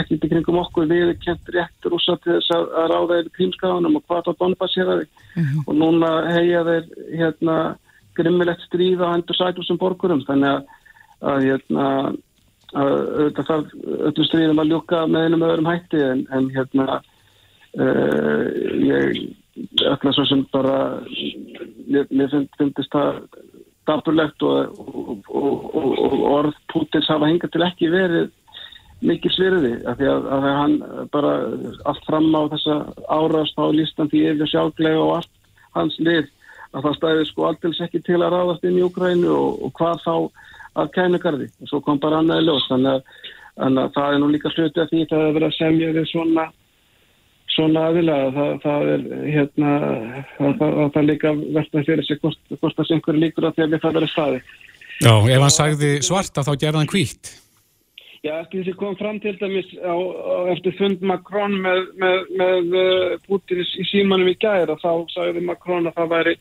ekkert 0.02 0.28
í 0.28 0.32
kringum 0.32 0.62
okkur 0.64 0.88
viðkjent 0.92 1.52
réttur 1.56 1.98
úr 1.98 2.06
til 2.06 2.38
þess 2.38 2.54
að, 2.56 2.70
að 2.80 2.92
ráða 2.94 3.20
yfir 3.22 3.34
krímskaðunum 3.40 4.00
og 4.00 4.06
hvað 4.06 4.30
það 4.30 4.40
Donbass 4.44 4.78
er 4.78 4.94
mm 4.94 5.44
-hmm. 5.44 5.64
og 5.68 5.74
núna 5.82 6.12
heia 6.32 6.64
þeir 6.70 6.86
hérna 7.20 7.58
grimmilegt 8.16 8.64
stríða 8.70 9.12
á 9.12 9.16
endur 9.18 9.36
sætum 9.36 9.68
sem 9.68 9.78
borgurum 9.78 10.24
þannig 10.24 10.50
að, 10.50 10.62
að 11.22 11.44
hérna 11.50 11.88
auðvitað 12.76 13.50
þarf 13.50 13.74
öllum 14.10 14.30
stríðum 14.30 14.62
að 14.64 14.72
ljúka 14.72 15.02
með 15.08 15.28
einum 15.28 15.48
öðrum 15.48 15.72
hætti 15.72 16.02
en, 16.04 16.24
en 16.36 16.48
hérna 16.56 17.00
uh, 17.80 18.46
ég 18.84 19.20
ætla 19.88 20.14
svo 20.16 20.26
sem 20.28 20.44
bara 20.52 20.78
mér, 21.88 22.08
mér 22.12 22.32
finnst 22.58 22.92
það 22.92 23.22
dapurlegt 23.88 24.44
og, 24.44 24.80
og, 24.80 25.28
og, 25.30 25.86
og 26.08 26.26
orð 26.32 26.58
Pútins 26.74 27.10
hafa 27.12 27.30
hingað 27.30 27.54
til 27.54 27.66
ekki 27.68 27.92
verið 27.94 28.32
mikil 29.06 29.32
svirði 29.36 29.74
af 29.86 30.00
því 30.00 30.08
að, 30.10 30.28
að 30.34 30.48
hann 30.50 30.76
bara 31.14 31.34
allt 31.92 32.08
fram 32.08 32.32
á 32.34 32.42
þessa 32.56 32.78
árast 33.12 33.60
á 33.60 33.66
listan 33.76 34.10
því 34.12 34.24
yfir 34.32 34.52
sjálflega 34.52 35.04
og 35.04 35.14
allt 35.20 35.32
hans 35.76 36.00
lið 36.00 36.32
að 36.76 36.88
það 36.88 36.98
stæði 36.98 37.28
sko 37.30 37.48
alltils 37.50 37.82
ekki 37.86 38.02
til 38.04 38.22
að 38.22 38.34
ráðast 38.36 38.66
inn 38.68 38.80
í 38.80 38.86
Ukrænu 38.86 39.32
og 39.36 39.72
hvað 39.78 40.02
þá 40.04 40.16
að 40.76 40.92
kænugarði 40.98 41.50
og 41.62 41.72
svo 41.72 41.82
kom 41.86 42.02
bara 42.04 42.22
annaði 42.22 42.48
ljós. 42.48 42.68
Þannig 42.72 42.94
að, 42.94 43.18
að 43.70 43.90
það 43.98 44.12
er 44.12 44.22
nú 44.22 44.30
líka 44.34 44.54
hluti 44.54 44.84
að 44.84 44.92
því 44.92 45.08
það 45.12 45.26
er 45.26 45.36
verið 45.40 45.50
að 45.50 45.58
semja 45.60 45.96
við 45.96 46.08
svona 46.12 46.50
svona 47.56 47.88
aðilega 47.90 48.32
það, 48.36 48.52
það 48.64 48.90
er 48.92 49.04
hérna 49.32 49.72
það, 50.36 50.54
það, 50.60 50.78
það 50.96 51.08
líka 51.10 51.34
verðan 51.40 51.88
fyrir 51.88 52.08
sig 52.08 52.22
hvort, 52.24 52.54
hvort 52.60 52.82
sem 52.82 52.98
einhverju 52.98 53.24
líkur 53.24 53.50
að 53.50 53.62
að 53.66 53.78
það 53.84 53.98
verið 54.00 54.14
staði 54.14 54.42
Já, 55.04 55.12
ef 55.12 55.44
hann 55.44 55.54
sagði 55.54 55.92
svarta 56.08 56.44
þá 56.46 56.52
gerði 56.56 56.82
hann 56.82 56.92
hvít 56.94 57.32
Já, 58.26 58.40
eftir 58.40 58.66
því 58.66 58.74
kom 58.80 58.96
fram 58.98 59.20
til 59.22 59.36
dæmis 59.38 59.68
á, 59.86 59.94
á, 59.94 60.36
eftir 60.56 60.74
fund 60.80 61.04
Macron 61.06 61.60
með, 61.62 61.84
með, 62.02 62.32
með 62.40 62.76
uh, 62.80 63.16
Putin 63.28 63.62
í 63.62 63.86
símanum 63.92 64.32
í 64.32 64.38
gæra 64.42 64.78
þá 64.82 65.06
sagði 65.14 65.44
Macron 65.46 65.86
að 65.86 66.00
það 66.00 66.12
væri 66.16 66.36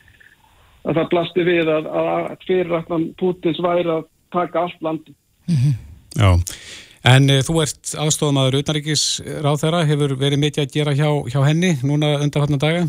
að 0.85 0.99
það 0.99 1.11
blasti 1.13 1.45
við 1.45 1.73
að, 1.75 1.91
að 2.01 2.47
fyrir 2.49 2.79
að 2.79 2.95
Putins 3.21 3.61
væri 3.65 3.93
að 3.99 4.09
taka 4.35 4.67
allt 4.67 4.83
landi. 4.83 5.15
Mm 5.49 5.57
-hmm. 5.57 5.75
Já, 6.15 6.31
en 7.15 7.31
e, 7.31 7.41
þú 7.47 7.63
ert 7.63 7.95
aðstofamaður 7.99 8.61
utanríkis 8.61 9.23
ráð 9.45 9.63
þeirra, 9.63 9.87
hefur 9.89 10.17
verið 10.19 10.45
mikið 10.45 10.63
að 10.65 10.75
gera 10.77 10.93
hjá, 10.95 11.09
hjá 11.33 11.41
henni 11.49 11.73
núna 11.83 12.19
undan 12.21 12.41
hvarnar 12.43 12.63
daga? 12.63 12.85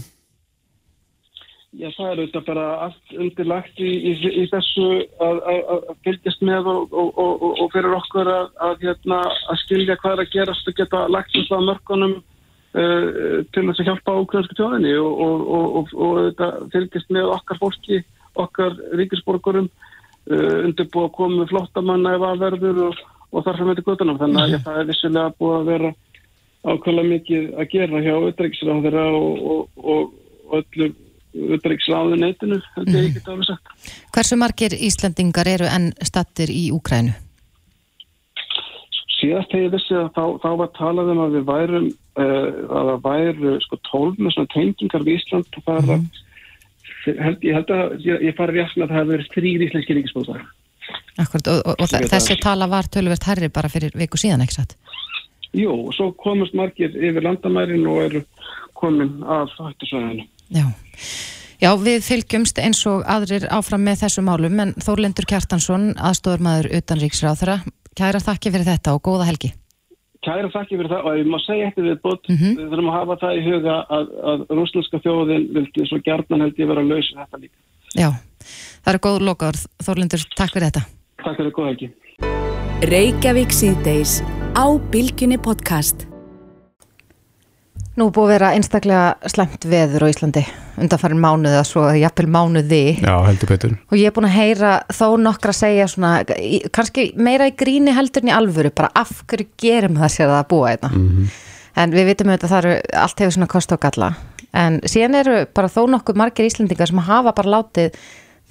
Já, 1.76 1.90
það 1.92 2.06
er 2.08 2.20
auðvitað 2.22 2.46
bara 2.48 2.66
allt 2.86 3.16
undirlagt 3.20 3.80
í, 3.84 3.90
í, 4.08 4.12
í 4.16 4.44
þessu 4.48 4.86
að, 5.20 5.40
að, 5.52 5.58
að 5.74 5.90
fylgjast 6.08 6.46
með 6.48 6.70
og, 6.72 6.94
og, 6.94 7.10
og, 7.20 7.44
og 7.66 7.74
fyrir 7.74 7.96
okkur 7.98 8.30
að, 8.32 8.78
hérna, 8.84 9.18
að 9.52 9.60
skilja 9.66 9.98
hvað 10.00 10.14
er 10.14 10.24
að 10.24 10.32
gerast 10.38 10.70
og 10.72 10.78
geta 10.78 11.02
lagt 11.12 11.36
um 11.36 11.48
það 11.50 11.66
mörgunum 11.70 12.14
uh, 12.16 13.42
til 13.52 13.66
þess 13.66 13.84
að 13.84 13.90
hjálpa 13.90 14.16
ákveðarsku 14.22 14.58
tjóðinni 14.60 14.94
og 15.02 15.92
auðvitað 15.92 16.64
fylgjast 16.78 17.12
með 17.18 17.34
okkar 17.34 17.62
fólki, 17.66 18.00
okkar 18.46 18.80
ríkisborgurum 19.02 19.68
Uh, 20.26 20.66
undirbúið 20.66 21.04
að 21.06 21.12
koma 21.14 21.44
flottamanna 21.52 22.16
ef 22.18 22.24
aðverður 22.26 22.78
og, 22.88 23.02
og 23.30 23.44
þar 23.46 23.60
sem 23.60 23.68
þetta 23.70 23.84
guttunum 23.86 24.16
þannig 24.18 24.40
að 24.42 24.54
mm. 24.56 24.64
það 24.66 24.80
er 24.82 24.88
vissilega 24.90 25.34
búið 25.38 25.58
að 25.58 25.68
vera 25.70 25.92
ákvæmlega 26.66 27.10
mikið 27.12 27.44
að 27.54 27.68
gera 27.76 28.02
hjá 28.02 28.14
auðvitaðriksráðira 28.16 29.04
og, 29.20 29.44
og, 29.54 29.84
og 29.86 30.58
öllu 30.58 30.88
auðvitaðriksráðu 31.36 32.18
neytinu 32.24 32.58
alveg 32.82 33.46
sagt 33.52 33.94
Hversu 34.18 34.40
margir 34.42 34.74
Íslandingar 34.74 35.52
eru 35.52 35.70
enn 35.70 35.92
stattir 36.02 36.50
í 36.50 36.66
Úkrænu? 36.74 37.14
Síðast 39.20 39.54
ég 39.54 39.70
vissi 39.78 39.94
að 39.94 40.10
þá, 40.18 40.26
þá 40.42 40.52
var 40.64 40.76
talað 40.82 41.14
um 41.14 41.26
að 41.28 41.38
við 41.38 41.50
værum 41.54 41.90
uh, 41.94 42.50
að 42.66 42.94
það 42.96 43.06
væru 43.06 43.58
sko 43.70 43.84
tólf 43.92 44.18
með 44.18 44.40
svona 44.40 44.56
tengingar 44.58 45.06
við 45.06 45.22
Ísland 45.22 45.62
að 45.70 46.00
mm 46.00 46.14
held, 47.06 47.44
ég 47.46 47.58
held 47.58 47.74
að 47.76 47.96
ég, 48.06 48.36
fari 48.38 48.58
rétt 48.58 48.76
með 48.76 48.86
að 48.86 48.92
það 48.92 49.00
hefur 49.00 49.12
verið 49.14 49.32
þrýr 49.36 49.66
íslenski 49.68 49.98
ríkisbóðar. 49.98 50.46
Akkurat, 51.22 51.48
og, 51.52 51.62
og, 51.66 51.82
og 51.82 52.10
þessi 52.12 52.38
tala 52.44 52.68
var 52.70 52.90
tölvert 52.92 53.26
herri 53.30 53.50
bara 53.54 53.72
fyrir 53.72 53.96
viku 53.98 54.20
síðan, 54.20 54.44
ekki 54.46 54.60
satt? 54.60 54.76
Jú, 55.56 55.72
og 55.88 55.94
svo 55.96 56.10
komast 56.20 56.56
margir 56.58 56.92
yfir 56.92 57.24
landamærin 57.24 57.88
og 57.88 58.02
eru 58.04 58.22
komin 58.76 59.24
af 59.24 59.54
hættisvæðinu. 59.56 60.28
Já. 60.54 60.68
Já, 61.64 61.72
við 61.80 62.04
fylgjumst 62.04 62.60
eins 62.60 62.82
og 62.92 63.06
aðrir 63.08 63.48
áfram 63.54 63.86
með 63.88 64.02
þessu 64.04 64.24
málum, 64.28 64.60
en 64.60 64.74
Þórlendur 64.84 65.28
Kjartansson, 65.30 65.94
aðstofurmaður 65.96 66.74
utanríksráð 66.82 67.40
þeirra, 67.42 67.60
kæra 67.96 68.20
þakki 68.22 68.52
fyrir 68.52 68.68
þetta 68.74 68.98
og 68.98 69.06
góða 69.08 69.30
helgi. 69.30 69.54
Kæra 70.26 70.50
þakki 70.50 70.80
fyrir 70.80 70.90
það 70.90 71.06
og 71.06 71.20
ég 71.20 71.28
má 71.30 71.38
segja 71.44 71.68
eftir 71.70 71.86
við 71.86 72.00
bótt, 72.02 72.30
mm 72.30 72.38
-hmm. 72.40 72.56
við 72.58 72.72
þurfum 72.72 72.90
að 72.90 72.98
hafa 72.98 73.18
það 73.22 73.38
í 73.38 73.44
huga 73.46 73.76
að, 73.98 74.08
að 74.32 74.40
rúslandska 74.58 75.02
þjóðin 75.04 75.46
vildi 75.58 75.86
svo 75.90 76.00
gerðan 76.08 76.46
held 76.46 76.60
ég 76.62 76.72
vera 76.72 76.82
að 76.82 76.90
lausa 76.94 77.20
þetta 77.22 77.42
líka. 77.44 77.58
Já, 77.96 78.10
það 78.82 78.94
er 78.94 79.00
góð 79.06 79.22
lokaður. 79.30 79.62
Þorlindur, 79.86 80.26
takk 80.36 80.58
fyrir 80.58 80.68
þetta. 80.72 80.84
Takk 81.22 81.38
fyrir, 81.38 81.54
góð 81.54 81.72
ekki. 81.76 81.88
Nú 87.96 88.10
búið 88.12 88.26
að 88.26 88.34
vera 88.34 88.48
einstaklega 88.58 89.32
slemt 89.32 89.66
veður 89.72 90.04
á 90.04 90.12
Íslandi 90.12 90.42
undanfærin 90.76 91.22
mánuði 91.24 91.56
að 91.56 91.68
svo 91.70 91.84
jafnvel 91.96 92.28
mánuði 92.28 92.82
Já, 93.00 93.14
heldur 93.24 93.52
betur 93.54 93.76
og 93.78 93.96
ég 93.96 94.10
er 94.10 94.16
búin 94.16 94.28
að 94.28 94.36
heyra 94.36 94.72
þó 94.92 95.06
nokkra 95.22 95.54
að 95.54 95.60
segja 95.62 95.86
svona, 95.88 96.10
kannski 96.76 97.06
meira 97.16 97.48
í 97.48 97.54
gríni 97.56 97.94
heldur 97.96 98.26
en 98.26 98.32
í 98.32 98.36
alvöru, 98.36 98.74
bara 98.76 98.92
af 99.00 99.22
hverju 99.30 99.48
gerum 99.62 99.96
það 100.02 100.12
sér 100.12 100.34
að 100.36 100.48
búa 100.52 100.74
einna 100.74 100.90
hérna? 100.92 101.00
mm 101.00 101.08
-hmm. 101.08 101.40
en 101.84 101.96
við 101.96 102.10
vitum 102.12 102.32
auðvitað 102.34 102.50
að 102.50 102.54
það 102.54 102.66
eru, 102.66 102.76
allt 103.06 103.24
hefur 103.24 103.36
svona 103.38 103.52
kost 103.56 103.72
og 103.72 103.80
galla, 103.80 104.14
en 104.54 104.82
síðan 104.84 105.16
eru 105.16 105.46
bara 105.54 105.72
þó 105.72 105.82
nokkuð 105.90 106.16
margir 106.16 106.46
Íslandingar 106.46 106.88
sem 106.88 106.98
hafa 106.98 107.32
bara 107.32 107.50
látið 107.50 107.96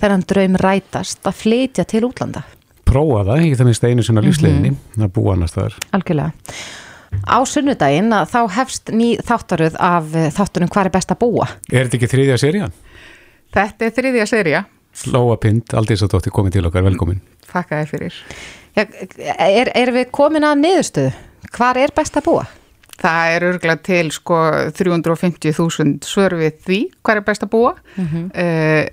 þennan 0.01 0.24
draum 0.28 0.57
rætast 0.57 1.20
að 1.26 1.34
flytja 1.42 1.84
til 1.84 2.05
útlanda 2.05 2.42
Prófa 2.84 3.24
það, 3.24 3.36
ekki 3.40 3.57
það 3.57 3.64
minnst 3.64 3.84
einu 3.84 4.03
svona 4.03 4.24
lífsleginni 4.24 4.70
mm 4.70 4.76
-hmm. 4.97 5.05
að 5.05 5.12
búa 5.12 5.32
annars 5.32 5.53
þar 5.53 5.76
Algjörlega 5.92 6.32
Á 7.23 7.39
sunnudaginn 7.49 8.12
þá 8.31 8.41
hefst 8.57 8.91
ný 8.93 9.15
þáttaröð 9.25 9.77
af 9.81 10.17
eh, 10.17 10.31
þáttunum 10.35 10.71
hvað 10.73 10.89
er 10.89 10.95
best 10.95 11.15
að 11.15 11.21
búa. 11.23 11.49
Er 11.71 11.87
þetta 11.87 11.99
ekki 11.99 12.11
þriðja 12.15 12.41
seria? 12.41 12.71
Þetta 13.55 13.87
er 13.87 13.95
þriðja 13.99 14.27
seria. 14.31 14.65
Slóa 14.95 15.39
Pind, 15.43 15.73
aldrei 15.75 15.99
svo 15.99 16.09
dótti 16.11 16.33
komið 16.35 16.59
til 16.59 16.67
okkar, 16.69 16.85
velkomin. 16.87 17.23
Takk 17.51 17.73
að 17.75 17.83
þið 17.83 17.95
fyrir. 17.95 18.19
Ja, 18.75 18.85
er, 19.47 19.71
er 19.75 19.93
við 19.95 20.11
komin 20.15 20.47
að 20.47 20.61
niðurstöðu? 20.62 21.15
Hvað 21.55 21.81
er 21.85 21.95
best 21.95 22.19
að 22.19 22.27
búa? 22.29 22.45
Það 22.95 23.35
er 23.35 23.47
örglað 23.49 23.83
til 23.87 24.05
sko 24.15 24.39
350.000 24.79 26.07
svörfið 26.07 26.61
því 26.67 26.81
hvað 27.03 27.21
er 27.21 27.27
best 27.27 27.47
að 27.47 27.53
búa. 27.55 27.75
Mm 27.97 28.09
-hmm. 28.12 28.25
uh, 28.45 28.85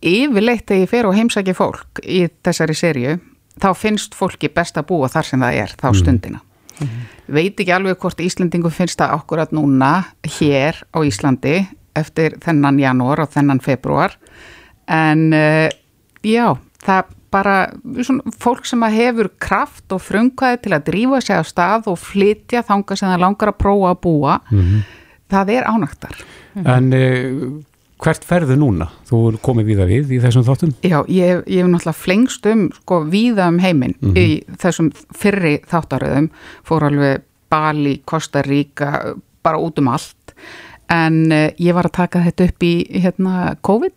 yfirleitt 0.00 0.70
að 0.70 0.82
ég 0.84 0.90
fer 0.92 1.08
og 1.08 1.16
heimsækja 1.16 1.54
fólk 1.56 2.00
í 2.02 2.26
þessari 2.44 2.74
serju, 2.74 3.18
þá 3.60 3.70
finnst 3.76 4.14
fólki 4.14 4.48
best 4.48 4.76
að 4.76 4.88
búa 4.88 5.08
þar 5.08 5.24
sem 5.24 5.40
það 5.40 5.62
er, 5.62 5.74
þá 5.76 5.88
mhm. 5.88 5.98
stundina. 6.00 6.38
Mm 6.38 6.55
-hmm 6.80 7.16
veit 7.26 7.58
ekki 7.58 7.74
alveg 7.74 7.98
hvort 8.00 8.22
Íslandingum 8.22 8.74
finnst 8.74 9.00
það 9.00 9.16
akkurat 9.18 9.52
núna 9.54 9.92
hér 10.38 10.78
á 10.94 10.98
Íslandi 11.06 11.58
eftir 11.96 12.38
þennan 12.44 12.78
janúar 12.80 13.24
og 13.24 13.32
þennan 13.34 13.62
februar 13.64 14.14
en 14.86 15.28
uh, 15.34 15.66
já, 16.22 16.54
það 16.84 17.14
bara 17.34 17.56
svona, 18.06 18.34
fólk 18.38 18.68
sem 18.68 18.84
hefur 18.94 19.30
kraft 19.42 19.92
og 19.92 20.04
frumkvæði 20.04 20.60
til 20.62 20.74
að 20.76 20.86
drífa 20.90 21.20
sig 21.24 21.40
á 21.40 21.44
stað 21.44 21.88
og 21.90 21.98
flytja 22.00 22.62
þanga 22.66 22.96
sem 22.96 23.10
það 23.10 23.24
langar 23.24 23.52
að 23.52 23.60
prófa 23.64 23.92
að 23.92 24.02
búa 24.06 24.36
mm 24.50 24.60
-hmm. 24.60 24.82
það 25.34 25.54
er 25.56 25.70
ánægtar 25.72 26.16
En 26.56 26.92
uh, 26.92 27.62
hvert 28.02 28.26
ferðu 28.28 28.56
núna? 28.60 28.90
Þú 29.08 29.20
komið 29.44 29.70
viða 29.70 29.86
við 29.88 30.12
í 30.16 30.20
þessum 30.22 30.44
þáttum? 30.46 30.74
Já, 30.84 30.98
ég, 31.08 31.42
ég 31.46 31.62
hef 31.62 31.70
náttúrulega 31.70 31.96
flengst 32.00 32.48
um 32.50 32.66
sko 32.76 33.00
viða 33.12 33.48
um 33.52 33.58
heiminn 33.62 33.96
mm 34.00 34.12
-hmm. 34.12 34.18
í 34.18 34.58
þessum 34.62 34.92
fyrri 35.16 35.58
þáttaröðum 35.70 36.30
fór 36.64 36.88
alveg 36.90 37.24
Bali, 37.48 38.00
Costa 38.04 38.42
Rica 38.42 39.14
bara 39.42 39.58
út 39.58 39.78
um 39.78 39.88
allt 39.88 40.34
en 40.92 41.32
uh, 41.32 41.48
ég 41.58 41.74
var 41.76 41.88
að 41.88 41.96
taka 41.98 42.22
þetta 42.26 42.48
upp 42.50 42.66
í 42.66 42.74
hérna 43.02 43.56
COVID. 43.66 43.94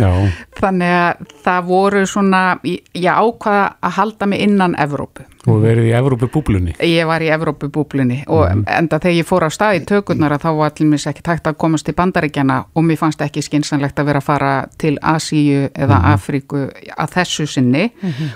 Já, 0.00 0.08
þannig 0.56 0.92
að 0.94 1.32
það 1.44 1.66
voru 1.66 2.00
svona 2.08 2.40
ég 2.64 3.10
ákvaða 3.10 3.64
að 3.82 3.94
halda 3.98 4.28
mig 4.30 4.44
innan 4.46 4.76
Evrópu. 4.80 5.26
Og 5.50 5.58
verið 5.64 5.88
í 5.90 5.94
Evrópu 5.96 6.28
búblunni. 6.32 6.74
ég 6.78 7.08
var 7.08 7.24
í 7.24 7.30
Evrópubúblunni 7.32 8.20
og 8.28 8.64
enda 8.68 9.00
þegar 9.00 9.16
ég 9.16 9.28
fór 9.28 9.46
á 9.48 9.50
stað 9.50 9.80
í 9.80 9.84
tökurnar 9.88 10.36
þá 10.38 10.50
var 10.56 10.70
allir 10.70 10.90
mér 10.92 11.06
ekki 11.10 11.24
tækt 11.26 11.50
að 11.50 11.58
komast 11.60 11.88
til 11.88 11.96
bandaríkjana 11.98 12.58
og 12.74 12.86
mér 12.86 13.00
fannst 13.00 13.24
ekki 13.24 13.42
skynsanlegt 13.44 13.98
að 13.98 14.12
vera 14.12 14.22
að 14.22 14.28
fara 14.28 14.52
til 14.78 14.94
Asíu 15.02 15.68
eða 15.74 16.02
Afríku 16.14 16.68
að 16.96 17.16
þessu 17.16 17.48
sinni. 17.48 17.90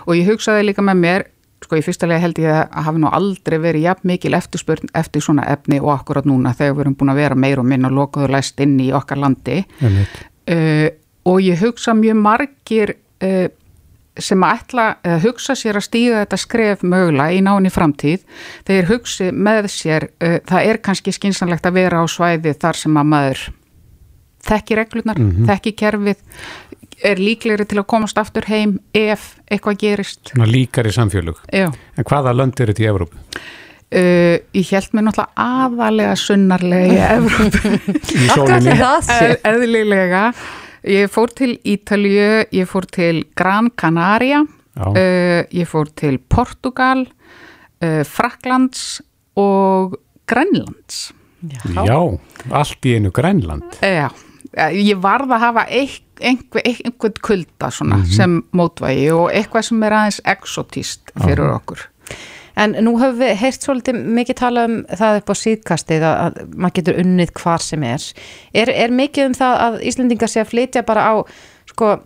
Og 0.09 0.16
ég 0.18 0.28
hugsaði 0.32 0.68
líka 0.68 0.84
með 0.84 1.00
mér 1.07 1.28
sko 1.65 1.79
í 1.81 1.85
fyrsta 1.85 2.09
lega 2.11 2.23
held 2.25 2.39
ég 2.43 2.53
að 2.53 2.85
hafi 2.87 3.03
nú 3.03 3.11
aldrei 3.12 3.59
verið 3.62 3.89
jafn 3.89 4.11
mikil 4.12 4.37
eftirspurn 4.37 4.93
eftir 4.95 5.25
svona 5.25 5.47
efni 5.55 5.81
og 5.83 5.95
akkurat 5.97 6.29
núna 6.29 6.55
þegar 6.57 6.77
við 6.77 6.85
erum 6.87 6.97
búin 7.01 7.15
að 7.15 7.21
vera 7.23 7.41
meir 7.47 7.62
og 7.62 7.69
minna 7.71 7.91
lokuður 7.93 8.37
læst 8.37 8.61
inn 8.65 8.77
í 8.83 8.93
okkar 8.95 9.21
landi. 9.25 9.62
Uh, 10.45 10.89
og 11.25 11.41
ég 11.41 11.61
hugsa 11.65 11.95
mjög 11.97 12.19
margir 12.21 12.95
uh, 13.25 13.47
sem 14.21 14.45
að 14.47 14.61
ætla 14.61 14.87
að 15.03 15.25
hugsa 15.25 15.57
sér 15.59 15.81
að 15.81 15.87
stíga 15.89 16.23
þetta 16.23 16.39
skref 16.39 16.85
mögulega 16.87 17.35
í 17.35 17.41
náni 17.43 17.73
framtíð 17.73 18.23
þeir 18.69 18.91
hugsi 18.93 19.31
með 19.33 19.71
sér 19.73 20.09
uh, 20.23 20.39
það 20.47 20.71
er 20.71 20.81
kannski 20.85 21.15
skynsanlegt 21.17 21.67
að 21.67 21.81
vera 21.81 22.03
á 22.03 22.07
svæði 22.07 22.55
þar 22.55 22.79
sem 22.79 23.01
að 23.01 23.11
maður 23.11 23.45
þekki 24.45 24.76
reglunar, 24.80 25.18
þekki 25.49 25.72
kerfið 25.80 26.20
er 27.05 27.18
líklegri 27.20 27.66
til 27.68 27.80
að 27.82 27.86
komast 27.90 28.18
aftur 28.20 28.47
heim 28.49 28.76
ef 28.97 29.34
eitthvað 29.51 29.78
gerist 29.82 30.30
Svona 30.32 30.47
líkari 30.49 30.92
samfélög. 30.95 31.40
Já. 31.53 31.66
En 31.99 32.07
hvaða 32.09 32.32
lönd 32.36 32.61
eru 32.62 32.72
þetta 32.72 32.84
í 32.84 32.90
Evrópu? 32.92 33.18
Uh, 33.95 34.36
ég 34.57 34.70
held 34.74 34.95
mér 34.97 35.05
náttúrulega 35.07 35.45
aðalega 35.45 36.14
sunnarlega 36.18 36.86
í 36.88 37.01
Evrópu 37.14 37.74
Í 38.24 38.28
sólinni? 38.32 38.72
Eð- 38.74 39.45
eðlilega 39.47 40.22
ég 40.90 41.11
fór 41.12 41.30
til 41.36 41.53
Ítalju 41.62 42.24
ég 42.57 42.66
fór 42.70 42.88
til 42.90 43.20
Gran 43.38 43.68
Canaria 43.78 44.40
Já. 44.74 44.88
uh, 44.88 45.42
ég 45.55 45.68
fór 45.70 45.92
til 45.95 46.18
Portugal 46.18 47.05
uh, 47.07 48.03
Fraklands 48.09 48.99
og 49.38 49.95
Grænlands 50.26 51.12
Já, 51.76 52.01
allt 52.57 52.86
í 52.88 52.97
einu 52.97 53.11
Grænland. 53.12 53.76
já, 53.84 54.09
ég 54.74 55.00
varð 55.02 55.34
að 55.34 55.44
hafa 55.48 55.64
einhver, 55.70 56.62
einhvern 56.62 57.18
kulda 57.24 57.72
svona, 57.74 58.05
sem 58.07 58.38
mótvægi 58.55 59.11
og 59.14 59.32
eitthvað 59.34 59.68
sem 59.70 59.82
er 59.86 59.98
aðeins 59.98 60.20
exotist 60.34 61.14
fyrir 61.24 61.50
okkur 61.57 61.88
En 62.55 62.76
nú 62.86 62.94
höfum 63.00 63.18
við 63.18 63.32
heyrt 63.40 63.64
svolítið 63.66 63.96
mikið 64.14 64.36
tala 64.38 64.64
um 64.68 64.74
það 64.86 65.20
upp 65.20 65.30
á 65.30 65.34
síðkastið 65.40 66.05
að, 66.07 66.18
að 66.22 66.52
maður 66.55 66.74
getur 66.76 66.98
unnið 67.02 67.32
hvar 67.40 67.64
sem 67.64 67.86
er. 67.88 68.05
er. 68.55 68.70
Er 68.70 68.94
mikið 68.94 69.30
um 69.30 69.34
það 69.38 69.62
að 69.64 69.78
Íslendingar 69.90 70.30
sé 70.30 70.42
að 70.44 70.52
flytja 70.52 70.84
bara 70.86 71.07
á 71.11 71.14
sko, 71.72 71.96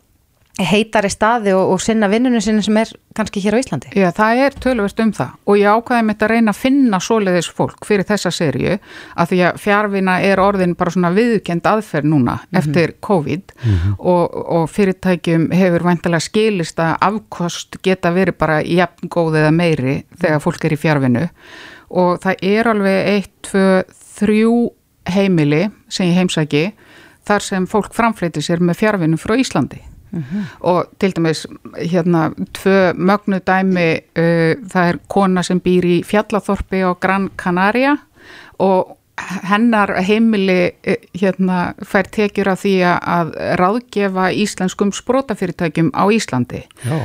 heitari 0.59 1.11
staði 1.13 1.53
og, 1.55 1.75
og 1.75 1.83
sinna 1.83 2.09
vinnunum 2.11 2.43
sinna 2.43 2.63
sem 2.65 2.77
er 2.81 2.91
kannski 3.15 3.41
hér 3.43 3.55
á 3.55 3.63
Íslandi? 3.63 3.91
Já, 3.95 4.09
það 4.15 4.41
er 4.43 4.57
tölvert 4.63 5.03
um 5.03 5.13
það. 5.15 5.37
Og 5.47 5.59
ég 5.61 5.79
ákvaði 5.79 6.07
mitt 6.09 6.23
að 6.25 6.33
reyna 6.33 6.55
að 6.55 6.61
finna 6.63 7.01
svoleiðis 7.03 7.51
fólk 7.55 7.87
fyrir 7.87 8.07
þessa 8.09 8.33
serju 8.35 8.77
að 8.79 9.33
því 9.33 9.41
að 9.49 9.61
fjárvina 9.63 10.17
er 10.27 10.43
orðin 10.43 10.75
bara 10.79 10.95
svona 10.95 11.13
viðkend 11.15 11.69
aðferð 11.71 12.11
núna 12.11 12.37
eftir 12.59 12.95
COVID 13.05 13.55
og, 13.99 14.39
og 14.59 14.69
fyrirtækjum 14.75 15.49
hefur 15.55 15.87
væntalega 15.87 16.27
skilist 16.27 16.83
að 16.83 16.97
afkost 17.09 17.79
geta 17.85 18.13
verið 18.15 18.39
bara 18.39 18.61
jafn 18.63 19.11
góð 19.13 19.41
eða 19.43 19.53
meiri 19.55 19.99
þegar 20.19 20.43
fólk 20.43 20.65
er 20.65 20.75
í 20.75 20.81
fjárvinu 20.81 21.27
og 21.89 22.19
það 22.23 22.43
er 22.45 22.69
alveg 22.69 23.13
eitt, 23.15 23.35
tvö, 23.49 23.69
þrjú 24.19 24.57
heimili 25.09 25.69
sem 25.89 26.11
ég 26.11 26.19
heimsæki 26.19 26.65
þar 27.29 27.45
sem 27.45 27.69
fólk 27.69 27.95
framfleytir 27.97 28.45
sér 28.45 28.61
með 28.65 28.83
fjárvinu 28.83 29.21
frá 29.21 29.37
Íslandi 29.39 29.81
og 30.61 30.87
til 30.99 31.15
dæmis 31.17 31.47
hérna 31.77 32.31
tvö 32.59 32.93
mögnu 32.95 33.41
dæmi 33.47 33.89
uh, 34.19 34.55
það 34.73 34.93
er 34.93 35.01
kona 35.09 35.43
sem 35.43 35.61
býr 35.61 35.85
í 35.85 35.99
fjallaþorpi 36.05 36.85
á 36.85 36.93
Gran 37.01 37.31
Canaria 37.37 37.97
og 38.59 38.97
hennar 39.51 39.93
heimili 40.07 40.71
uh, 40.71 40.95
hérna 41.15 41.75
fær 41.85 42.09
tekjur 42.15 42.53
af 42.53 42.63
því 42.63 42.75
að 42.89 43.35
ráðgefa 43.61 44.31
íslenskum 44.33 44.93
sprótafyrirtækjum 44.93 45.91
á 45.95 46.05
Íslandi. 46.15 46.65
Já. 46.85 46.99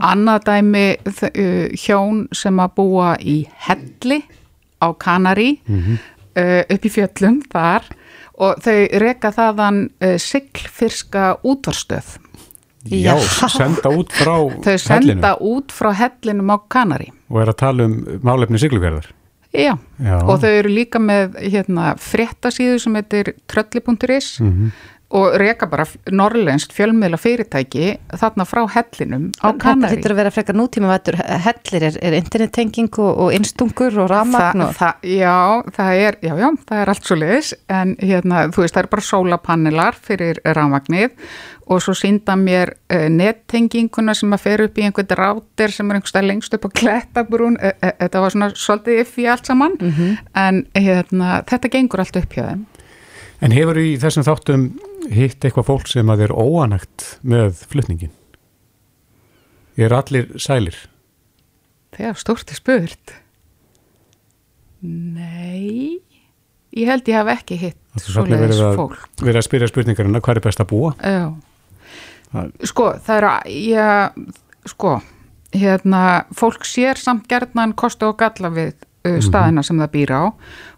Annað 0.00 0.46
dæmi 0.50 0.86
uh, 0.94 1.68
hjón 1.72 2.26
sem 2.32 2.60
að 2.60 2.74
búa 2.76 3.14
í 3.20 3.44
Helli 3.66 4.22
á 4.84 4.92
Kanari 4.92 5.56
uh, 5.68 6.62
upp 6.68 6.84
í 6.84 6.92
fjöllum 6.92 7.40
þar 7.52 7.88
og 8.34 8.60
þau 8.64 8.78
reka 9.00 9.30
þaðan 9.34 9.88
uh, 10.02 10.16
siglfyrska 10.20 11.38
útvarstöð 11.46 12.18
Já, 12.92 13.14
senda 13.48 13.92
út 13.94 14.12
frá 14.12 14.36
þau 14.66 14.78
senda 14.80 15.34
út 15.40 15.72
frá 15.72 15.92
hellinum 15.96 16.52
á 16.52 16.56
Kanari 16.68 17.10
og 17.32 17.40
er 17.42 17.52
að 17.54 17.60
tala 17.62 17.86
um 17.88 17.94
málefni 18.24 18.60
sigluverðar. 18.60 19.06
Já. 19.54 19.76
Já. 20.02 20.16
og 20.18 20.40
þau 20.42 20.50
eru 20.50 20.72
líka 20.74 20.98
með 20.98 21.38
hérna, 21.38 21.94
fréttasíðu 22.00 22.80
sem 22.82 22.98
heitir 22.98 23.34
trölli.is 23.50 24.34
og 25.14 25.36
reka 25.38 25.68
bara 25.70 25.84
norrlenskt 26.10 26.72
fjölmiðla 26.74 27.18
fyrirtæki 27.20 27.90
þarna 28.18 28.46
frá 28.48 28.62
hellinum 28.72 29.28
á 29.38 29.52
Þetta 29.52 29.62
Kanari 29.62 29.98
hittur 29.98 30.14
að 30.14 30.20
vera 30.22 30.32
frekar 30.34 30.56
nútíma 30.58 30.90
vættur 30.90 31.18
hellir 31.20 31.86
er, 31.90 31.98
er 32.00 32.16
internettenging 32.18 32.90
og, 32.98 33.10
og 33.26 33.34
innstungur 33.36 33.98
og 34.02 34.10
rafmagn 34.10 34.64
Þa, 34.64 34.68
og... 34.68 34.76
það, 34.80 35.08
já, 35.14 35.36
það 35.76 36.04
er, 36.06 36.18
já, 36.24 36.34
já, 36.40 36.48
það 36.70 36.80
er 36.80 36.94
allt 36.94 37.10
svo 37.10 37.18
leiðis 37.20 37.52
en 37.78 37.96
hérna, 38.00 38.46
þú 38.54 38.64
veist, 38.64 38.76
það 38.76 38.82
er 38.82 38.90
bara 38.96 39.08
sólapanelar 39.10 40.00
fyrir 40.08 40.40
rafmagnið 40.44 41.18
og 41.66 41.80
svo 41.80 41.94
sínda 41.96 42.36
mér 42.36 42.74
uh, 42.92 43.06
nettenginguna 43.12 44.14
sem 44.16 44.32
að 44.36 44.42
fer 44.42 44.64
upp 44.66 44.78
í 44.78 44.84
einhvern 44.84 45.16
rátir 45.20 45.72
sem 45.72 45.90
er 45.90 45.98
einhverstað 45.98 46.28
lengst 46.28 46.56
upp 46.56 46.68
á 46.68 46.70
klettabrún. 46.80 47.56
Uh, 47.56 47.72
uh, 47.80 47.94
þetta 48.02 48.24
var 48.24 48.34
svona 48.34 48.50
svolítið 48.52 49.18
í 49.22 49.28
allt 49.32 49.48
saman 49.48 49.78
en 49.80 50.64
hérna, 50.76 51.38
þetta 51.48 51.72
gengur 51.72 52.04
allt 52.04 52.20
upp 52.20 52.36
hjá 52.36 52.50
þeim. 52.50 52.64
En 53.44 53.52
hefur 53.52 53.80
í 53.80 53.94
þessum 54.00 54.24
þáttum 54.24 54.68
hitt 55.12 55.44
eitthvað 55.44 55.66
fólk 55.68 55.88
sem 55.90 56.10
að 56.12 56.22
er 56.28 56.32
óanægt 56.34 57.06
með 57.26 57.60
flutningin? 57.70 58.12
Er 59.76 59.92
allir 59.96 60.30
sælir? 60.38 60.76
stórt 62.18 62.50
er 62.50 62.58
spurt 62.58 63.12
Nei 64.82 66.00
ég 66.74 66.88
held 66.90 67.06
ég 67.08 67.14
hef 67.20 67.30
ekki 67.38 67.56
hitt 67.60 67.78
Það 67.94 68.06
svoleiðis 68.10 68.60
að, 68.66 68.78
fólk 68.80 69.22
verið 69.22 69.38
að 69.40 69.46
spyrja 69.46 69.68
spurningarinn 69.70 70.18
hvað 70.20 70.40
er 70.40 70.44
best 70.48 70.62
að 70.64 70.70
búa? 70.72 70.90
Já. 70.98 71.28
Það- 72.34 72.50
Sko, 72.66 72.86
það 73.06 73.16
er 73.20 73.26
að, 73.28 73.52
já, 73.62 73.90
sko, 74.72 74.94
hérna, 75.54 76.00
fólk 76.34 76.66
sér 76.66 76.98
samt 76.98 77.28
gerðnan 77.30 77.76
kostu 77.78 78.08
og 78.10 78.18
galla 78.18 78.50
við 78.50 78.74
staðina 79.04 79.62
sem 79.64 79.80
það 79.80 79.90
býr 79.92 80.12
á 80.16 80.24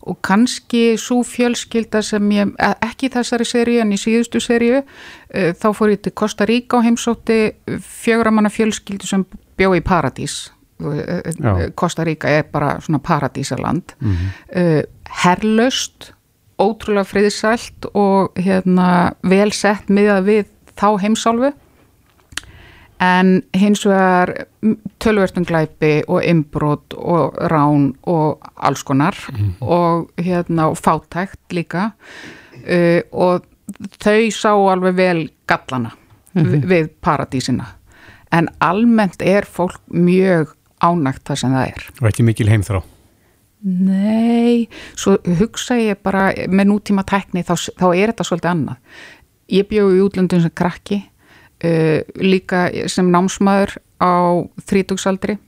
og 0.06 0.18
kannski 0.22 0.96
svo 1.00 1.22
fjölskylda 1.26 2.02
sem 2.02 2.30
ég, 2.30 2.52
eh, 2.58 2.74
ekki 2.86 3.10
þessari 3.10 3.46
seríu 3.46 3.80
en 3.82 3.94
í 3.94 3.98
síðustu 3.98 4.40
seríu, 4.42 4.82
uh, 4.82 5.52
þá 5.52 5.68
fór 5.74 5.94
ég 5.94 6.02
til 6.02 6.12
Costa 6.12 6.46
Rica 6.46 6.78
og 6.78 6.84
heimsótti 6.86 7.38
fjögramanna 7.66 8.50
fjölskyldu 8.50 9.06
sem 9.06 9.24
bjó 9.58 9.74
í 9.74 9.82
Paradís. 9.82 10.50
Uh, 10.78 11.22
Já. 11.40 11.70
Costa 11.74 12.04
Rica 12.04 12.28
er 12.28 12.44
bara 12.52 12.76
svona 12.80 13.02
paradísaland. 13.02 13.96
Uh, 14.02 14.82
herlaust, 15.24 16.12
ótrúlega 16.58 17.04
friðsælt 17.04 17.90
og 17.94 18.32
hérna 18.38 19.12
vel 19.22 19.52
sett 19.52 19.90
miðað 19.90 20.22
við 20.24 20.44
þá 20.76 20.88
heimsálfu 21.02 21.52
en 23.02 23.42
hins 23.56 23.84
vegar 23.86 24.32
tölvertum 25.02 25.44
glæpi 25.44 26.00
og 26.08 26.24
inbrot 26.24 26.96
og 26.96 27.36
rán 27.52 27.90
og 28.08 28.46
alls 28.56 28.82
konar 28.86 29.16
og 29.60 30.10
hérna 30.16 30.70
og 30.70 30.78
fátækt 30.80 31.52
líka. 31.52 31.90
Uh, 32.66 33.02
og 33.12 33.46
þau 34.02 34.30
sá 34.32 34.52
alveg 34.54 34.96
vel 34.96 35.30
gallana 35.46 35.92
við, 36.34 36.66
við 36.66 36.90
paradísina. 37.04 37.72
En 38.32 38.48
almennt 38.60 39.22
er 39.22 39.46
fólk 39.46 39.80
mjög 39.92 40.54
ánægt 40.82 41.24
það 41.28 41.40
sem 41.42 41.56
það 41.56 41.72
er. 41.72 41.88
Og 42.00 42.08
ekki 42.10 42.26
mikil 42.26 42.50
heimþrá? 42.50 42.82
Nei, 43.66 44.68
svo 44.94 45.16
hugsa 45.40 45.78
ég 45.80 45.98
bara 46.04 46.28
með 46.46 46.68
nútíma 46.70 47.02
tækni 47.08 47.42
þá, 47.46 47.54
þá 47.74 47.86
er 47.94 48.12
þetta 48.12 48.26
svolítið 48.28 48.50
annað. 48.52 48.98
Ég 49.50 49.68
bjóði 49.70 49.98
í 49.98 50.02
útlöndum 50.04 50.42
sem 50.42 50.54
krakki, 50.54 51.00
uh, 51.64 52.00
líka 52.20 52.66
sem 52.92 53.08
námsmaður 53.12 53.76
á 54.02 54.12
þrítugsaldri. 54.68 55.38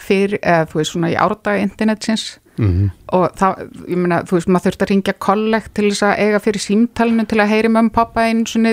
Fyrir, 0.00 0.40
eða 0.42 0.64
þú 0.72 0.80
veist 0.80 0.90
svona 0.94 1.12
í 1.12 1.18
árdaga 1.20 1.62
internetsins. 1.62 2.38
Mm 2.58 2.90
og 3.14 3.30
það, 3.38 3.60
ég 3.90 3.98
meina, 3.98 4.16
þú 4.26 4.34
veist, 4.36 4.48
maður 4.50 4.64
þurft 4.68 4.82
að 4.84 4.88
ringja 4.90 5.12
kollekt 5.22 5.72
til 5.76 5.84
þess 5.90 6.02
að 6.06 6.20
eiga 6.24 6.38
fyrir 6.42 6.62
símtalinu 6.62 7.24
til 7.30 7.38
að 7.42 7.50
heyri 7.52 7.68
mömmu 7.70 7.92
pappa 7.94 8.24
einu 8.26 8.42
sinni 8.50 8.72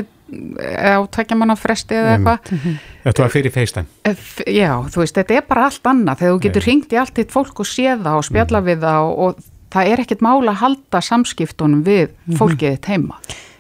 á 0.66 0.98
tvekja 1.14 1.38
manna 1.38 1.54
fresti 1.60 1.98
eða 1.98 2.14
eitthvað. 2.16 2.54
Þetta 3.04 3.22
var 3.26 3.34
fyrir 3.34 3.54
FaceTime. 3.54 3.86
F- 4.14 4.46
Já, 4.50 4.70
þú 4.94 5.02
veist, 5.04 5.18
þetta 5.20 5.36
er 5.38 5.46
bara 5.50 5.66
allt 5.68 5.90
annað. 5.92 6.22
Þegar 6.22 6.34
þú 6.38 6.42
getur 6.48 6.66
ringt 6.70 6.94
í 6.96 7.00
allt 7.02 7.14
þitt 7.20 7.34
fólk 7.36 7.62
og 7.62 7.70
séð 7.70 8.02
það 8.06 8.18
og 8.22 8.26
spjalla 8.30 8.62
við 8.66 8.82
það 8.86 9.10
og, 9.10 9.22
og 9.28 9.46
það 9.76 9.92
er 9.94 10.04
ekkert 10.06 10.26
mála 10.26 10.54
að 10.56 10.62
halda 10.64 11.02
samskiptunum 11.10 11.84
við 11.86 12.16
fólkið 12.40 12.76
þitt 12.78 12.90
heima. 12.96 13.20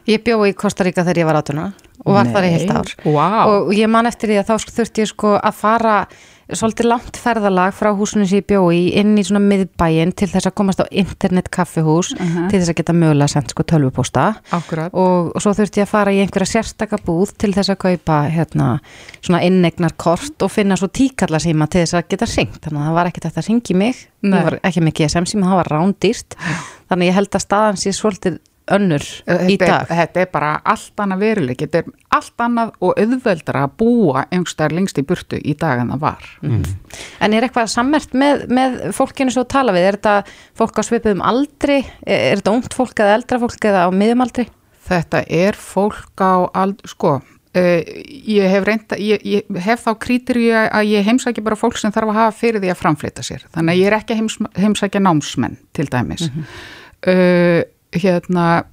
Ég 0.09 0.23
bjó 0.25 0.39
í 0.49 0.55
Kostaríka 0.57 1.05
þegar 1.05 1.21
ég 1.21 1.29
var 1.29 1.41
átuna 1.43 1.67
og 2.05 2.17
var 2.17 2.29
þar 2.33 2.47
í 2.49 2.51
heilt 2.55 2.75
ár. 2.75 2.93
Vá. 3.05 3.29
og 3.45 3.73
ég 3.77 3.89
man 3.91 4.09
eftir 4.09 4.31
því 4.31 4.41
að 4.41 4.51
þá 4.51 4.75
þurfti 4.77 5.03
ég 5.03 5.11
sko 5.11 5.33
að 5.37 5.57
fara 5.61 5.95
svolítið 6.57 6.87
langt 6.89 7.17
ferðalag 7.19 7.73
frá 7.75 7.91
húsinu 7.95 8.25
sem 8.27 8.41
ég 8.41 8.47
bjó 8.49 8.65
í 8.75 8.81
inn 8.99 9.13
í 9.19 9.23
svona 9.25 9.41
miðbæin 9.43 10.11
til 10.17 10.27
þess 10.31 10.49
að 10.49 10.55
komast 10.59 10.81
á 10.83 10.85
internet 10.89 11.47
kaffihús 11.53 12.11
til 12.17 12.57
þess 12.57 12.71
að 12.73 12.77
geta 12.81 12.95
mögulega 12.95 13.31
sendt 13.31 13.53
sko 13.53 13.65
tölvupósta. 13.67 14.25
Akkurat. 14.57 14.91
og, 14.91 15.31
og 15.35 15.43
svo 15.43 15.53
þurfti 15.57 15.81
ég 15.81 15.87
að 15.87 15.93
fara 15.93 16.13
í 16.15 16.19
einhverja 16.23 16.51
sérstaka 16.57 16.99
búð 17.05 17.35
til 17.39 17.53
þess 17.55 17.71
að 17.73 17.81
kaupa 17.85 18.19
hérna 18.33 18.69
svona 19.21 19.41
innegnar 19.47 19.95
kort 19.95 20.43
og 20.43 20.51
finna 20.51 20.77
svo 20.79 20.91
tíkalla 20.91 21.39
síma 21.41 21.69
til 21.71 21.85
þess 21.85 21.99
að 22.01 22.07
geta 22.11 22.29
ringt 22.33 22.61
þannig 22.65 22.81
að 22.81 22.89
það 22.89 22.99
var 22.99 23.11
ekkert 23.11 23.29
hægt 23.29 23.41
að 23.41 23.49
ringi 23.51 23.79
mig. 23.85 24.05
Nei. 24.21 24.37
ég 24.37 24.47
var 24.49 24.59
ekki 24.67 24.85
með 24.85 24.97
GSM 24.99 25.27
síma, 25.29 25.49
það 25.49 25.61
var 25.61 25.73
rándýrt. 25.77 26.39
Þannig 26.91 27.07
ég 27.09 27.15
held 27.15 27.37
að 27.37 27.45
staðan 27.45 27.79
sé 27.79 27.93
svolítið 27.95 28.41
önnur 28.77 29.05
í 29.49 29.57
dag 29.59 29.73
er, 29.73 29.89
þetta 30.01 30.23
er 30.23 30.29
bara 30.33 30.51
allt 30.73 31.03
annað 31.03 31.23
veruleik, 31.25 31.63
þetta 31.63 31.81
er 31.81 31.89
allt 32.17 32.45
annað 32.45 32.71
og 32.79 33.01
auðveldra 33.01 33.65
að 33.65 33.75
búa 33.81 34.23
einhverstaðar 34.29 34.77
lengst 34.77 35.01
í 35.01 35.05
burtu 35.07 35.39
í 35.41 35.55
dag 35.59 35.83
en 35.83 35.93
það 35.93 36.03
var. 36.05 36.29
En 37.21 37.35
er 37.35 37.47
eitthvað 37.47 37.69
sammert 37.73 38.15
með, 38.17 38.45
með 38.51 38.79
fólkinu 38.97 39.33
svo 39.33 39.45
að 39.45 39.51
tala 39.55 39.75
við? 39.75 39.89
Er 39.89 39.99
þetta 39.99 40.15
fólk 40.61 40.79
á 40.79 40.83
svipuðum 40.87 41.25
aldri? 41.25 41.81
Er, 42.05 42.31
er 42.31 42.41
þetta 42.41 42.55
ungt 42.55 42.77
fólk 42.77 43.03
eða 43.03 43.19
eldra 43.19 43.41
fólk 43.43 43.69
eða 43.71 43.85
á 43.85 43.89
miðjum 43.95 44.25
aldri? 44.25 44.47
Þetta 44.91 45.25
er 45.29 45.59
fólk 45.59 46.23
á 46.25 46.33
ald, 46.57 46.81
sko, 46.89 47.19
uh, 47.21 47.81
ég 48.27 48.49
hef 48.55 48.65
reynda, 48.67 48.97
ég, 48.99 49.21
ég 49.27 49.59
hef 49.65 49.85
þá 49.85 49.91
krítirju 50.05 50.55
að 50.63 50.89
ég 50.89 51.05
heimsækja 51.07 51.43
bara 51.45 51.59
fólk 51.59 51.77
sem 51.79 51.93
þarf 51.93 52.13
að 52.13 52.19
hafa 52.21 52.37
fyrir 52.39 52.63
því 52.63 52.73
að 52.73 52.81
framflita 52.81 53.25
sér. 53.25 53.45
Þannig 53.53 53.75
að 53.75 53.81
ég 53.81 53.91
er 53.91 53.97
ekki 53.99 54.15
að 54.15 54.23
heims, 54.23 54.39
heimsækja 54.57 55.03
námsmenn 55.03 55.59
til 55.77 55.87
dæmis. 55.91 56.27
uh, 56.31 57.61
hérna, 57.95 58.63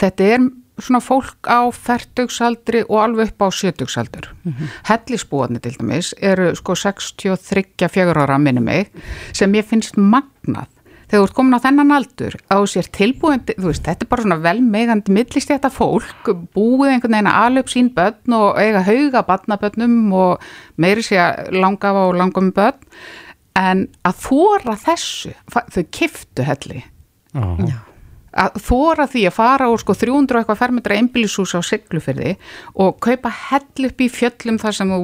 þetta 0.00 0.30
er 0.36 0.46
svona 0.82 1.00
fólk 1.00 1.48
á 1.48 1.64
færtugsaldri 1.72 2.84
og 2.86 3.00
alveg 3.00 3.32
upp 3.32 3.44
á 3.44 3.48
sjötugsaldur. 3.48 4.28
Mm 4.44 4.68
Hellisbúarnir 4.88 5.62
til 5.64 5.76
dæmis 5.80 6.14
eru 6.20 6.54
sko 6.54 6.74
63 6.74 7.88
fjögur 7.88 8.18
ára 8.18 8.38
minni 8.38 8.60
mig 8.60 8.90
sem 9.32 9.52
ég 9.54 9.64
finnst 9.64 9.96
magnað. 9.96 10.68
Þegar 11.06 11.22
þú 11.22 11.24
ert 11.24 11.34
komin 11.34 11.54
á 11.54 11.62
þennan 11.62 11.92
aldur 11.94 12.34
á 12.50 12.56
sér 12.66 12.88
tilbúin, 12.90 13.40
þú 13.46 13.68
veist, 13.70 13.84
þetta 13.86 14.04
er 14.04 14.08
bara 14.10 14.22
svona 14.22 14.42
velmegandi 14.42 15.12
millist 15.14 15.48
þetta 15.48 15.70
fólk, 15.70 16.32
búið 16.54 16.90
einhvern 16.90 17.14
veginn 17.14 17.30
að 17.30 17.42
ala 17.44 17.60
upp 17.62 17.70
sín 17.70 17.90
börn 17.94 18.34
og 18.34 18.58
eiga 18.58 18.82
hauga 18.82 19.22
barnabörnum 19.22 20.12
og 20.12 20.42
meiri 20.76 21.02
sé 21.06 21.20
að 21.22 21.52
langafa 21.54 22.08
og 22.08 22.18
langum 22.18 22.50
börn. 22.50 22.74
En 23.56 23.86
að 24.02 24.18
þóra 24.26 24.74
þessu 24.82 25.32
þau 25.46 25.84
kiftu 25.94 26.42
helli. 26.42 26.82
Já. 27.32 27.78
Að 28.36 28.58
þóra 28.66 29.06
því 29.10 29.22
að 29.30 29.36
fara 29.36 29.70
úr 29.72 29.80
sko 29.82 29.96
300 29.96 30.36
og 30.36 30.42
eitthvað 30.42 30.60
fermetra 30.60 30.98
einbýlishús 31.00 31.56
á 31.56 31.60
Siglufyrði 31.64 32.36
og 32.82 33.00
kaupa 33.04 33.32
hell 33.50 33.88
upp 33.88 34.04
í 34.04 34.10
fjöllum 34.12 34.60
þar 34.62 34.76
sem 34.76 34.92
þú 34.92 35.00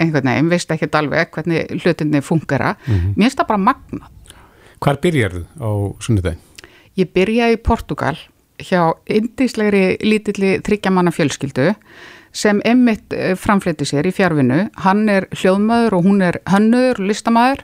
einhvern 0.00 0.30
veginn 0.30 0.48
veist 0.48 0.72
ekki 0.72 0.88
alveg 0.96 1.30
hvernig 1.34 1.84
hlutinni 1.84 2.22
fungera, 2.24 2.74
mér 2.88 3.28
finnst 3.28 3.42
það 3.42 3.50
bara 3.52 3.64
magna 3.68 4.08
Hvar 4.82 4.98
byrjarðu 4.98 5.44
á 5.62 5.70
sunnudaginn? 6.02 6.40
Ég 6.98 7.12
byrjaði 7.14 7.54
í 7.54 7.62
Portugal 7.62 8.16
hjá 8.62 8.80
indíslegri 9.06 9.96
lítilli 10.02 10.56
þryggjamanna 10.66 11.12
fjölskyldu 11.14 11.68
sem 12.34 12.58
emmitt 12.66 13.14
framfleti 13.38 13.86
sér 13.86 14.08
í 14.08 14.14
fjárvinu. 14.16 14.64
Hann 14.82 15.04
er 15.12 15.28
hljóðmaður 15.36 15.98
og 15.98 16.08
hún 16.08 16.24
er 16.26 16.40
hönnur, 16.50 16.98
listamaður 16.98 17.62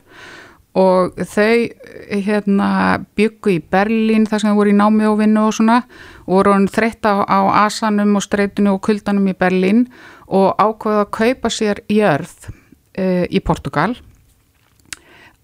og 0.77 1.17
þau 1.17 1.55
eh, 1.65 2.21
hérna, 2.25 3.01
byggu 3.17 3.55
í 3.57 3.63
Berlín 3.73 4.27
þar 4.29 4.43
sem 4.43 4.53
þau 4.53 4.61
voru 4.61 4.75
í 4.75 4.79
námi 4.79 5.09
og 5.09 5.19
vinnu 5.23 5.47
og 5.49 5.57
svona 5.57 5.81
voru 6.29 6.55
hann 6.55 6.69
þreytt 6.71 7.09
á, 7.09 7.25
á 7.25 7.41
asanum 7.65 8.19
og 8.19 8.25
streitinu 8.27 8.77
og 8.77 8.83
kuldanum 8.85 9.31
í 9.31 9.37
Berlín 9.39 9.87
og 10.29 10.53
ákveða 10.61 11.07
að 11.07 11.15
kaupa 11.17 11.53
sér 11.53 11.81
jörð 11.89 12.51
uh, 12.51 13.25
í 13.25 13.41
Portugal 13.41 13.97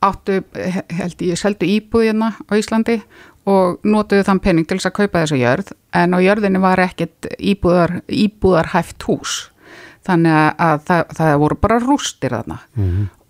áttu, 0.05 0.43
held 0.93 1.23
ég, 1.25 1.39
seldu 1.41 1.69
íbúð 1.69 2.11
hérna 2.11 2.35
á 2.37 2.53
Íslandi 2.59 2.99
og 3.49 3.81
notuðu 3.89 4.25
þann 4.29 4.43
penning 4.45 4.69
til 4.69 4.79
þess 4.79 4.91
að 4.91 4.99
kaupa 5.01 5.25
þessa 5.25 5.41
jörð 5.41 5.73
en 5.97 6.17
á 6.17 6.19
jörðinni 6.21 6.61
var 6.63 6.83
ekkit 6.85 7.29
íbúðar, 7.39 7.99
íbúðarhæft 8.09 9.05
hús. 9.09 9.37
Þannig 10.05 10.37
að, 10.37 10.51
að 10.61 10.81
það, 10.89 11.03
það 11.19 11.37
voru 11.41 11.61
bara 11.63 11.81
rústir 11.81 12.35
þarna 12.37 12.59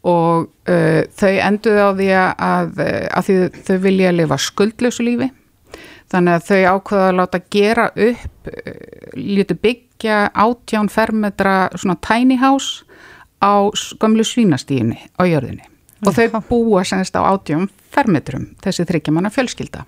og 0.04 0.50
uh, 0.68 1.00
þau 1.16 1.32
enduðu 1.32 1.80
á 1.80 1.90
því 1.96 2.08
að, 2.20 2.30
að, 2.48 2.82
að 3.08 3.28
því 3.28 3.36
þau 3.68 3.76
vilja 3.86 4.12
lifa 4.12 4.38
skuldlausu 4.46 5.06
lífi. 5.06 5.30
Þannig 6.12 6.36
að 6.36 6.48
þau 6.48 6.58
ákveða 6.74 7.06
að 7.08 7.16
láta 7.20 7.40
gera 7.56 7.86
upp 7.90 8.50
uh, 8.52 8.74
lítu 9.16 9.56
byggja 9.60 10.18
átján 10.30 10.90
fermetra 10.92 11.54
svona 11.74 11.96
tiny 12.04 12.36
house 12.40 12.84
á 13.40 13.64
gömlu 14.00 14.26
svínastíðinni 14.26 15.00
á 15.16 15.22
jörðinni. 15.24 15.64
Og 16.04 16.12
þau 16.12 16.40
búa 16.48 16.84
semst 16.84 17.16
á 17.16 17.24
átján 17.24 17.70
fermetrum 17.94 18.50
þessi 18.64 18.84
þryggjamanna 18.88 19.32
fjölskylda. 19.32 19.86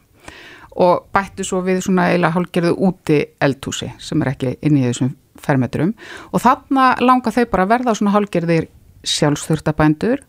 Og 0.77 1.07
bættu 1.13 1.45
svo 1.45 1.63
við 1.65 1.83
svona 1.85 2.11
eila 2.13 2.33
hálgerðu 2.35 2.75
úti 2.89 3.23
eldhúsi 3.41 3.89
sem 4.01 4.21
er 4.23 4.33
ekki 4.35 4.57
inn 4.65 4.77
í 4.77 4.85
þessum 4.85 5.15
fermetrum. 5.41 5.93
Og 6.33 6.43
þarna 6.45 6.95
langa 7.05 7.33
þau 7.33 7.45
bara 7.53 7.67
að 7.67 7.73
verða 7.73 7.95
svona 7.97 8.15
hálgerðir 8.17 8.69
sjálfsþurftabændur. 9.11 10.23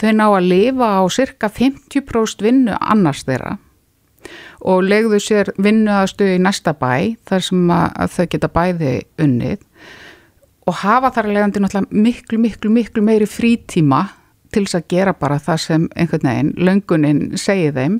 Þau 0.00 0.10
ná 0.14 0.26
að 0.28 0.48
lifa 0.50 0.90
á 0.98 1.02
cirka 1.12 1.50
50% 1.52 2.44
vinnu 2.44 2.76
annars 2.80 3.24
þeirra 3.28 3.58
og 4.64 4.84
legðu 4.88 5.18
sér 5.20 5.50
vinnu 5.60 5.92
að 5.92 6.10
stuði 6.14 6.38
í 6.38 6.40
næsta 6.40 6.72
bæ 6.78 7.20
þar 7.28 7.42
sem 7.44 7.72
að, 7.74 8.14
þau 8.14 8.26
geta 8.32 8.48
bæði 8.48 8.92
unnið 9.20 9.64
og 10.64 10.78
hafa 10.80 11.10
þar 11.12 11.28
að 11.28 11.34
leiðandi 11.36 11.60
náttúrulega 11.60 12.04
miklu, 12.06 12.38
miklu, 12.40 12.70
miklu 12.72 13.04
meiri 13.04 13.28
frítíma 13.28 14.06
til 14.54 14.64
þess 14.64 14.78
að 14.78 14.88
gera 14.94 15.14
bara 15.18 15.40
það 15.42 15.60
sem 15.66 15.84
einhvern 15.92 16.30
veginn 16.30 16.54
löngunin 16.56 17.22
segir 17.40 17.76
þeim 17.76 17.98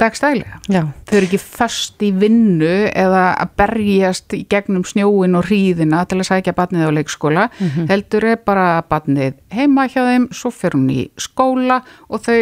dagstælega. 0.00 0.60
Já. 0.72 0.82
Þau 1.08 1.16
eru 1.18 1.28
ekki 1.28 1.40
föst 1.42 2.02
í 2.04 2.10
vinnu 2.16 2.70
eða 2.88 3.24
að 3.42 3.52
berjast 3.60 4.36
í 4.36 4.42
gegnum 4.50 4.84
snjóin 4.88 5.36
og 5.38 5.46
hríðina 5.48 6.04
til 6.08 6.20
að 6.20 6.28
sækja 6.30 6.54
barnið 6.56 6.88
á 6.88 6.96
leikskóla. 6.98 7.48
Heldur 7.90 8.28
er 8.32 8.40
bara 8.44 8.82
barnið 8.88 9.36
heima 9.52 9.88
hjá 9.90 10.02
þeim, 10.08 10.28
svo 10.34 10.52
fer 10.54 10.76
hún 10.78 10.88
í 10.92 11.04
skóla 11.20 11.82
og 12.08 12.24
þau 12.24 12.38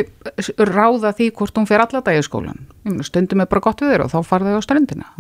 ráða 0.70 1.14
því 1.16 1.32
hvort 1.38 1.58
hún 1.58 1.68
fer 1.70 1.84
alla 1.84 2.04
dag 2.04 2.20
í 2.20 2.24
skólan. 2.26 2.62
Stundum 3.06 3.42
er 3.44 3.50
bara 3.50 3.64
gott 3.64 3.82
við 3.82 3.94
þeir 3.94 4.06
og 4.06 4.14
þá 4.14 4.20
farðu 4.26 4.54
þau 4.54 4.62
á 4.62 4.66
ströndina. 4.68 5.10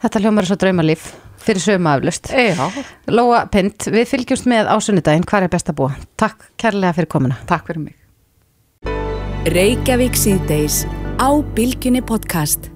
Þetta 0.00 0.22
hljómar 0.22 0.46
er 0.46 0.48
svo 0.48 0.56
draumalíf 0.56 1.10
fyrir 1.40 1.60
sömu 1.64 1.90
aflust. 1.92 2.30
Já, 2.32 2.68
Lóa 3.12 3.44
Pind, 3.52 3.88
við 3.92 4.08
fylgjumst 4.12 4.48
með 4.48 4.68
á 4.72 4.76
sunnudaginn. 4.80 5.26
Hvað 5.28 5.48
er 5.48 5.52
best 5.52 5.72
að 5.72 5.80
búa? 5.82 5.92
Takk 6.20 6.50
kærlega 6.60 6.96
fyrir 7.00 7.12
komuna. 7.12 7.40
takk 7.48 7.68
fyrir 7.68 7.84
mig. 7.90 7.96
Á 11.20 11.28
Bilginni 11.54 12.00
podcast. 12.00 12.70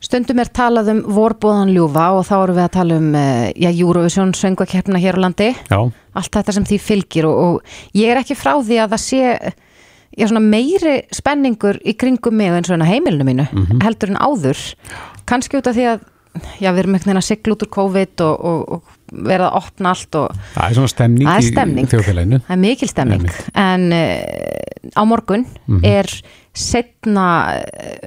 Stundum 0.00 0.38
er 0.40 0.48
talað 0.54 0.92
um 0.94 1.00
vorbóðan 1.12 1.72
ljúfa 1.74 2.06
og 2.16 2.22
þá 2.28 2.34
erum 2.38 2.56
við 2.56 2.64
að 2.64 2.74
tala 2.76 2.98
um 3.00 3.08
eh, 3.18 3.48
já, 3.58 3.68
Eurovision 3.70 4.30
söngakeppna 4.38 5.00
hér 5.02 5.18
á 5.18 5.24
landi. 5.26 5.50
Já, 5.68 5.80
allt 6.16 6.36
þetta 6.38 6.54
sem 6.56 6.68
því 6.70 6.78
fylgir 6.84 7.28
og, 7.28 7.40
og 7.42 7.98
ég 7.98 8.12
er 8.14 8.22
ekki 8.22 8.38
frá 8.38 8.54
því 8.62 8.78
að 8.84 8.94
það 8.94 9.02
sé 9.04 9.20
já, 10.14 10.24
svona 10.30 10.44
meiri 10.46 10.94
spenningur 11.14 11.82
í 11.82 11.96
kringum 11.98 12.38
mig 12.38 12.54
eins 12.54 12.72
og 12.72 12.86
heimilinu 12.86 13.26
mínu 13.28 13.48
heldur 13.84 14.14
en 14.14 14.22
áður 14.22 14.62
kannski 15.28 15.60
út 15.60 15.68
af 15.70 15.76
því 15.76 15.86
að 15.92 16.08
já, 16.62 16.70
við 16.70 16.80
erum 16.84 16.96
einhvern 16.96 17.10
veginn 17.10 17.20
að 17.20 17.28
sigla 17.28 17.54
út 17.56 17.64
úr 17.66 17.72
COVID 17.76 18.24
og, 18.26 18.44
og, 18.50 18.60
og 18.76 19.22
vera 19.26 19.48
að 19.50 19.56
opna 19.60 19.92
allt 19.94 20.18
og 20.18 20.42
það 20.54 20.64
er 20.66 20.76
svona 20.78 20.92
stemning, 20.92 21.26
Það 21.28 21.40
er 21.40 21.48
stemning. 21.48 21.86
í 21.86 21.90
þjóðfélaginu. 21.90 22.40
það 22.46 22.54
er 22.56 22.62
mikil 22.64 22.90
stemning 22.90 23.24
Einmitt. 23.26 23.48
en 23.58 23.86
uh, 23.96 24.94
á 24.94 25.02
morgun 25.10 25.46
er 25.86 26.10
setna 26.56 27.26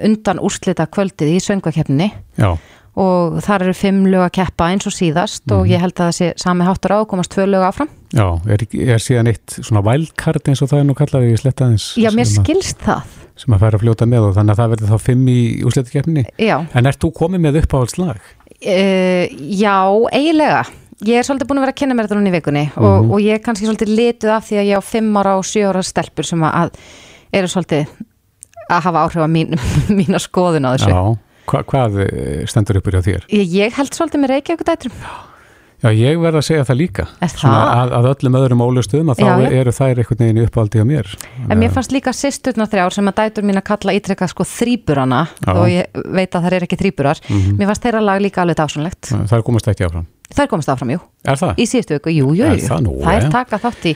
undan 0.04 0.40
úrslita 0.44 0.88
kvöldið 0.92 1.36
í 1.38 1.42
söngvakeppninni. 1.44 2.10
Já, 2.40 2.54
og 2.94 3.40
þar 3.42 3.64
eru 3.66 3.74
fimm 3.74 4.04
lög 4.06 4.22
að 4.28 4.34
keppa 4.36 4.68
eins 4.70 4.86
og 4.86 4.94
síðast 4.94 5.50
og 5.56 5.66
ég 5.66 5.82
held 5.82 5.96
að 5.98 6.12
það 6.12 6.18
sé 6.20 6.28
sami 6.44 6.66
háttur 6.68 6.94
á 6.94 6.98
að 7.02 7.08
komast 7.10 7.32
tvö 7.34 7.48
lög 7.50 7.64
áfram. 7.66 7.90
Já, 8.14 8.28
er, 8.46 8.66
er 8.94 9.02
síðan 9.02 9.32
eitt 9.32 9.56
svona 9.66 9.82
wildcard 9.88 10.46
eins 10.52 10.62
og 10.62 10.70
það 10.70 10.84
er 10.84 10.86
nú 10.92 10.96
kallað 11.00 11.26
í 11.32 11.34
slettaðins 11.42 11.88
Já, 11.98 12.12
mér 12.14 12.30
skilst 12.30 12.84
það. 12.86 13.16
sem 13.42 13.56
að 13.56 13.64
færa 13.66 13.80
að 13.80 13.86
fljóta 13.88 14.06
með 14.12 14.28
og 14.28 14.36
þannig 14.38 14.54
að 14.54 14.62
það 14.62 14.72
verður 14.76 14.92
þá 14.94 15.08
fimm 15.08 15.26
í 15.34 15.40
úsletikefninni. 15.66 16.26
Já, 16.38 16.56
En 16.78 16.92
ert 16.92 17.02
þú 17.02 17.12
komið 17.18 17.44
með 17.48 17.60
uppáhaldslag? 17.64 18.22
Uh, 18.62 19.26
já, 19.58 19.74
eiginlega. 20.14 20.62
Ég 21.04 21.18
er 21.18 21.26
svolítið 21.26 21.50
búin 21.50 21.60
að 21.60 21.66
vera 21.66 21.74
að 21.74 21.80
kynna 21.82 21.96
mér 21.98 22.06
þetta 22.06 22.20
núna 22.20 22.30
í 22.30 22.36
vikunni 22.38 22.62
og, 22.78 23.10
og 23.10 23.18
ég 23.26 23.40
er 23.40 23.42
kannski 23.44 23.66
svolítið 23.66 23.90
lituð 23.98 24.38
af 24.38 24.46
því 24.48 24.60
að 24.62 24.70
ég 24.70 24.78
á 24.80 24.82
fimm 24.86 25.18
ára 25.18 25.34
og 25.42 25.48
sjö 25.50 25.66
ára 25.74 25.82
stelpur 25.84 26.30
sem 26.30 26.46
að 26.46 26.78
eru 27.34 27.50
svolítið 27.50 27.90
að 28.70 28.82
hafa 28.88 29.04
áhrif 29.08 29.24
á 29.24 29.30
mín, 29.32 29.54
mína 30.00 30.22
skoðun 30.24 30.68
á 30.70 30.76
þessu. 30.78 30.94
Já, 30.94 31.04
Hva, 31.52 31.60
hvað 31.68 31.98
eh, 32.06 32.42
stendur 32.48 32.80
uppur 32.80 32.96
hjá 32.96 33.04
þér? 33.04 33.26
Ég, 33.36 33.48
ég 33.52 33.76
held 33.76 33.92
svolítið 33.98 34.22
með 34.24 34.32
Reykjavík 34.38 34.68
dætrum. 34.70 34.94
Já, 35.84 35.90
ég 35.92 36.16
verð 36.24 36.38
að 36.40 36.46
segja 36.48 36.64
það 36.64 36.78
líka. 36.80 37.04
Að, 37.20 37.90
að 37.98 38.06
öllum 38.14 38.36
öðrum 38.40 38.62
ólustuðum 38.64 39.10
að 39.12 39.18
þá 39.20 39.24
Já, 39.26 39.32
já. 39.44 39.48
eru 39.60 39.72
þær 39.76 40.00
einhvern 40.00 40.22
veginn 40.24 40.38
í 40.40 40.44
uppáldi 40.48 40.80
á 40.80 40.86
mér. 40.88 41.10
En 41.52 41.60
mér 41.60 41.74
fannst 41.76 41.92
líka 41.92 42.14
sýsturna 42.16 42.70
þrjár 42.72 42.96
sem 42.96 43.10
að 43.12 43.18
dætur 43.20 43.44
mín 43.50 43.60
að 43.60 43.66
kalla 43.68 43.96
ítrekka 43.98 44.30
sko 44.32 44.46
þrýburana 44.48 45.20
og 45.52 45.66
ég 45.68 46.00
veit 46.16 46.32
að 46.40 46.48
það 46.48 46.56
er 46.62 46.66
ekki 46.70 46.80
þrýburar. 46.80 47.20
Mhm. 47.28 47.58
Mér 47.60 47.72
fannst 47.74 47.84
þeirra 47.84 48.04
lag 48.08 48.24
líka 48.24 48.46
alveg 48.46 48.62
dásunlegt. 48.62 49.12
Það 49.12 49.36
er 49.42 49.44
komast 49.50 49.68
ekki 49.74 49.90
áfram. 49.90 50.08
Það 50.32 50.46
er 50.48 50.52
komast 50.56 50.72
áfram, 50.72 50.96
jú. 50.96 51.02
Er 51.28 51.44
það? 51.44 51.60
Í 51.60 51.68
síðustu 51.74 51.98
viku, 52.00 52.16
jú, 52.16 52.32
jú, 52.40 52.48
Er 52.48 52.56
jú. 52.64 52.70
það 52.72 52.86
nú, 52.88 52.96
Það 53.04 53.20
er 53.20 53.28
ja? 53.28 53.34
taka 53.36 53.60
þátt 53.68 53.90
í 53.92 53.96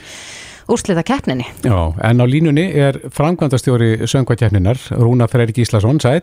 úrslita 0.68 1.04
keppninni. 1.06 1.46
Já, 1.64 1.78
en 2.04 2.20
á 2.20 2.26
línunni 2.28 2.66
er 2.76 3.00
framkvæmdastjóri 3.14 4.06
söngvakeppninar, 4.06 4.78
Rúna 5.00 5.28
Freyr 5.28 5.52
Gíslason, 5.56 6.00
sæl. 6.00 6.22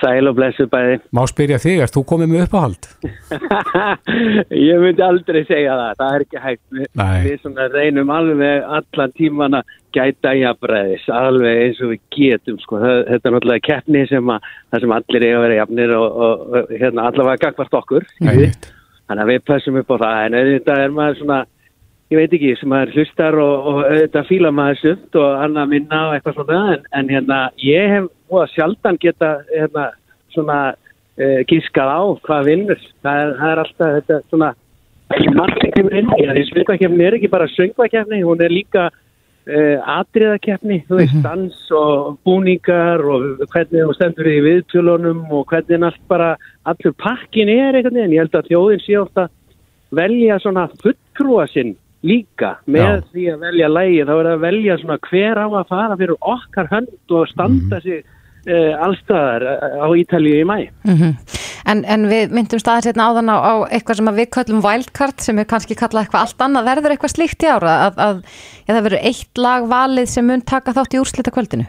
Sæl 0.00 0.28
og 0.30 0.36
blessu 0.38 0.64
bæði. 0.70 1.00
Má 1.12 1.22
spyrja 1.28 1.58
þig, 1.60 1.82
ert 1.84 1.94
þú 1.96 2.02
komið 2.08 2.30
með 2.30 2.44
uppáhald? 2.46 2.86
ég 4.70 4.80
myndi 4.80 5.04
aldrei 5.04 5.42
segja 5.48 5.74
það, 5.76 5.92
það 5.98 6.14
er 6.14 6.24
ekki 6.24 6.42
hægt. 6.44 6.62
Vi, 6.70 6.86
Nei. 7.00 7.18
við 7.26 7.36
svona 7.42 7.66
reynum 7.74 8.12
alveg 8.14 8.68
allan 8.78 9.14
tíman 9.18 9.58
að 9.58 9.74
gæta 9.96 10.34
jafnbræðis, 10.38 11.06
alveg 11.12 11.62
eins 11.66 11.82
og 11.84 11.92
við 11.92 12.02
getum. 12.16 12.60
Sko. 12.62 12.80
Það, 12.80 12.96
þetta 13.10 13.30
er 13.30 13.36
náttúrulega 13.36 13.66
keppni 13.66 14.04
sem 14.08 14.34
að, 14.36 14.50
sem 14.78 14.96
allir 14.96 15.26
eiga 15.26 15.38
að 15.40 15.46
vera 15.46 15.58
jafnir 15.60 15.96
og, 15.98 16.20
og, 16.28 16.44
og 16.60 16.74
hérna, 16.76 17.08
allavega 17.10 17.44
gagvart 17.48 17.80
okkur. 17.82 18.10
Þannig 18.20 19.24
að 19.24 19.32
við 19.32 19.46
passum 19.50 19.80
upp 19.80 19.90
á 19.90 19.96
það, 20.04 20.20
en 20.24 20.38
auðvitað 20.38 20.84
er 20.84 20.92
maður 20.94 21.20
svona, 21.20 21.40
ég 22.10 22.18
veit 22.18 22.32
ekki, 22.34 22.54
sem 22.58 22.70
maður 22.70 22.96
hlustar 22.98 23.36
og, 23.38 23.66
og 23.70 23.76
auðvitað 23.84 24.30
fíla 24.30 24.50
maður 24.54 24.78
sumt 24.80 25.18
og 25.20 25.42
annað 25.44 25.74
minna 25.74 25.98
og 26.08 26.14
eitthvað 26.16 26.38
svona, 26.40 26.62
en, 26.74 26.86
en 26.98 27.10
hérna, 27.14 27.40
ég 27.62 27.92
hef 27.94 28.08
voða 28.30 28.46
sjaldan 28.50 28.96
geta, 29.02 29.28
hérna, 29.52 29.84
svona, 30.34 30.56
uh, 31.20 31.36
gískað 31.50 31.92
á 31.94 32.00
hvað 32.26 32.48
vinnur. 32.48 32.80
Það 33.06 33.36
það 33.38 33.52
er 33.52 33.62
alltaf 33.62 33.92
þetta 33.98 34.16
svona, 34.32 34.48
ekki 35.14 35.36
það. 35.36 35.54
Því 36.40 36.42
söngvakefni 36.48 37.06
er 37.06 37.16
ekki 37.18 37.30
bara 37.30 37.46
söngvakefni, 37.54 38.18
hún 38.26 38.42
er 38.42 38.54
líka 38.54 38.88
uh, 38.90 39.92
atriðakefni, 39.94 40.80
þú 40.88 40.98
veist, 40.98 41.20
dans 41.22 41.60
og 41.78 42.16
búningar 42.26 43.04
og 43.06 43.44
hvernig 43.52 43.84
þú 43.86 43.94
stendur 44.00 44.32
í 44.32 44.40
viðtjölunum 44.48 45.28
og 45.30 45.46
hvernig 45.52 45.86
allt 45.92 46.02
bara, 46.10 46.32
allur 46.66 46.96
pakkin 46.98 47.54
er 47.54 47.78
einhvern 47.78 48.00
veginn. 48.00 48.16
Ég 48.18 48.26
held 48.26 48.34
að 48.40 48.50
þjóðin 48.50 48.82
sé 48.82 48.98
ofta 48.98 49.28
velja 49.94 50.40
svona 50.42 50.66
fulltrúa 50.82 51.46
sinn 51.54 51.76
líka 52.06 52.54
með 52.66 52.86
Já. 52.86 53.02
því 53.12 53.26
að 53.34 53.44
velja 53.44 53.68
lægi 53.74 54.00
þá 54.00 54.14
er 54.14 54.24
það 54.24 54.32
að 54.32 54.46
velja 54.46 54.78
svona 54.80 54.98
hver 55.10 55.42
á 55.42 55.46
að 55.50 55.68
fara 55.74 56.00
fyrir 56.00 56.16
okkar 56.34 56.70
hönd 56.70 57.14
og 57.18 57.28
standa 57.28 57.80
sig 57.84 58.00
uh, 58.48 58.72
allstaðar 58.86 59.46
uh, 59.50 59.84
á 59.84 59.88
Ítalíu 60.00 60.40
í 60.40 60.48
mæ. 60.48 60.58
Mm 60.88 61.14
en, 61.68 61.82
en 61.84 62.06
við 62.10 62.34
myndum 62.34 62.60
staðir 62.60 62.90
hérna 62.90 63.08
áðan 63.10 63.32
á, 63.32 63.36
á 63.36 63.54
eitthvað 63.70 64.00
sem 64.00 64.10
að 64.10 64.20
við 64.20 64.30
köllum 64.36 64.62
wildcard 64.64 65.24
sem 65.24 65.40
er 65.40 65.48
kannski 65.50 65.76
kallað 65.78 66.06
eitthvað 66.06 66.24
allt 66.26 66.44
annað. 66.46 66.70
Verður 66.70 66.94
eitthvað 66.94 67.14
slíkt 67.14 67.46
í 67.46 67.50
ára 67.50 67.76
að, 67.86 68.00
að 68.06 68.22
ja, 68.22 68.72
það 68.72 68.82
verður 68.88 69.06
eitt 69.10 69.42
lag 69.44 69.68
valið 69.70 70.10
sem 70.14 70.26
mun 70.30 70.44
taka 70.52 70.74
þátt 70.76 70.96
í 70.96 71.02
úrslita 71.02 71.34
kvöldinu? 71.34 71.68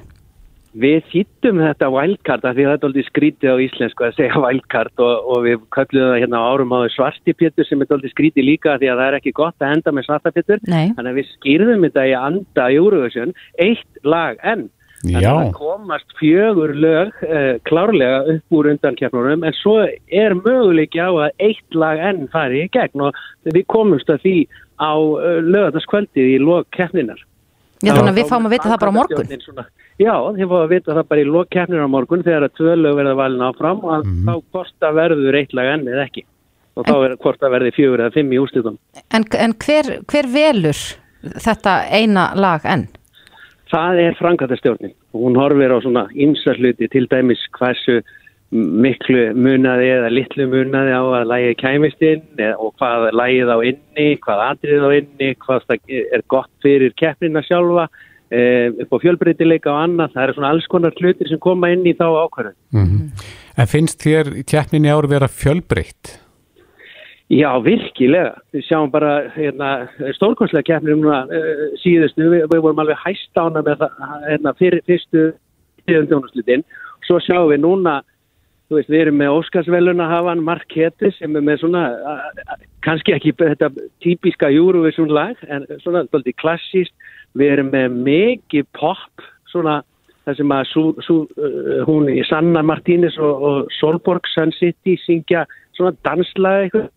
Við 0.72 1.02
þýttum 1.12 1.58
þetta 1.60 1.88
wildcard 1.92 2.46
af 2.48 2.54
því 2.56 2.64
að 2.64 2.70
þetta 2.72 2.86
er 2.86 2.90
aldrei 2.90 3.06
skrítið 3.10 3.50
á 3.52 3.64
íslensku 3.66 4.06
að 4.08 4.14
segja 4.16 4.40
wildcard 4.40 5.02
og, 5.04 5.32
og 5.34 5.40
við 5.44 5.64
köllum 5.76 6.06
það 6.08 6.20
hérna 6.24 6.40
á 6.40 6.48
árum 6.48 6.76
áður 6.78 6.94
svartipétur 6.96 7.68
sem 7.68 7.82
er 7.84 7.92
aldrei 7.92 8.12
skrítið 8.14 8.48
líka 8.48 8.70
af 8.72 8.80
því 8.80 8.92
að 8.92 9.02
það 9.02 9.10
er 9.10 9.18
ekki 9.18 9.34
gott 9.36 9.66
að 9.66 9.74
enda 9.76 9.92
með 9.92 10.06
svartapétur. 10.08 10.62
Nei. 10.72 10.94
Þannig 10.96 11.10
að 11.12 11.18
við 11.20 11.34
skýrðum 11.34 11.84
þetta 11.88 12.06
í 12.08 12.14
anda 12.22 12.68
Eurovision 12.78 13.34
eitt 13.66 14.06
lag 14.08 14.40
enn. 14.48 14.70
Þannig 15.02 15.28
að 15.28 15.40
það 15.42 15.52
komast 15.58 16.16
fjögur 16.20 16.74
lög 16.78 17.24
uh, 17.26 17.56
klárlega 17.68 18.22
upp 18.36 18.56
úr 18.56 18.70
undankjafnurum 18.72 19.44
en 19.50 19.58
svo 19.58 19.76
er 19.82 20.36
möguleiki 20.38 21.02
á 21.02 21.10
að 21.10 21.48
eitt 21.50 21.76
lag 21.76 22.00
enn 22.12 22.30
fari 22.32 22.64
í 22.68 22.72
gegn 22.72 23.10
og 23.10 23.20
við 23.50 23.66
komumst 23.74 24.14
að 24.14 24.24
því 24.24 24.38
á 24.78 24.94
uh, 24.94 25.42
lögataskvöldið 25.42 26.36
í 26.38 26.40
log 26.40 26.70
keppninar. 26.78 27.20
Já, 27.82 27.94
þannig 27.96 28.12
að 28.12 28.18
við 28.22 28.30
fáum 28.30 28.46
að 28.48 28.54
vita 28.56 28.70
það 28.70 28.80
bara 28.82 28.92
á 28.92 28.98
morgun. 29.00 29.32
Svona, 29.42 29.66
já, 30.00 30.14
þið 30.38 30.48
fáum 30.52 30.62
að 30.66 30.70
vita 30.76 30.96
það 30.98 31.08
bara 31.12 31.22
í 31.22 31.26
lok 31.32 31.50
keppnir 31.50 31.82
á 31.82 31.90
morgun 31.90 32.24
þegar 32.24 32.46
að 32.48 32.54
tvö 32.60 32.76
lög 32.78 32.96
verða 33.00 33.16
valin 33.18 33.46
áfram 33.48 33.84
og 33.84 34.06
Mhm. 34.06 34.26
þá 34.28 34.34
hvort 34.52 34.88
að 34.90 34.94
verður 35.02 35.38
eitt 35.40 35.54
lag 35.54 35.66
enn 35.74 35.88
eða 35.88 36.06
ekki. 36.08 36.24
Og 36.78 36.86
þá 36.86 36.94
er 37.06 37.16
hvort 37.18 37.42
að 37.42 37.52
verði 37.52 37.72
fjögur 37.76 38.00
eða 38.06 38.14
fimm 38.14 38.32
í 38.32 38.40
úrslitum. 38.40 38.78
En, 39.12 39.26
en 39.34 39.54
hver, 39.54 40.04
hver 40.08 40.28
velur 40.32 40.80
þetta 41.24 41.74
eina 41.92 42.32
lag 42.36 42.62
enn? 42.66 42.88
Það 43.72 44.00
er 44.04 44.14
framkvæmdastjórnin. 44.20 44.94
Hún 45.16 45.36
horfir 45.40 45.72
á 45.72 45.78
svona 45.84 46.08
ymsa 46.16 46.54
hluti 46.58 46.88
til 46.92 47.08
dæmis 47.08 47.40
hversu 47.58 48.02
miklu 48.52 49.32
munaði 49.38 49.90
eða 49.96 50.12
litlu 50.12 50.48
munaði 50.52 50.96
á 50.96 51.04
að 51.04 51.28
lægi 51.32 51.58
kæmist 51.62 52.02
inn 52.04 52.42
og 52.52 52.74
hvað 52.82 53.10
lægið 53.16 53.52
á 53.52 53.58
inni, 53.72 54.08
hvað 54.26 54.46
atrið 54.50 54.88
á 54.88 54.90
inni, 54.98 55.30
hvað 55.46 55.76
er 55.88 56.26
gott 56.28 56.52
fyrir 56.64 56.92
keppnina 57.00 57.44
sjálfa, 57.48 57.88
e, 58.28 58.42
upp 58.84 58.92
á 58.92 58.98
fjölbreytileika 59.06 59.72
og 59.72 59.84
annað. 59.86 60.16
Það 60.16 60.26
eru 60.26 60.38
svona 60.40 60.52
alls 60.56 60.68
konar 60.72 60.98
hlutir 61.00 61.32
sem 61.32 61.40
koma 61.40 61.72
inn 61.72 61.88
í 61.88 61.96
þá 61.96 62.08
ákvörðun. 62.26 62.60
mm 62.76 63.40
en 63.60 63.70
finnst 63.70 64.04
þér 64.04 64.34
keppnin 64.48 64.88
í 64.88 64.92
ár 64.92 65.08
vera 65.12 65.30
fjölbreytt? 65.30 66.18
Já, 67.32 67.48
virkilega. 67.64 68.36
Við 68.52 68.66
sjáum 68.68 68.92
bara 68.92 69.30
hérna, 69.38 69.88
stórkonslega 70.18 70.68
keppnir 70.68 70.98
núna 71.00 71.22
uh, 71.32 71.68
síðustu. 71.80 72.28
Við, 72.28 72.48
við 72.52 72.64
vorum 72.66 72.82
alveg 72.84 73.00
hæst 73.06 73.40
ána 73.40 73.64
með 73.64 73.86
það 73.86 74.26
hérna, 74.28 74.54
fyrir 74.60 74.84
fyrstu 74.90 75.28
tíðundjónuslutin. 75.88 76.66
Svo 77.08 77.22
sjáum 77.24 77.54
við 77.54 77.64
núna, 77.64 78.02
þú 78.72 78.78
veist, 78.78 78.88
við 78.88 79.02
erum 79.04 79.18
með 79.20 79.34
Óskarsveluna 79.36 80.06
hafan 80.08 80.42
Mark 80.48 80.72
Hetti 80.72 81.10
sem 81.18 81.36
er 81.36 81.44
með 81.44 81.66
svona, 81.66 81.82
kannski 82.86 83.12
ekki 83.18 83.34
þetta 83.36 83.68
típiska 84.00 84.48
Eurovision 84.48 85.12
lag, 85.12 85.36
en 85.52 85.66
svona 85.84 86.06
svolítið 86.08 86.38
klassíst. 86.40 86.96
Við 87.36 87.52
erum 87.58 87.72
með 87.74 87.98
mikið 88.08 88.70
pop, 88.80 89.26
svona 89.52 89.82
það 90.24 90.38
sem 90.40 90.54
að 90.56 90.64
sú, 90.70 90.84
sú, 91.04 91.18
uh, 91.36 91.82
hún 91.90 92.08
í 92.14 92.22
Sanna 92.30 92.64
Martínez 92.64 93.18
og, 93.20 93.44
og 93.50 93.76
Solborg 93.80 94.30
Sun 94.32 94.54
City 94.56 94.96
syngja 95.04 95.44
svona 95.76 95.92
danslaði 96.08 96.70
eitthvað. 96.70 96.88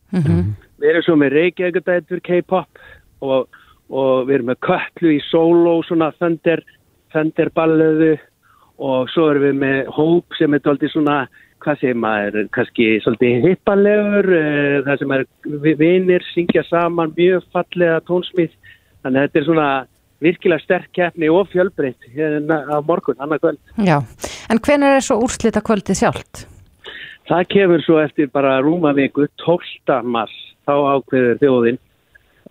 Við 0.79 0.91
erum 0.93 1.07
svo 1.07 1.17
með 1.19 1.39
Reykjavíkudætur 1.39 2.23
K-pop 2.23 2.85
og, 3.25 3.49
og 3.91 4.29
við 4.29 4.39
erum 4.39 4.53
með 4.53 4.61
Köllu 4.69 5.15
í 5.17 5.23
solo, 5.27 5.81
svona 5.89 6.13
Thunder, 6.21 6.63
Thunder 7.15 7.51
ballöðu 7.57 8.13
og 8.85 9.11
svo 9.11 9.31
erum 9.33 9.49
við 9.49 9.59
með 9.63 9.91
Hope 9.97 10.39
sem 10.39 10.55
er 10.55 10.63
tóltið 10.63 10.95
svona, 10.95 11.25
hvað 11.65 11.81
segir 11.81 11.97
maður, 11.99 12.49
kannski 12.55 12.87
svolítið 13.05 13.49
hippalegur, 13.49 14.29
uh, 14.37 14.77
það 14.87 14.99
sem 15.03 15.13
er 15.17 15.25
vi- 15.65 15.75
vinir 15.81 16.25
syngja 16.35 16.63
saman 16.69 17.13
mjög 17.17 17.43
fallega 17.53 18.01
tónsmið, 18.09 18.51
þannig 19.03 19.21
að 19.21 19.29
þetta 19.29 19.41
er 19.41 19.47
svona 19.49 19.69
virkilega 20.25 20.63
sterk 20.65 20.89
keppni 20.97 21.29
og 21.29 21.49
fjölbreytt 21.53 22.07
hérna 22.15 22.63
á 22.71 22.77
morgun, 22.87 23.17
annað 23.21 23.41
kvöld. 23.43 23.59
Já, 23.85 23.99
en 24.51 24.59
hvenær 24.65 24.97
er 24.97 25.05
svo 25.05 25.19
úrslita 25.25 25.61
kvöldið 25.65 25.99
sjálft? 26.01 26.47
Það 27.29 27.47
kemur 27.49 27.81
svo 27.85 27.99
eftir 28.05 28.29
bara 28.33 28.59
rúma 28.61 28.93
viku, 28.95 29.27
12. 29.45 30.03
mars, 30.05 30.33
þá 30.69 30.73
ákveður 31.01 31.39
þjóðin 31.41 31.79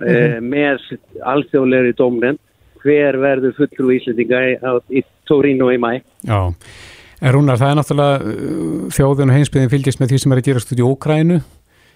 eh, 0.02 0.40
með 0.42 0.82
alþjóðlegri 1.22 1.94
dómnefn 1.98 2.40
hver 2.84 3.16
verður 3.22 3.54
fulltrú 3.56 3.92
Íslendinga 3.96 4.40
í, 4.50 4.56
á- 4.60 4.84
í 4.92 5.04
Torino 5.30 5.70
í 5.72 5.78
mæ. 5.80 6.02
Já, 6.28 6.52
en 7.24 7.34
Rúnar, 7.34 7.60
það 7.62 7.70
er 7.72 7.78
náttúrulega 7.80 8.16
uh, 8.20 8.80
þjóðun 8.94 9.32
og 9.32 9.38
heimsbyðin 9.38 9.72
fylgjast 9.72 10.02
með 10.02 10.14
því 10.14 10.22
sem 10.24 10.34
er 10.34 10.42
að 10.42 10.48
gerast 10.50 10.74
út 10.74 10.82
í 10.82 10.88
Ókrænu. 10.88 11.42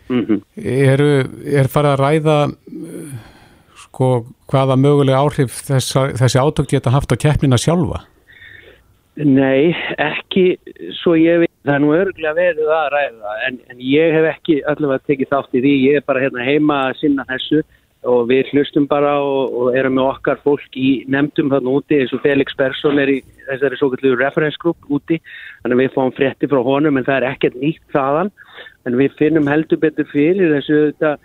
Mm 0.08 0.38
Eru, 0.56 1.10
er 1.44 1.68
farið 1.68 1.94
að 1.94 2.02
ræða 2.04 2.38
uh, 2.48 3.16
sko 3.88 4.12
hvaða 4.52 4.78
mögulega 4.80 5.20
áhrif 5.20 5.58
þessa, 5.68 6.12
þessi 6.16 6.40
átök 6.40 6.70
geta 6.72 6.94
haft 6.94 7.12
á 7.12 7.20
keppnina 7.20 7.60
sjálfa? 7.60 8.06
Nei, 9.18 9.74
ekki 9.98 10.60
svo 11.02 11.16
ég 11.18 11.42
veit, 11.42 11.54
það 11.66 11.74
er 11.74 11.82
nú 11.84 11.94
örgulega 11.98 12.38
verið 12.38 12.70
að 12.70 12.88
ræða 12.94 13.36
en, 13.48 13.60
en 13.72 13.82
ég 13.82 14.14
hef 14.14 14.28
ekki 14.36 14.60
allavega 14.70 15.10
tekið 15.10 15.32
þátt 15.32 15.58
í 15.58 15.64
því, 15.64 15.74
ég 15.88 16.00
er 16.00 16.06
bara 16.06 16.22
hérna 16.22 16.46
heima 16.46 16.78
að 16.88 17.00
sinna 17.02 17.26
þessu 17.32 17.64
og 18.08 18.28
við 18.30 18.52
hlustum 18.54 18.88
bara 18.90 19.18
og, 19.20 19.54
og 19.60 19.78
erum 19.78 19.98
með 19.98 20.10
okkar 20.14 20.42
fólk 20.46 20.78
í 20.80 21.04
nefndum 21.12 21.52
þarna 21.52 21.76
úti 21.80 22.00
eins 22.00 22.14
og 22.16 22.24
Felix 22.24 22.56
Persson 22.58 23.02
er 23.04 23.12
í 23.12 23.18
þessari 23.50 23.80
svo 23.80 23.92
kallu 23.94 24.16
reference 24.16 24.60
group 24.62 24.90
úti. 24.94 25.20
Þannig 25.64 25.76
að 25.78 25.84
við 25.84 25.96
fáum 25.96 26.14
frétti 26.16 26.50
frá 26.52 26.62
honum 26.66 27.00
en 27.00 27.08
það 27.08 27.20
er 27.20 27.30
ekkert 27.32 27.58
nýtt 27.62 27.84
þaðan. 27.96 28.32
En 28.88 29.00
við 29.00 29.18
finnum 29.20 29.50
heldur 29.52 29.82
betur 29.84 30.08
fyrir 30.14 30.56
þessu 30.56 30.80
þetta, 30.86 31.16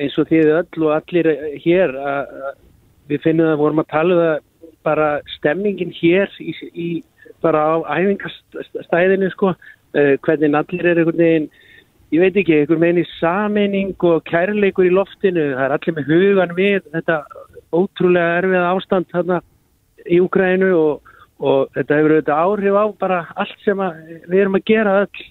eins 0.00 0.18
og 0.18 0.30
þið 0.30 0.52
öll 0.58 0.86
og 0.86 0.94
allir 0.96 1.30
hér 1.64 1.96
að, 1.98 2.36
að 2.50 2.60
við 3.10 3.26
finnum 3.26 3.52
að 3.52 3.60
vorum 3.60 3.82
að 3.82 3.92
tala 3.92 4.16
um 4.16 4.22
það 4.24 4.46
bara 4.86 5.08
stemmingin 5.36 5.92
hér 5.92 6.30
í, 6.40 6.54
í 6.72 6.88
bara 7.44 7.60
á 7.60 7.74
æfingastæðinu 7.98 9.28
sko, 9.34 9.52
uh, 9.52 10.14
hvernig 10.24 10.56
allir 10.56 10.86
er 10.86 11.00
einhvern 11.00 11.20
veginn, 11.20 11.50
ég 12.10 12.22
veit 12.22 12.38
ekki, 12.40 12.56
einhvern 12.58 12.82
veginn 12.82 13.02
í 13.04 13.08
sameining 13.18 14.06
og 14.08 14.24
kærleikur 14.28 14.88
í 14.88 14.94
loftinu, 14.94 15.52
það 15.54 15.64
er 15.66 15.76
allir 15.76 15.96
með 15.96 16.10
hugan 16.10 16.56
við 16.56 16.80
þetta 16.94 17.20
ótrúlega 17.70 18.40
erfiða 18.40 18.72
ástand 18.74 19.10
þarna 19.12 19.38
í 20.10 20.18
Úgrænu 20.22 20.70
og, 20.74 21.12
og 21.38 21.70
þetta 21.76 22.00
hefur 22.00 22.16
auðvitað 22.16 22.42
áhrif 22.46 22.80
á 22.80 22.84
bara 23.04 23.20
allt 23.36 23.62
sem 23.66 23.84
að, 23.84 24.00
við 24.26 24.42
erum 24.42 24.58
að 24.58 24.66
gera 24.72 24.96
öll. 25.04 25.22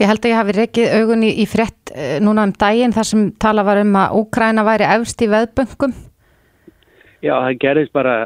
Ég 0.00 0.08
held 0.08 0.24
að 0.24 0.32
ég 0.32 0.38
hafi 0.38 0.54
reykið 0.56 0.94
augun 1.00 1.26
í, 1.26 1.32
í 1.42 1.44
frétt 1.46 1.92
uh, 1.92 2.16
núna 2.24 2.46
um 2.48 2.54
daginn 2.58 2.94
þar 2.94 3.08
sem 3.08 3.26
tala 3.42 3.66
var 3.66 3.82
um 3.82 3.98
að 3.98 4.16
Úkræna 4.22 4.64
væri 4.66 4.88
efst 4.94 5.22
í 5.22 5.28
veðböngum. 5.30 5.92
Já, 7.22 7.34
það 7.38 7.58
gerðist 7.62 7.94
bara 7.94 8.16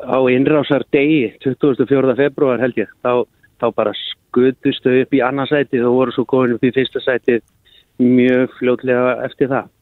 á 0.00 0.18
innrásar 0.32 0.84
degi 0.94 1.34
24. 1.44 2.14
februar 2.16 2.62
held 2.62 2.78
ég. 2.80 2.88
Þá, 3.04 3.26
þá 3.60 3.66
bara 3.76 3.92
skutust 4.28 4.84
þau 4.84 5.00
upp 5.02 5.16
í 5.16 5.22
annarsætið 5.24 5.86
og 5.88 5.96
voru 5.96 6.14
svo 6.14 6.26
góðin 6.28 6.58
upp 6.58 6.68
í 6.68 6.74
fyrsta 6.76 7.02
sætið 7.04 7.42
mjög 8.02 8.54
fljótlega 8.58 9.16
eftir 9.26 9.50
það. 9.50 9.72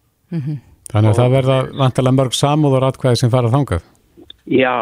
Þannig 0.92 1.10
að 1.10 1.18
það 1.20 1.34
verða 1.34 1.58
vantilega 1.82 2.18
mörg 2.20 2.36
samúður 2.36 2.88
atkvæði 2.88 3.20
sem 3.20 3.32
fara 3.32 3.52
þangað. 3.52 3.84
Já, 4.46 4.76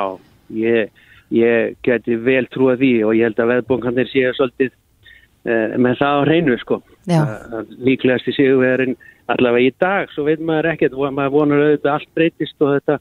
ég, 0.52 0.92
ég 1.32 1.76
geti 1.86 2.18
vel 2.20 2.44
trúa 2.52 2.76
því 2.80 2.94
og 3.08 3.16
ég 3.16 3.30
held 3.30 3.40
að 3.40 3.52
veðbónkanir 3.54 4.10
séu 4.12 4.34
svolítið 4.36 4.70
uh, 4.70 5.74
með 5.80 5.98
það 6.02 6.20
á 6.20 6.24
hreinu 6.28 6.58
sko. 6.60 6.80
Uh, 7.08 7.64
líklegast 7.84 8.28
í 8.30 8.36
sigurverðin 8.36 8.96
allavega 9.32 9.70
í 9.70 9.74
dag, 9.80 10.12
svo 10.12 10.26
veit 10.28 10.42
maður 10.44 10.74
ekkert 10.74 10.96
og 10.96 11.14
maður 11.16 11.34
vonar 11.38 11.64
auðvitað 11.64 11.94
allt 11.94 12.10
breytist 12.16 12.64
og 12.64 12.74
þetta 12.74 12.98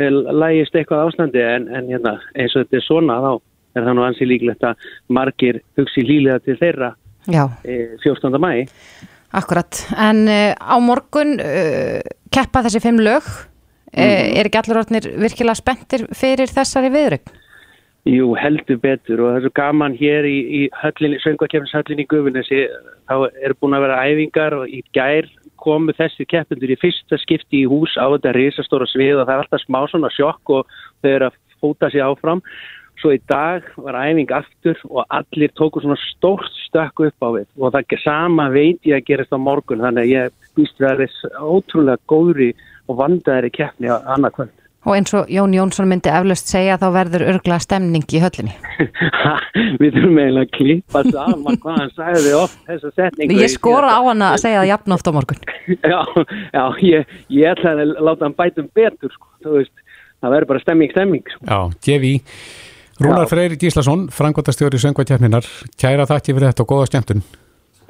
eh, 0.00 0.10
lægist 0.10 0.78
eitthvað 0.78 1.10
ástandi 1.10 1.42
en, 1.44 1.68
en 1.68 1.90
hérna, 1.92 2.16
eins 2.34 2.56
og 2.56 2.64
þetta 2.64 2.78
er 2.78 2.86
svona 2.86 3.18
þá 3.24 3.32
er 3.76 3.86
það 3.86 3.98
nú 3.98 4.06
ansi 4.06 4.28
líklegt 4.28 4.64
að 4.66 4.88
margir 5.12 5.60
hugsi 5.78 6.04
lílega 6.06 6.42
til 6.44 6.56
þeirra 6.60 6.94
eh, 7.28 7.96
14. 8.02 8.38
mæ. 8.40 8.66
akkurat. 9.36 9.82
En 9.96 10.26
uh, 10.30 10.52
á 10.56 10.76
morgun 10.80 11.36
uh, 11.42 12.00
keppa 12.32 12.64
þessi 12.66 12.82
fimm 12.84 13.02
lög. 13.02 13.26
Uh, 13.96 14.36
er 14.36 14.48
ekki 14.48 14.60
allir 14.60 14.82
orðnir 14.82 15.10
virkilega 15.16 15.56
spenntir 15.56 16.06
fyrir 16.16 16.50
þessari 16.52 16.92
viðrögn? 16.92 17.42
Jú, 18.06 18.36
heldur 18.38 18.78
betur 18.78 19.18
og 19.24 19.40
svo 19.42 19.50
gaman 19.56 19.96
hér 19.98 20.26
í, 20.28 20.36
í 20.46 20.60
höllinni, 20.78 21.18
söngvakefnishöllinni 21.24 22.04
í 22.04 22.10
Gufunesi, 22.12 22.60
þá 23.10 23.32
er 23.42 23.54
búin 23.58 23.74
að 23.74 23.82
vera 23.88 23.96
æfingar 24.06 24.54
og 24.60 24.70
í 24.70 24.78
gær 24.94 25.26
komu 25.58 25.94
þessi 25.96 26.26
keppendur 26.30 26.70
í 26.70 26.78
fyrsta 26.78 27.18
skipti 27.18 27.64
í 27.64 27.70
hús 27.70 27.96
á 27.98 28.06
þetta 28.12 28.36
risastóra 28.36 28.86
svið 28.92 29.24
og 29.24 29.26
það 29.26 29.34
er 29.34 29.42
alltaf 29.42 29.64
smá 29.64 29.80
svona 29.90 30.12
sjokk 30.14 30.54
og 30.54 30.76
þau 31.02 31.10
eru 31.10 31.28
að 31.30 31.40
fóta 31.58 31.90
sig 31.90 32.04
áfram. 32.04 32.44
Svo 33.00 33.12
í 33.12 33.20
dag 33.28 33.66
var 33.76 33.98
æfing 34.00 34.30
aftur 34.32 34.78
og 34.88 35.04
allir 35.12 35.52
tóku 35.58 35.82
svona 35.84 35.98
stórt 36.00 36.52
stökk 36.66 37.06
upp 37.08 37.26
á 37.26 37.28
við 37.34 37.48
og 37.60 37.74
það 37.74 37.96
er 37.96 38.04
sama 38.04 38.48
veit 38.54 38.88
ég 38.88 38.96
að 38.96 39.08
gerast 39.10 39.36
á 39.36 39.38
morgun 39.38 39.84
þannig 39.84 40.06
að 40.06 40.12
ég 40.14 40.36
býst 40.56 40.80
við 40.80 40.88
að 40.90 41.02
þess 41.04 41.26
ótrúlega 41.36 42.08
góðri 42.08 42.52
og 42.86 43.02
vandaðri 43.02 43.52
keppni 43.52 43.92
á 43.92 44.00
annað 44.16 44.38
kvöld. 44.38 44.54
Og 44.86 44.94
eins 44.94 45.10
og 45.18 45.30
Jón 45.32 45.54
Jónsson 45.54 45.88
myndi 45.90 46.12
eflaust 46.14 46.46
segja 46.46 46.76
þá 46.78 46.86
verður 46.94 47.24
örgla 47.32 47.56
stemning 47.58 48.04
í 48.14 48.20
höllinni. 48.22 48.52
Við 49.80 49.96
þurfum 49.96 50.20
eiginlega 50.22 50.44
að 50.44 50.52
klippa 50.54 51.02
saman 51.08 51.58
hvað 51.64 51.80
hann 51.80 51.90
sagði 51.96 52.34
oft 52.38 52.60
þessa 52.68 52.92
setningu. 52.94 53.38
Ég 53.42 53.50
skora 53.50 53.96
á 53.98 54.00
hann 54.06 54.22
að 54.22 54.36
segja 54.44 54.60
það 54.60 54.70
jafn 54.70 54.94
oft 54.94 55.10
á 55.10 55.12
morgun. 55.16 55.42
Já, 55.92 55.98
já 56.54 56.64
ég, 56.86 57.16
ég 57.34 57.50
ætla 57.50 57.72
að 57.74 57.96
láta 57.98 58.28
hann 58.28 58.38
bætum 58.38 58.70
betur 58.78 59.10
sko. 59.10 59.32
Þú 59.42 59.56
veist, 59.56 59.74
það 60.22 60.36
verður 60.36 60.50
bara 60.52 60.62
stemming, 60.62 60.94
stemming 60.94 61.34
sko. 61.34 61.42
Já, 61.50 61.58
gefi. 61.88 62.14
Rúnar. 63.02 63.28
Freyri 63.28 63.58
Gíslason, 63.60 64.06
frangvandastjóri 64.14 64.80
söngvatjafninar, 64.80 65.46
kæra 65.76 66.06
þakki 66.08 66.32
fyrir 66.32 66.48
þetta 66.48 66.64
og 66.64 66.70
góða 66.70 66.90
skemmtun. 66.90 67.24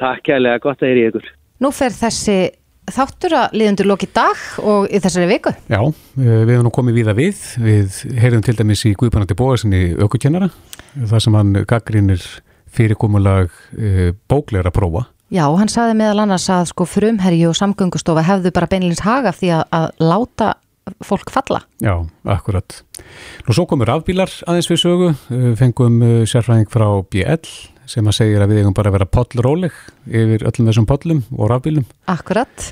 Takk 0.01 0.25
kærlega, 0.27 0.63
gott 0.65 0.83
að 0.83 0.91
heyri 0.91 1.05
ykkur. 1.11 1.29
Nú 1.63 1.71
fer 1.73 1.95
þessi 1.95 2.39
þáttur 2.93 3.35
að 3.39 3.55
liðundur 3.59 3.89
loki 3.91 4.09
dag 4.15 4.43
og 4.63 4.91
í 4.91 5.01
þessari 5.03 5.29
viku. 5.31 5.53
Já, 5.71 5.81
eh, 5.81 6.43
við 6.47 6.53
hefum 6.57 6.67
nú 6.67 6.75
komið 6.75 6.99
víða 7.01 7.15
við. 7.19 7.45
Við 7.63 8.01
heyrðum 8.19 8.45
til 8.47 8.57
dæmis 8.59 8.85
í 8.87 8.95
Guðbjörnandi 8.99 9.39
Bóðarsinni 9.39 9.83
aukukennara, 10.03 10.51
þar 11.07 11.23
sem 11.23 11.39
hann 11.39 11.65
gaggrínir 11.67 12.23
fyrirkomulag 12.77 13.51
uh, 13.79 14.13
bóklegra 14.29 14.71
prófa. 14.75 15.07
Já, 15.33 15.47
hann 15.59 15.71
saði 15.71 15.97
meðal 15.99 16.23
annars 16.23 16.47
að 16.53 16.69
sko 16.71 16.85
frumherji 16.87 17.47
og 17.49 17.57
samgöngustofa 17.59 18.23
hefðu 18.27 18.53
bara 18.55 18.69
beinilins 18.71 19.03
haga 19.03 19.33
því 19.35 19.49
að, 19.57 19.63
að 19.75 19.87
láta 19.99 20.51
fólk 21.05 21.33
falla. 21.35 21.63
Já, 21.83 21.95
akkurat. 22.25 22.83
Nú 23.47 23.57
svo 23.57 23.67
komur 23.71 23.91
rafbílar 23.91 24.31
aðeins 24.47 24.71
við 24.71 24.83
sögu, 24.83 25.11
fengum 25.59 25.99
uh, 26.05 26.21
sérfræðing 26.29 26.71
frá 26.73 26.87
BL 27.11 27.51
sem 27.87 28.07
að 28.07 28.17
segir 28.19 28.43
að 28.43 28.53
við 28.53 28.63
eigum 28.63 28.75
bara 28.75 28.91
að 28.91 28.99
vera 28.99 29.11
pollróleg 29.17 29.77
yfir 30.07 30.47
öllum 30.49 30.71
þessum 30.71 30.89
pollum 30.91 31.23
og 31.37 31.53
rafbílum. 31.53 31.87
Akkurat. 32.11 32.71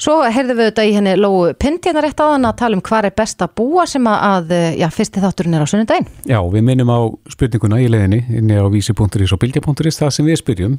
Svo 0.00 0.16
heyrðum 0.26 0.58
við 0.58 0.68
þetta 0.70 0.84
í 0.88 0.94
henni 0.96 1.12
Lóu 1.18 1.52
Pind 1.60 1.84
hérna 1.86 2.02
rétt 2.02 2.18
á 2.18 2.26
þann 2.26 2.48
að 2.48 2.56
tala 2.60 2.78
um 2.78 2.82
hvað 2.84 3.08
er 3.08 3.14
best 3.20 3.44
að 3.44 3.52
búa 3.60 3.84
sem 3.88 4.08
að, 4.10 4.50
já, 4.80 4.86
fyrsti 4.92 5.22
þátturinn 5.22 5.54
er 5.54 5.62
á 5.62 5.68
sunnudaginn. 5.70 6.08
Já, 6.26 6.38
við 6.50 6.66
minnum 6.66 6.90
á 6.90 7.00
spurninguna 7.30 7.78
í 7.82 7.86
leiðinni 7.92 8.24
inni 8.40 8.58
á 8.58 8.66
vísi.is 8.72 9.34
og 9.36 9.40
bylgja.is 9.44 10.00
það 10.00 10.12
sem 10.16 10.26
við 10.26 10.40
spyrjum, 10.42 10.74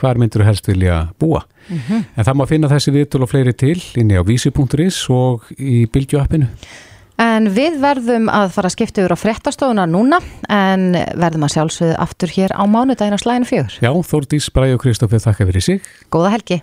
hvar 0.00 0.20
myndur 0.20 0.44
helst 0.44 0.68
vilja 0.68 1.06
búa? 1.20 1.46
En 1.70 2.24
það 2.26 2.36
má 2.36 2.44
finna 2.50 2.70
þessi 2.70 2.94
viðtölu 2.94 3.26
og 3.26 3.32
fleiri 3.32 3.56
til 3.56 3.78
inni 4.00 4.20
á 4.20 4.22
vísi.is 4.26 5.02
og 5.14 5.48
í 5.56 5.84
bylgjuappinu. 5.92 6.50
En 7.20 7.50
við 7.52 7.76
verðum 7.82 8.30
að 8.32 8.54
fara 8.54 8.70
að 8.70 8.76
skipta 8.78 9.02
yfir 9.02 9.12
á 9.12 9.18
fréttastofuna 9.20 9.84
núna 9.88 10.22
en 10.48 10.94
verðum 11.20 11.44
að 11.44 11.54
sjálfsögðu 11.56 11.98
aftur 12.00 12.32
hér 12.32 12.54
á 12.56 12.64
mánudaginn 12.64 13.16
á 13.16 13.20
slæðinu 13.20 13.50
fjögur. 13.50 13.76
Já, 13.84 13.92
Þórdís, 14.08 14.48
Bræði 14.56 14.78
og 14.78 14.84
Kristoffer 14.86 15.20
þakka 15.28 15.50
fyrir 15.50 15.66
sig. 15.66 15.90
Góða 16.08 16.32
helgi. 16.38 16.62